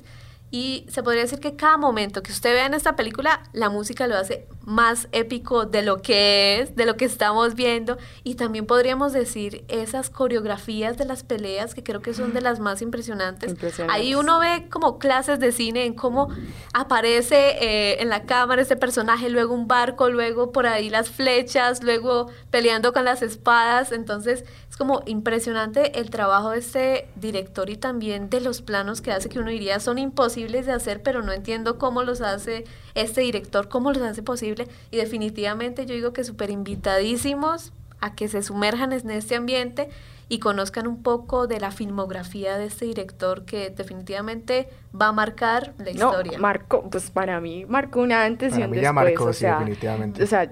Y 0.55 0.85
se 0.87 1.03
podría 1.03 1.23
decir 1.23 1.41
que 1.41 1.57
cada 1.57 1.75
momento 1.75 2.23
que 2.23 2.31
usted 2.31 2.53
vea 2.53 2.65
en 2.65 2.73
esta 2.73 2.95
película, 2.95 3.43
la 3.51 3.69
música 3.69 4.07
lo 4.07 4.15
hace 4.15 4.47
más 4.61 5.09
épico 5.11 5.65
de 5.65 5.81
lo 5.81 6.01
que 6.01 6.61
es, 6.61 6.77
de 6.77 6.85
lo 6.85 6.95
que 6.95 7.03
estamos 7.03 7.55
viendo. 7.55 7.97
Y 8.23 8.35
también 8.35 8.65
podríamos 8.65 9.11
decir 9.11 9.65
esas 9.67 10.09
coreografías 10.09 10.97
de 10.97 11.03
las 11.03 11.23
peleas 11.23 11.75
que 11.75 11.83
creo 11.83 12.01
que 12.01 12.13
son 12.13 12.33
de 12.33 12.39
las 12.39 12.61
más 12.61 12.81
impresionantes. 12.81 13.53
Ahí 13.89 14.15
uno 14.15 14.39
ve 14.39 14.69
como 14.69 14.97
clases 14.97 15.41
de 15.41 15.51
cine 15.51 15.83
en 15.83 15.93
cómo 15.93 16.29
aparece 16.73 17.57
eh, 17.59 18.01
en 18.01 18.07
la 18.07 18.23
cámara 18.23 18.61
este 18.61 18.77
personaje, 18.77 19.29
luego 19.29 19.53
un 19.53 19.67
barco, 19.67 20.09
luego 20.09 20.53
por 20.53 20.67
ahí 20.67 20.89
las 20.89 21.09
flechas, 21.09 21.83
luego 21.83 22.27
peleando 22.49 22.93
con 22.93 23.03
las 23.03 23.21
espadas. 23.21 23.91
Entonces 23.91 24.45
es 24.69 24.77
como 24.77 25.03
impresionante 25.05 25.99
el 25.99 26.09
trabajo 26.09 26.51
de 26.51 26.59
este 26.59 27.09
director 27.17 27.69
y 27.69 27.75
también 27.75 28.29
de 28.29 28.39
los 28.39 28.61
planos 28.61 29.01
que 29.01 29.11
hace 29.11 29.27
que 29.27 29.39
uno 29.39 29.49
diría 29.49 29.81
son 29.81 29.97
imposibles 29.97 30.44
de 30.51 30.71
hacer, 30.71 31.01
pero 31.01 31.21
no 31.21 31.31
entiendo 31.31 31.77
cómo 31.77 32.03
los 32.03 32.21
hace 32.21 32.65
este 32.93 33.21
director, 33.21 33.69
cómo 33.69 33.91
los 33.91 34.01
hace 34.01 34.23
posible. 34.23 34.67
Y 34.91 34.97
definitivamente 34.97 35.85
yo 35.85 35.93
digo 35.93 36.13
que 36.13 36.23
súper 36.23 36.49
invitadísimos 36.49 37.73
a 37.99 38.15
que 38.15 38.27
se 38.27 38.41
sumerjan 38.41 38.93
en 38.93 39.09
este 39.09 39.35
ambiente 39.35 39.89
y 40.27 40.39
conozcan 40.39 40.87
un 40.87 41.03
poco 41.03 41.47
de 41.47 41.59
la 41.59 41.71
filmografía 41.71 42.57
de 42.57 42.65
este 42.65 42.85
director 42.85 43.45
que 43.45 43.69
definitivamente 43.69 44.69
va 44.99 45.07
a 45.07 45.11
marcar 45.11 45.73
la 45.77 45.91
historia. 45.91 46.33
No, 46.33 46.39
marcó, 46.39 46.89
pues 46.89 47.11
para 47.11 47.39
mí 47.39 47.65
marcó 47.65 48.01
una 48.01 48.25
antes 48.25 48.53
y 48.53 48.55
un 48.55 48.61
después. 48.61 48.81
Ya 48.81 48.93
marcó, 48.93 49.25
o 49.25 49.33
sea, 49.33 49.59
definitivamente. 49.59 50.23
O 50.23 50.27
sea, 50.27 50.51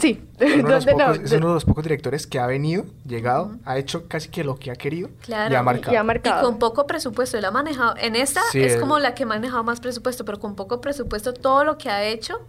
Sí, 0.00 0.22
es 0.38 0.54
uno, 0.56 1.48
de 1.48 1.54
los 1.54 1.64
pocos 1.64 1.84
directores 1.84 2.26
que 2.26 2.38
ha 2.38 2.46
venido, 2.46 2.84
llegado, 3.06 3.52
ha 3.64 3.78
hecho 3.78 4.08
casi 4.08 4.28
que 4.28 4.42
lo 4.42 4.56
que 4.56 4.70
ha 4.70 4.74
querido 4.74 5.08
y 5.28 5.32
ha 5.32 5.62
marcado. 5.62 6.40
Y, 6.40 6.42
con 6.42 6.58
poco 6.58 6.86
presupuesto, 6.86 7.38
él 7.38 7.44
ha 7.44 7.50
manejado, 7.50 7.94
en 7.98 8.16
esta 8.16 8.40
es 8.54 8.76
como 8.76 8.98
la 8.98 9.14
que 9.14 9.22
ha 9.22 9.26
manejado 9.26 9.62
más 9.62 9.80
presupuesto, 9.80 10.24
pero 10.24 10.40
con 10.40 10.56
poco 10.56 10.80
presupuesto 10.80 11.32
todo 11.32 11.64
lo 11.64 11.78
que 11.78 11.90
ha 11.90 12.04
hecho 12.04 12.40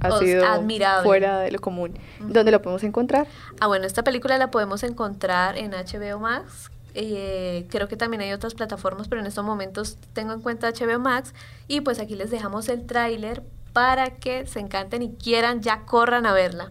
ha 0.00 0.18
sido 0.18 0.46
admirable. 0.46 1.04
fuera 1.04 1.40
de 1.40 1.50
lo 1.50 1.60
común. 1.60 1.98
¿Dónde 2.20 2.50
lo 2.50 2.60
podemos 2.62 2.82
encontrar? 2.84 3.26
Ah, 3.60 3.66
bueno, 3.66 3.86
esta 3.86 4.04
película 4.04 4.38
la 4.38 4.50
podemos 4.50 4.82
encontrar 4.82 5.56
en 5.56 5.72
HBO 5.72 6.18
Max. 6.18 6.70
Eh, 6.94 7.66
creo 7.70 7.88
que 7.88 7.96
también 7.96 8.20
hay 8.20 8.32
otras 8.32 8.54
plataformas, 8.54 9.08
pero 9.08 9.20
en 9.20 9.26
estos 9.26 9.44
momentos 9.44 9.98
tengo 10.12 10.32
en 10.32 10.40
cuenta 10.40 10.70
HBO 10.70 10.98
Max. 10.98 11.34
Y 11.66 11.80
pues 11.80 11.98
aquí 11.98 12.14
les 12.14 12.30
dejamos 12.30 12.68
el 12.68 12.86
tráiler 12.86 13.42
para 13.74 14.10
que 14.10 14.46
se 14.46 14.60
encanten 14.60 15.02
y 15.02 15.16
quieran, 15.16 15.60
ya 15.60 15.84
corran 15.84 16.24
a 16.26 16.32
verla. 16.32 16.70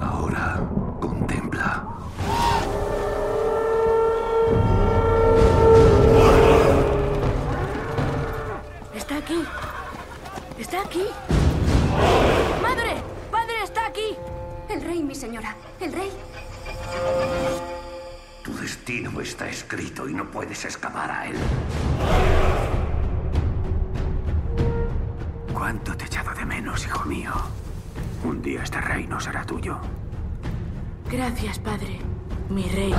Ahora, 0.00 0.60
contempla. 1.00 1.88
Está 8.94 9.16
aquí. 9.16 9.42
Está 10.58 10.82
aquí. 10.82 11.06
¡Madre! 12.62 13.02
¡Padre, 13.30 13.54
está 13.64 13.86
aquí! 13.86 14.16
El 14.68 14.82
rey, 14.82 15.02
mi 15.02 15.14
señora. 15.14 15.56
El 15.80 15.92
rey. 15.92 16.10
Tu 18.42 18.54
destino 18.58 19.20
está 19.22 19.48
escrito 19.48 20.06
y 20.06 20.12
no 20.12 20.30
puedes 20.30 20.66
escapar 20.66 21.10
a 21.10 21.26
él. 21.28 22.75
¿Cuánto 25.66 25.96
te 25.96 26.04
he 26.04 26.06
echado 26.06 26.32
de 26.32 26.46
menos, 26.46 26.86
hijo 26.86 27.04
mío? 27.06 27.32
Un 28.22 28.40
día 28.40 28.62
este 28.62 28.80
reino 28.80 29.18
será 29.18 29.44
tuyo. 29.44 29.76
Gracias, 31.10 31.58
padre. 31.58 31.98
Mi 32.48 32.68
rey. 32.68 32.94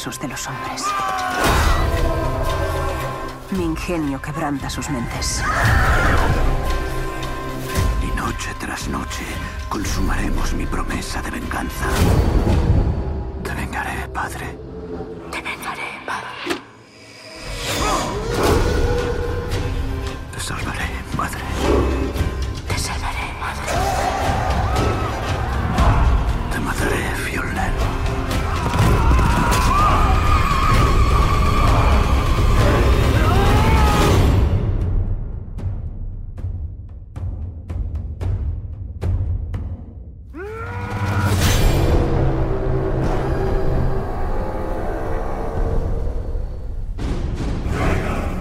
Huesos 0.00 0.18
de 0.18 0.28
los 0.28 0.46
hombres. 0.46 0.84
Mi 3.50 3.64
ingenio 3.64 4.18
quebranta 4.22 4.70
sus 4.70 4.88
mentes. 4.88 5.42
Y 8.02 8.16
noche 8.16 8.54
tras 8.58 8.88
noche 8.88 9.26
consumaremos 9.68 10.54
mi 10.54 10.64
promesa 10.64 11.20
de 11.20 11.30
venganza. 11.32 11.86
Te 13.42 13.52
vengaré, 13.52 14.08
padre. 14.08 14.58
Te 15.30 15.42
vengaré, 15.42 15.89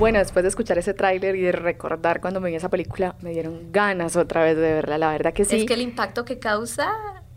Bueno, 0.10 0.22
después 0.22 0.41
de 0.41 0.49
escuchar 0.49 0.76
ese 0.80 0.95
tráiler 0.95 1.36
y 1.36 1.41
de 1.41 1.51
recordar 1.51 2.20
cuando 2.20 2.41
me 2.41 2.49
vi 2.49 2.55
esa 2.55 2.70
película, 2.70 3.16
me 3.22 3.30
dieron 3.30 3.72
ganas 3.72 4.16
otra 4.16 4.43
vez 4.43 4.55
de 4.55 4.74
verla. 4.74 4.97
La 4.97 5.12
verdad 5.12 5.34
que 5.34 5.45
sí. 5.45 5.57
Es 5.57 5.66
que 5.66 5.76
el 5.76 5.82
impacto 5.82 6.26
que 6.26 6.39
causa 6.39 6.91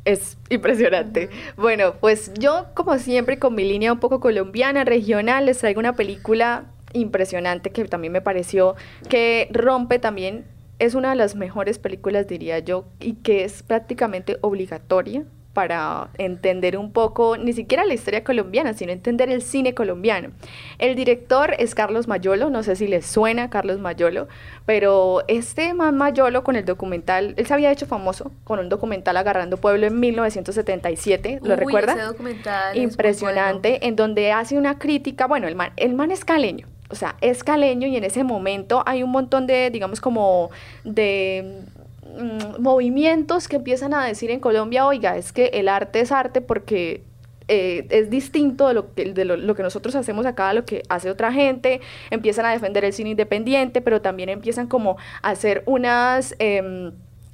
es 0.07 0.39
impresionante. 0.49 1.29
Bueno, 1.59 1.97
pues 2.01 2.33
yo, 2.33 2.68
como 2.73 2.97
siempre, 2.97 3.39
con 3.39 3.55
mi 3.55 3.64
línea 3.64 3.93
un 3.93 4.01
poco 4.01 4.20
colombiana, 4.20 4.85
regional, 4.85 5.45
les 5.45 5.59
traigo 5.59 5.81
una 5.81 5.97
película 5.97 6.64
impresionante 6.95 7.68
que 7.73 7.85
también 7.85 8.11
me 8.11 8.23
pareció 8.23 8.75
que 9.07 9.49
rompe 9.51 9.99
también, 9.99 10.47
es 10.79 10.95
una 10.95 11.11
de 11.11 11.16
las 11.16 11.37
mejores 11.37 11.79
películas, 11.79 12.27
diría 12.27 12.59
yo, 12.61 12.87
y 13.01 13.16
que 13.16 13.45
es 13.45 13.62
prácticamente 13.62 14.39
obligatoria 14.41 15.25
para 15.53 16.09
entender 16.18 16.78
un 16.78 16.92
poco, 16.92 17.36
ni 17.36 17.53
siquiera 17.53 17.84
la 17.84 17.94
historia 17.94 18.24
colombiana, 18.24 18.72
sino 18.72 18.92
entender 18.92 19.30
el 19.30 19.42
cine 19.42 19.74
colombiano. 19.74 20.30
El 20.78 20.94
director 20.94 21.55
es 21.59 21.74
Carlos 21.74 22.09
Mayolo, 22.09 22.50
no 22.50 22.62
sé 22.62 22.76
si 22.76 22.86
les 22.88 23.07
suena 23.07 23.50
Carlos 23.50 23.78
Mayolo, 23.78 24.28
pero 24.66 25.22
este 25.28 25.74
man 25.74 25.96
Mayolo 25.96 26.42
con 26.44 26.57
el 26.57 26.64
documental, 26.64 27.34
él 27.36 27.46
se 27.46 27.55
había 27.55 27.70
hecho 27.70 27.86
famoso 27.86 28.32
con 28.44 28.59
un 28.59 28.68
documental 28.68 29.16
Agarrando 29.16 29.57
Pueblo 29.57 29.86
en 29.86 30.00
1977, 30.00 31.40
¿lo 31.42 31.55
Uy, 31.55 31.57
recuerda? 31.57 31.92
ese 31.92 32.03
documental 32.03 32.76
Impresionante, 32.76 33.86
en 33.86 33.96
donde 33.96 34.32
hace 34.32 34.57
una 34.57 34.78
crítica, 34.78 35.26
bueno, 35.26 35.48
el 35.48 35.55
man, 35.55 35.72
el 35.76 35.94
man 35.94 36.11
es 36.11 36.24
caleño, 36.24 36.66
o 36.88 36.94
sea, 36.94 37.16
es 37.20 37.42
caleño 37.42 37.88
y 37.88 37.96
en 37.96 38.05
ese 38.05 38.22
momento 38.22 38.82
hay 38.86 39.03
un 39.03 39.11
montón 39.11 39.46
de, 39.46 39.70
digamos, 39.70 40.00
como 40.00 40.50
de 40.84 41.62
mm, 42.03 42.61
movimientos 42.61 43.48
que 43.48 43.57
empiezan 43.57 43.94
a 43.94 44.05
decir 44.05 44.30
en 44.30 44.40
Colombia, 44.40 44.86
oiga, 44.86 45.16
es 45.16 45.32
que 45.32 45.46
el 45.55 45.68
arte 45.68 46.00
es 46.00 46.12
arte 46.12 46.40
porque 46.40 47.03
eh, 47.48 47.86
es 47.90 48.11
distinto 48.11 48.68
de, 48.68 48.74
lo 48.74 48.94
que, 48.94 49.07
lo, 49.07 49.55
que 49.55 49.62
nosotros 49.62 49.94
hacemos 49.94 50.26
acá 50.26 50.50
a 50.50 50.55
lo 50.55 50.64
que 50.64 50.82
hace 50.88 51.11
otra 51.11 51.32
gente, 51.32 51.80
empiezan 52.11 52.46
a 52.46 52.53
defender 52.53 52.84
el 52.84 52.92
cine 52.92 53.11
independiente, 53.11 53.80
pero 53.80 54.00
también 54.00 54.28
empiezan 54.28 54.66
como 54.66 54.96
a 55.22 55.30
hacer 55.30 55.62
unas... 55.66 56.34
em, 56.38 56.92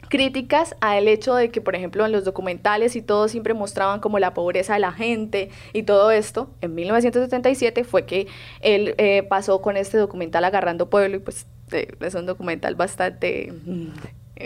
críticas 0.08 0.74
al 0.80 1.06
hecho 1.06 1.34
de 1.34 1.50
que, 1.50 1.60
por 1.60 1.76
ejemplo, 1.76 2.04
en 2.04 2.12
los 2.12 2.24
documentales 2.24 2.96
y 2.96 3.02
todo 3.02 3.28
siempre 3.28 3.54
mostraban 3.54 4.00
como 4.00 4.18
la 4.18 4.34
pobreza 4.34 4.74
de 4.74 4.80
la 4.80 4.92
gente 4.92 5.50
y 5.72 5.82
todo 5.84 6.10
esto. 6.10 6.50
En 6.60 6.74
1977 6.74 7.84
fue 7.84 8.06
que 8.06 8.26
él 8.60 8.94
eh, 8.98 9.22
pasó 9.22 9.60
con 9.60 9.76
este 9.76 9.98
documental 9.98 10.44
Agarrando 10.44 10.90
Pueblo 10.90 11.16
y 11.16 11.20
pues 11.20 11.46
eh, 11.72 11.88
es 12.00 12.14
un 12.14 12.26
documental 12.26 12.74
bastante, 12.74 13.48
eh, 13.48 13.52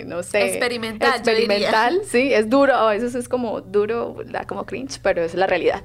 no 0.07 0.23
sé. 0.23 0.47
Experimental, 0.47 1.23
yo 1.23 1.33
diría. 1.33 1.57
Experimental, 1.57 2.01
sí, 2.05 2.33
es 2.33 2.49
duro, 2.49 2.75
a 2.75 2.91
veces 2.91 3.15
es 3.15 3.29
como 3.29 3.61
duro, 3.61 4.17
da 4.27 4.47
como 4.47 4.65
cringe, 4.65 4.99
pero 5.03 5.23
es 5.23 5.35
la 5.35 5.47
realidad. 5.47 5.83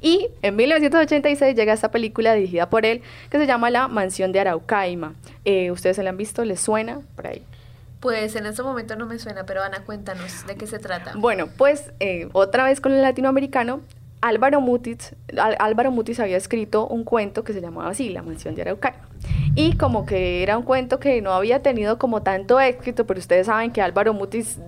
Y 0.00 0.28
en 0.42 0.56
1986 0.56 1.54
llega 1.54 1.72
esta 1.72 1.90
película 1.90 2.34
dirigida 2.34 2.68
por 2.68 2.84
él 2.84 3.02
que 3.30 3.38
se 3.38 3.46
llama 3.46 3.70
La 3.70 3.86
Mansión 3.86 4.32
de 4.32 4.40
Araucaima. 4.40 5.14
Eh, 5.44 5.70
¿Ustedes 5.70 5.96
se 5.96 6.02
la 6.02 6.10
han 6.10 6.16
visto? 6.16 6.44
¿Les 6.44 6.60
suena? 6.60 7.00
Por 7.14 7.28
ahí. 7.28 7.44
Pues 8.00 8.34
en 8.34 8.46
este 8.46 8.64
momento 8.64 8.96
no 8.96 9.06
me 9.06 9.20
suena, 9.20 9.46
pero 9.46 9.62
Ana, 9.62 9.84
cuéntanos 9.84 10.44
de 10.48 10.56
qué 10.56 10.66
se 10.66 10.80
trata. 10.80 11.12
Bueno, 11.14 11.46
pues 11.56 11.92
eh, 12.00 12.28
otra 12.32 12.64
vez 12.64 12.80
con 12.80 12.92
el 12.92 13.00
latinoamericano, 13.00 13.80
Álvaro 14.22 14.60
Mutis, 14.60 15.16
Álvaro 15.58 15.90
Mutis 15.90 16.20
había 16.20 16.36
escrito 16.36 16.86
un 16.86 17.02
cuento 17.02 17.42
que 17.42 17.52
se 17.52 17.60
llamaba 17.60 17.90
así, 17.90 18.08
La 18.08 18.22
mansión 18.22 18.54
de 18.54 18.62
Araucaima. 18.62 19.08
Y 19.56 19.76
como 19.76 20.06
que 20.06 20.42
era 20.44 20.56
un 20.56 20.62
cuento 20.62 21.00
que 21.00 21.20
no 21.20 21.32
había 21.32 21.60
tenido 21.60 21.98
como 21.98 22.22
tanto 22.22 22.60
éxito, 22.60 23.04
pero 23.04 23.18
ustedes 23.18 23.46
saben 23.46 23.72
que 23.72 23.82
Álvaro 23.82 24.14
Mutis 24.14 24.58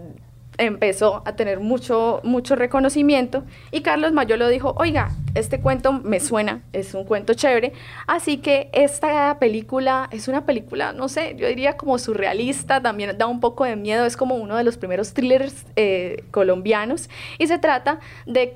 empezó 0.58 1.22
a 1.24 1.36
tener 1.36 1.60
mucho, 1.60 2.20
mucho 2.22 2.56
reconocimiento 2.56 3.44
y 3.70 3.82
Carlos 3.82 4.12
Mayolo 4.12 4.48
dijo, 4.48 4.74
oiga, 4.78 5.10
este 5.34 5.60
cuento 5.60 5.92
me 5.92 6.20
suena, 6.20 6.62
es 6.72 6.94
un 6.94 7.04
cuento 7.04 7.34
chévere, 7.34 7.72
así 8.06 8.38
que 8.38 8.70
esta 8.72 9.38
película 9.40 10.08
es 10.12 10.28
una 10.28 10.46
película, 10.46 10.92
no 10.92 11.08
sé, 11.08 11.34
yo 11.36 11.48
diría 11.48 11.76
como 11.76 11.98
surrealista, 11.98 12.80
también 12.80 13.18
da 13.18 13.26
un 13.26 13.40
poco 13.40 13.64
de 13.64 13.74
miedo, 13.76 14.04
es 14.04 14.16
como 14.16 14.36
uno 14.36 14.56
de 14.56 14.64
los 14.64 14.76
primeros 14.76 15.12
thrillers 15.12 15.66
eh, 15.76 16.24
colombianos 16.30 17.10
y 17.38 17.48
se 17.48 17.58
trata 17.58 17.98
de, 18.26 18.54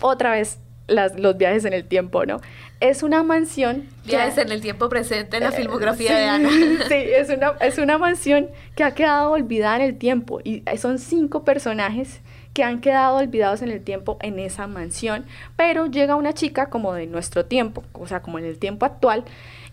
otra 0.00 0.30
vez 0.32 0.58
las, 0.88 1.18
los 1.18 1.36
viajes 1.36 1.64
en 1.64 1.72
el 1.72 1.84
tiempo, 1.84 2.24
¿no? 2.26 2.40
Es 2.80 3.02
una 3.02 3.22
mansión... 3.22 3.88
que- 4.04 4.10
Viajes 4.16 4.38
en 4.38 4.52
el 4.52 4.60
tiempo 4.60 4.88
presente 4.88 5.38
en 5.38 5.42
la 5.44 5.48
eh, 5.48 5.52
filmografía 5.52 6.08
sí, 6.10 6.14
de 6.14 6.24
Ana. 6.24 6.50
Sí, 6.88 6.94
es 6.94 7.28
una, 7.30 7.52
es 7.60 7.78
una 7.78 7.98
mansión 7.98 8.48
que 8.76 8.84
ha 8.84 8.92
quedado 8.92 9.32
olvidada 9.32 9.76
en 9.76 9.82
el 9.82 9.98
tiempo 9.98 10.40
y 10.44 10.62
son 10.78 10.98
cinco 10.98 11.44
personajes 11.44 12.20
que 12.52 12.62
han 12.64 12.80
quedado 12.80 13.16
olvidados 13.18 13.60
en 13.62 13.70
el 13.70 13.82
tiempo 13.82 14.16
en 14.22 14.38
esa 14.38 14.66
mansión, 14.66 15.26
pero 15.56 15.86
llega 15.86 16.14
una 16.16 16.32
chica 16.32 16.70
como 16.70 16.94
de 16.94 17.06
nuestro 17.06 17.44
tiempo, 17.44 17.82
o 17.92 18.06
sea, 18.06 18.22
como 18.22 18.38
en 18.38 18.46
el 18.46 18.58
tiempo 18.58 18.86
actual, 18.86 19.24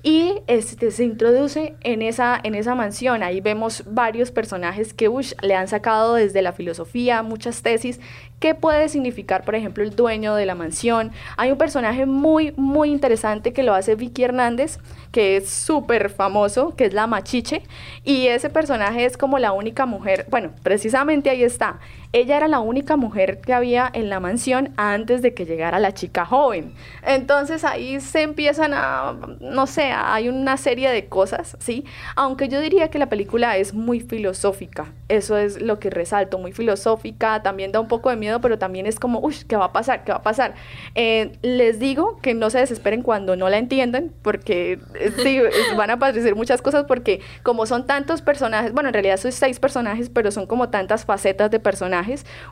y 0.03 0.41
este, 0.47 0.91
se 0.91 1.05
introduce 1.05 1.75
en 1.81 2.01
esa, 2.01 2.37
en 2.43 2.55
esa 2.55 2.75
mansión. 2.75 3.23
Ahí 3.23 3.39
vemos 3.39 3.83
varios 3.87 4.31
personajes 4.31 4.93
que 4.93 5.07
ush, 5.07 5.33
le 5.41 5.55
han 5.55 5.69
sacado 5.69 6.15
desde 6.15 6.41
la 6.41 6.51
filosofía, 6.51 7.23
muchas 7.23 7.61
tesis. 7.61 8.01
¿Qué 8.41 8.53
puede 8.53 8.89
significar, 8.89 9.45
por 9.45 9.55
ejemplo, 9.55 9.81
el 9.81 9.95
dueño 9.95 10.35
de 10.35 10.45
la 10.45 10.55
mansión? 10.55 11.13
Hay 11.37 11.51
un 11.51 11.57
personaje 11.57 12.05
muy, 12.05 12.53
muy 12.57 12.91
interesante 12.91 13.53
que 13.53 13.63
lo 13.63 13.73
hace 13.73 13.95
Vicky 13.95 14.23
Hernández, 14.23 14.79
que 15.13 15.37
es 15.37 15.49
súper 15.49 16.09
famoso, 16.09 16.75
que 16.75 16.83
es 16.83 16.93
la 16.93 17.07
Machiche, 17.07 17.63
y 18.03 18.27
ese 18.27 18.49
personaje 18.49 19.05
es 19.05 19.15
como 19.15 19.39
la 19.39 19.53
única 19.53 19.85
mujer, 19.85 20.25
bueno, 20.29 20.51
precisamente 20.63 21.29
ahí 21.29 21.43
está. 21.43 21.79
Ella 22.13 22.37
era 22.37 22.47
la 22.47 22.59
única 22.59 22.95
mujer 22.95 23.41
que 23.41 23.53
había 23.53 23.89
en 23.91 24.07
la 24.09 24.19
mansión 24.19 24.71
antes 24.77 25.23
de 25.23 25.33
que 25.33 25.45
llegara 25.45 25.79
la 25.79 25.93
chica 25.93 26.25
joven. 26.25 26.71
Entonces 27.01 27.63
ahí 27.63 27.99
se 27.99 28.21
empiezan 28.21 28.73
a, 28.75 29.17
no 29.39 29.65
sé, 29.65 29.91
hay 29.91 30.29
una 30.29 30.57
serie 30.57 30.91
de 30.91 31.07
cosas, 31.07 31.57
¿sí? 31.59 31.85
Aunque 32.15 32.49
yo 32.49 32.61
diría 32.61 32.89
que 32.89 32.99
la 32.99 33.09
película 33.09 33.57
es 33.57 33.73
muy 33.73 33.99
filosófica, 33.99 34.93
eso 35.09 35.37
es 35.37 35.59
lo 35.59 35.79
que 35.79 35.89
resalto, 35.89 36.37
muy 36.37 36.51
filosófica, 36.51 37.41
también 37.41 37.71
da 37.71 37.79
un 37.79 37.87
poco 37.87 38.11
de 38.11 38.15
miedo, 38.15 38.41
pero 38.41 38.59
también 38.59 38.85
es 38.85 38.99
como, 38.99 39.19
uy, 39.19 39.35
¿qué 39.47 39.55
va 39.55 39.65
a 39.65 39.73
pasar? 39.73 40.03
¿Qué 40.03 40.11
va 40.11 40.19
a 40.19 40.23
pasar? 40.23 40.53
Eh, 40.93 41.31
les 41.41 41.79
digo 41.79 42.19
que 42.21 42.35
no 42.35 42.51
se 42.51 42.59
desesperen 42.59 43.01
cuando 43.01 43.35
no 43.35 43.49
la 43.49 43.57
entiendan, 43.57 44.11
porque 44.21 44.79
eh, 44.99 45.11
sí, 45.23 45.39
van 45.75 45.89
a 45.89 45.93
aparecer 45.93 46.35
muchas 46.35 46.61
cosas, 46.61 46.85
porque 46.87 47.21
como 47.41 47.65
son 47.65 47.87
tantos 47.87 48.21
personajes, 48.21 48.71
bueno, 48.71 48.89
en 48.89 48.93
realidad 48.93 49.17
son 49.17 49.31
seis 49.31 49.59
personajes, 49.59 50.09
pero 50.09 50.29
son 50.29 50.45
como 50.45 50.69
tantas 50.69 51.05
facetas 51.05 51.49
de 51.49 51.59
personajes, 51.59 52.02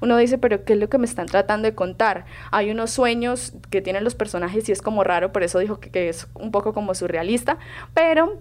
uno 0.01 0.17
dice, 0.17 0.37
pero 0.37 0.63
¿qué 0.63 0.73
es 0.73 0.79
lo 0.79 0.89
que 0.89 0.97
me 0.97 1.05
están 1.05 1.27
tratando 1.27 1.67
de 1.67 1.75
contar? 1.75 2.25
Hay 2.51 2.71
unos 2.71 2.91
sueños 2.91 3.53
que 3.69 3.81
tienen 3.81 4.03
los 4.03 4.15
personajes 4.15 4.67
y 4.69 4.71
es 4.71 4.81
como 4.81 5.03
raro, 5.03 5.31
por 5.31 5.43
eso 5.43 5.59
dijo 5.59 5.79
que, 5.79 6.09
es 6.09 6.27
un 6.33 6.51
poco 6.51 6.73
como 6.73 6.95
surrealista, 6.95 7.57
pero 7.93 8.39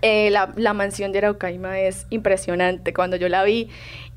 eh, 0.00 0.30
la, 0.30 0.52
la 0.56 0.72
mansión 0.72 1.12
de 1.12 1.18
Araucaima 1.18 1.80
es 1.80 2.06
impresionante. 2.10 2.94
Cuando 2.94 3.16
yo 3.16 3.28
la 3.28 3.44
vi, 3.44 3.68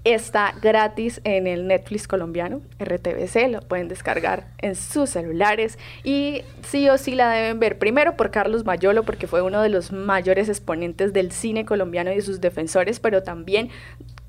está 0.05 0.53
gratis 0.61 1.19
en 1.23 1.47
el 1.47 1.67
Netflix 1.67 2.07
colombiano, 2.07 2.61
RTBC, 2.79 3.49
lo 3.49 3.61
pueden 3.61 3.88
descargar 3.88 4.47
en 4.59 4.75
sus 4.75 5.09
celulares 5.09 5.79
y 6.03 6.43
sí 6.61 6.88
o 6.89 6.97
sí 6.99 7.15
la 7.15 7.31
deben 7.31 7.59
ver. 7.59 7.79
Primero 7.79 8.15
por 8.15 8.29
Carlos 8.29 8.65
Mayolo, 8.65 9.03
porque 9.03 9.25
fue 9.25 9.41
uno 9.41 9.61
de 9.61 9.69
los 9.69 9.91
mayores 9.91 10.47
exponentes 10.47 11.11
del 11.11 11.31
cine 11.31 11.65
colombiano 11.65 12.11
y 12.11 12.17
de 12.17 12.21
sus 12.21 12.39
defensores, 12.39 12.99
pero 12.99 13.23
también 13.23 13.69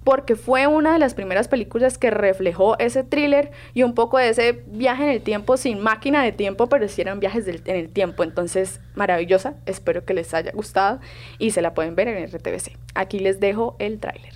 porque 0.07 0.37
fue 0.37 0.69
una 0.69 0.93
de 0.93 1.01
las 1.01 1.15
primeras 1.15 1.49
películas 1.49 1.99
que 1.99 2.13
reflejó 2.13 2.79
ese 2.79 3.03
thriller 3.03 3.51
y 3.75 3.83
un 3.83 3.93
poco 3.93 4.19
de 4.19 4.29
ese 4.29 4.63
viaje 4.69 5.03
en 5.03 5.11
el 5.11 5.21
tiempo 5.21 5.57
sin 5.57 5.81
máquina 5.81 6.23
de 6.23 6.31
tiempo, 6.31 6.69
pero 6.69 6.87
sí 6.87 7.01
eran 7.01 7.19
viajes 7.19 7.49
en 7.49 7.75
el 7.75 7.89
tiempo. 7.89 8.23
Entonces, 8.23 8.79
maravillosa. 8.95 9.55
Espero 9.67 10.05
que 10.05 10.15
les 10.15 10.33
haya 10.33 10.53
gustado 10.53 11.01
y 11.41 11.51
se 11.51 11.61
la 11.61 11.75
pueden 11.75 11.97
ver 11.97 12.07
en 12.07 12.25
RTBC. 12.25 12.79
Aquí 12.95 13.19
les 13.19 13.41
dejo 13.41 13.75
el 13.81 13.99
tráiler. 13.99 14.35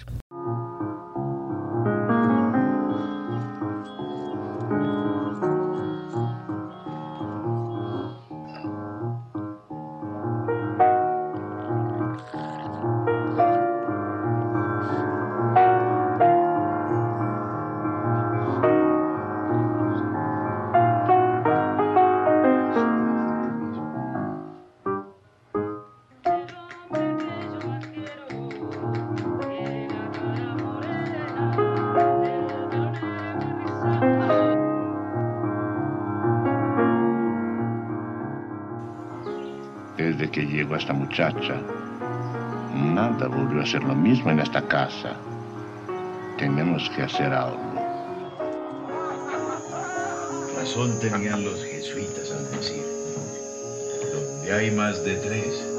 Llegó 40.71 40.79
esta 40.79 40.93
muchacha, 40.93 41.61
nada 42.77 43.27
volvió 43.27 43.61
a 43.61 43.67
ser 43.67 43.83
lo 43.83 43.93
mismo 43.93 44.31
en 44.31 44.39
esta 44.39 44.63
casa. 44.69 45.17
Tenemos 46.39 46.89
que 46.91 47.03
hacer 47.03 47.33
algo. 47.33 47.59
Razón 50.57 50.97
tenían 51.01 51.43
los 51.43 51.65
jesuitas 51.65 52.31
al 52.31 52.49
decir, 52.53 52.85
donde 54.15 54.53
hay 54.53 54.71
más 54.71 55.05
de 55.05 55.17
tres, 55.17 55.70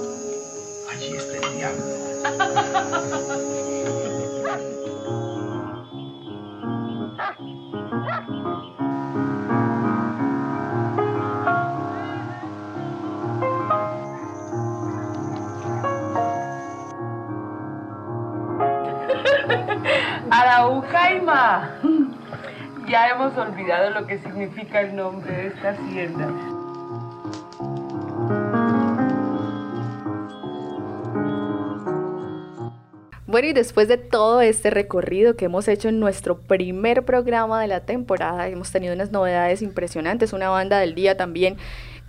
olvidado 23.62 23.92
lo 23.92 24.08
que 24.08 24.18
significa 24.18 24.82
el 24.82 24.96
nombre 24.96 25.32
de 25.32 25.48
esta 25.48 25.70
hacienda. 25.70 26.28
Bueno, 33.28 33.48
y 33.48 33.54
después 33.54 33.88
de 33.88 33.98
todo 33.98 34.42
este 34.42 34.72
recorrido 34.72 35.38
que 35.38 35.46
hemos 35.46 35.68
hecho 35.70 35.88
en 35.88 36.02
nuestro 36.02 36.42
primer 36.42 37.06
programa 37.06 37.62
de 37.62 37.68
la 37.68 37.86
temporada, 37.86 38.50
hemos 38.50 38.72
tenido 38.72 38.94
unas 38.94 39.12
novedades 39.12 39.62
impresionantes, 39.62 40.34
una 40.34 40.50
banda 40.50 40.80
del 40.80 40.96
día 40.96 41.16
también 41.16 41.56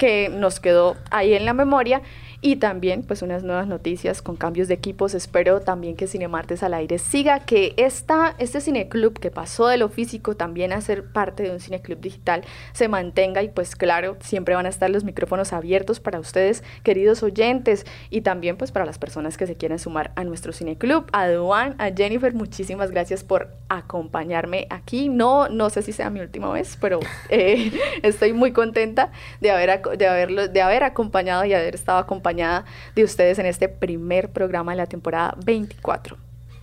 que 0.03 0.29
nos 0.31 0.59
quedó 0.59 0.97
ahí 1.13 1.33
en 1.33 1.45
la 1.45 1.53
memoria 1.53 2.03
y 2.45 2.57
también 2.57 3.05
pues 3.05 3.23
unas 3.23 3.45
nuevas 3.45 3.69
noticias 3.69 4.21
con 4.21 4.37
cambios 4.37 4.67
de 4.67 4.75
equipos. 4.75 5.15
Espero 5.15 5.61
también 5.61 5.95
que 5.95 6.09
Cinemartes 6.09 6.65
al 6.65 6.75
aire 6.75 6.99
siga, 6.99 7.41
que 7.41 7.73
esta, 7.77 8.35
este 8.39 8.61
cineclub 8.61 9.19
que 9.19 9.31
pasó 9.31 9.69
de 9.69 9.79
lo 9.79 9.89
físico 9.89 10.35
también 10.35 10.73
a 10.73 10.81
ser 10.81 11.05
parte 11.13 11.45
de 11.45 11.53
un 11.53 11.61
cineclub 11.61 12.01
digital 12.01 12.43
se 12.73 12.89
mantenga 12.89 13.45
y 13.45 13.49
pues 13.49 13.77
claro, 13.77 14.17
siempre 14.21 14.57
van 14.57 14.67
a 14.67 14.71
estar 14.71 14.91
los 14.91 15.05
micrófonos 15.05 15.53
abiertos 15.53 16.01
para 16.01 16.19
ustedes, 16.19 16.65
queridos 16.83 17.23
oyentes, 17.23 17.87
y 18.11 18.23
también 18.23 18.57
pues 18.57 18.73
para 18.73 18.85
las 18.85 18.99
personas 18.99 19.37
que 19.37 19.47
se 19.47 19.55
quieran 19.55 19.79
sumar 19.79 20.11
a 20.17 20.25
nuestro 20.25 20.53
cineclub. 20.53 21.07
A 21.13 21.29
Duan, 21.29 21.77
a 21.79 21.93
Jennifer, 21.93 22.35
muchísimas 22.35 22.91
gracias 22.91 23.23
por 23.23 23.53
acompañarme 23.69 24.67
aquí. 24.69 25.09
No, 25.09 25.49
no 25.49 25.71
sé 25.71 25.83
si 25.83 25.93
sea 25.93 26.11
mi 26.11 26.19
última 26.19 26.53
vez, 26.53 26.77
pero 26.81 26.99
eh, 27.29 27.71
estoy 28.03 28.33
muy 28.33 28.53
contenta 28.53 29.13
de 29.41 29.53
haber, 29.53 29.81
de, 29.97 30.07
haberlo, 30.07 30.49
de 30.49 30.63
haber 30.63 30.85
acompañado 30.85 31.45
y 31.45 31.55
haber 31.55 31.75
estado 31.75 31.99
acompañada 31.99 32.65
de 32.95 33.05
ustedes 33.05 33.39
en 33.39 33.47
este 33.47 33.69
primer 33.69 34.31
programa 34.31 34.73
de 34.73 34.79
la 34.79 34.87
temporada 34.87 35.35
24. 35.45 36.17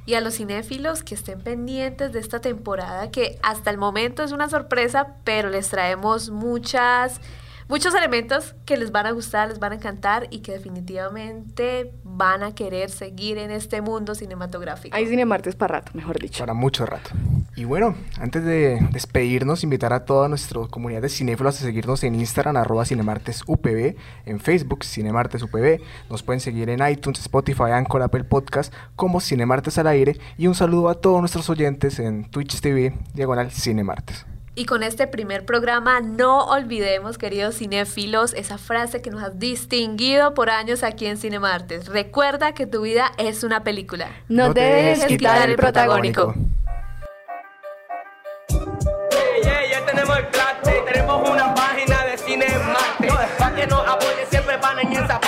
Y 0.06 0.16
a 0.16 0.22
los 0.22 0.38
cinéfilos 0.38 1.04
que 1.04 1.14
estén 1.14 1.40
pendientes 1.42 2.12
de 2.12 2.20
esta 2.20 2.42
temporada, 2.42 3.12
que 3.12 3.38
hasta 3.44 3.70
el 3.70 3.78
momento 3.78 4.24
es 4.24 4.32
una 4.32 4.50
sorpresa, 4.50 5.16
pero 5.24 5.50
les 5.50 5.70
traemos 5.70 6.32
muchas 6.32 7.22
muchos 7.70 7.94
elementos 7.94 8.56
que 8.66 8.76
les 8.76 8.92
van 8.92 9.06
a 9.06 9.12
gustar, 9.12 9.48
les 9.48 9.60
van 9.60 9.72
a 9.72 9.76
encantar 9.76 10.28
y 10.32 10.40
que 10.40 10.52
definitivamente 10.52 11.94
van 12.04 12.44
a 12.44 12.54
querer 12.54 12.90
seguir 12.90 13.38
en 13.38 13.52
este 13.52 13.82
mundo 13.82 14.16
cinematográfico. 14.16 14.98
Hay 14.98 15.06
Cinemartes 15.06 15.56
para 15.56 15.76
rato, 15.76 15.92
mejor 15.94 16.20
dicho. 16.20 16.40
Para 16.40 16.54
mucho 16.54 16.86
rato. 16.86 17.12
Y 17.56 17.66
bueno, 17.66 17.96
antes 18.20 18.44
de 18.44 18.80
despedirnos, 18.92 19.64
invitar 19.64 19.94
a 19.94 20.04
toda 20.04 20.28
nuestra 20.28 20.62
comunidad 20.68 21.02
de 21.04 21.10
cinéfilos 21.10 21.62
a 21.62 21.64
seguirnos 21.64 22.04
en 22.04 22.16
Instagram, 22.16 22.58
arroba 22.58 22.86
cinemartesupb, 22.86 23.96
en 24.26 24.40
Facebook, 24.40 24.84
cinemartesupb. 24.84 25.80
Nos 26.10 26.24
pueden 26.24 26.40
seguir 26.40 26.70
en 26.70 26.86
iTunes, 26.90 27.20
Spotify, 27.20 27.72
Anchor, 27.74 28.02
Apple 28.02 28.24
Podcast, 28.24 28.74
como 28.96 29.22
Cinemartes 29.22 29.78
al 29.78 29.88
aire. 29.88 30.18
Y 30.38 30.48
un 30.48 30.56
saludo 30.56 30.90
a 30.90 30.96
todos 30.96 31.20
nuestros 31.20 31.50
oyentes 31.50 32.00
en 32.00 32.30
Twitch 32.32 32.62
TV, 32.62 32.94
diagonal 33.14 33.52
Cinemartes. 33.52 34.26
Y 34.60 34.66
con 34.66 34.84
este 34.84 35.08
primer 35.08 35.46
programa 35.46 36.02
no 36.02 36.44
olvidemos, 36.48 37.18
queridos 37.18 37.56
cinéfilos, 37.56 38.34
esa 38.34 38.58
frase 38.58 39.02
que 39.02 39.10
nos 39.10 39.24
has 39.24 39.40
distinguido 39.40 40.34
por 40.34 40.50
años 40.50 40.84
aquí 40.84 41.06
en 41.06 41.16
Cinemartes. 41.16 41.88
Recuerda 41.88 42.52
que 42.52 42.68
tu 42.68 42.82
vida 42.82 43.14
es 43.18 43.46
una 43.46 43.64
película. 43.64 44.10
No, 44.28 44.54
te 44.54 44.60
dejes 44.60 45.06
quitar 45.06 45.50
el 45.50 45.56
protagónico. 45.56 46.34
Hey, 48.50 49.44
hey, 49.44 49.70
ya 49.72 49.86
tenemos 49.86 50.18
el 50.18 50.28
plate, 50.28 50.84
tenemos 50.92 51.30
una 51.30 51.56
página 51.56 52.04
de 52.04 52.18
Cinemarte. 52.18 53.08
Para 53.38 53.56
que 53.56 53.66
nos 53.66 53.88
apoye 53.88 54.26
siempre 54.30 54.58
van 54.58 54.80
en 54.80 54.92
esa 54.92 55.22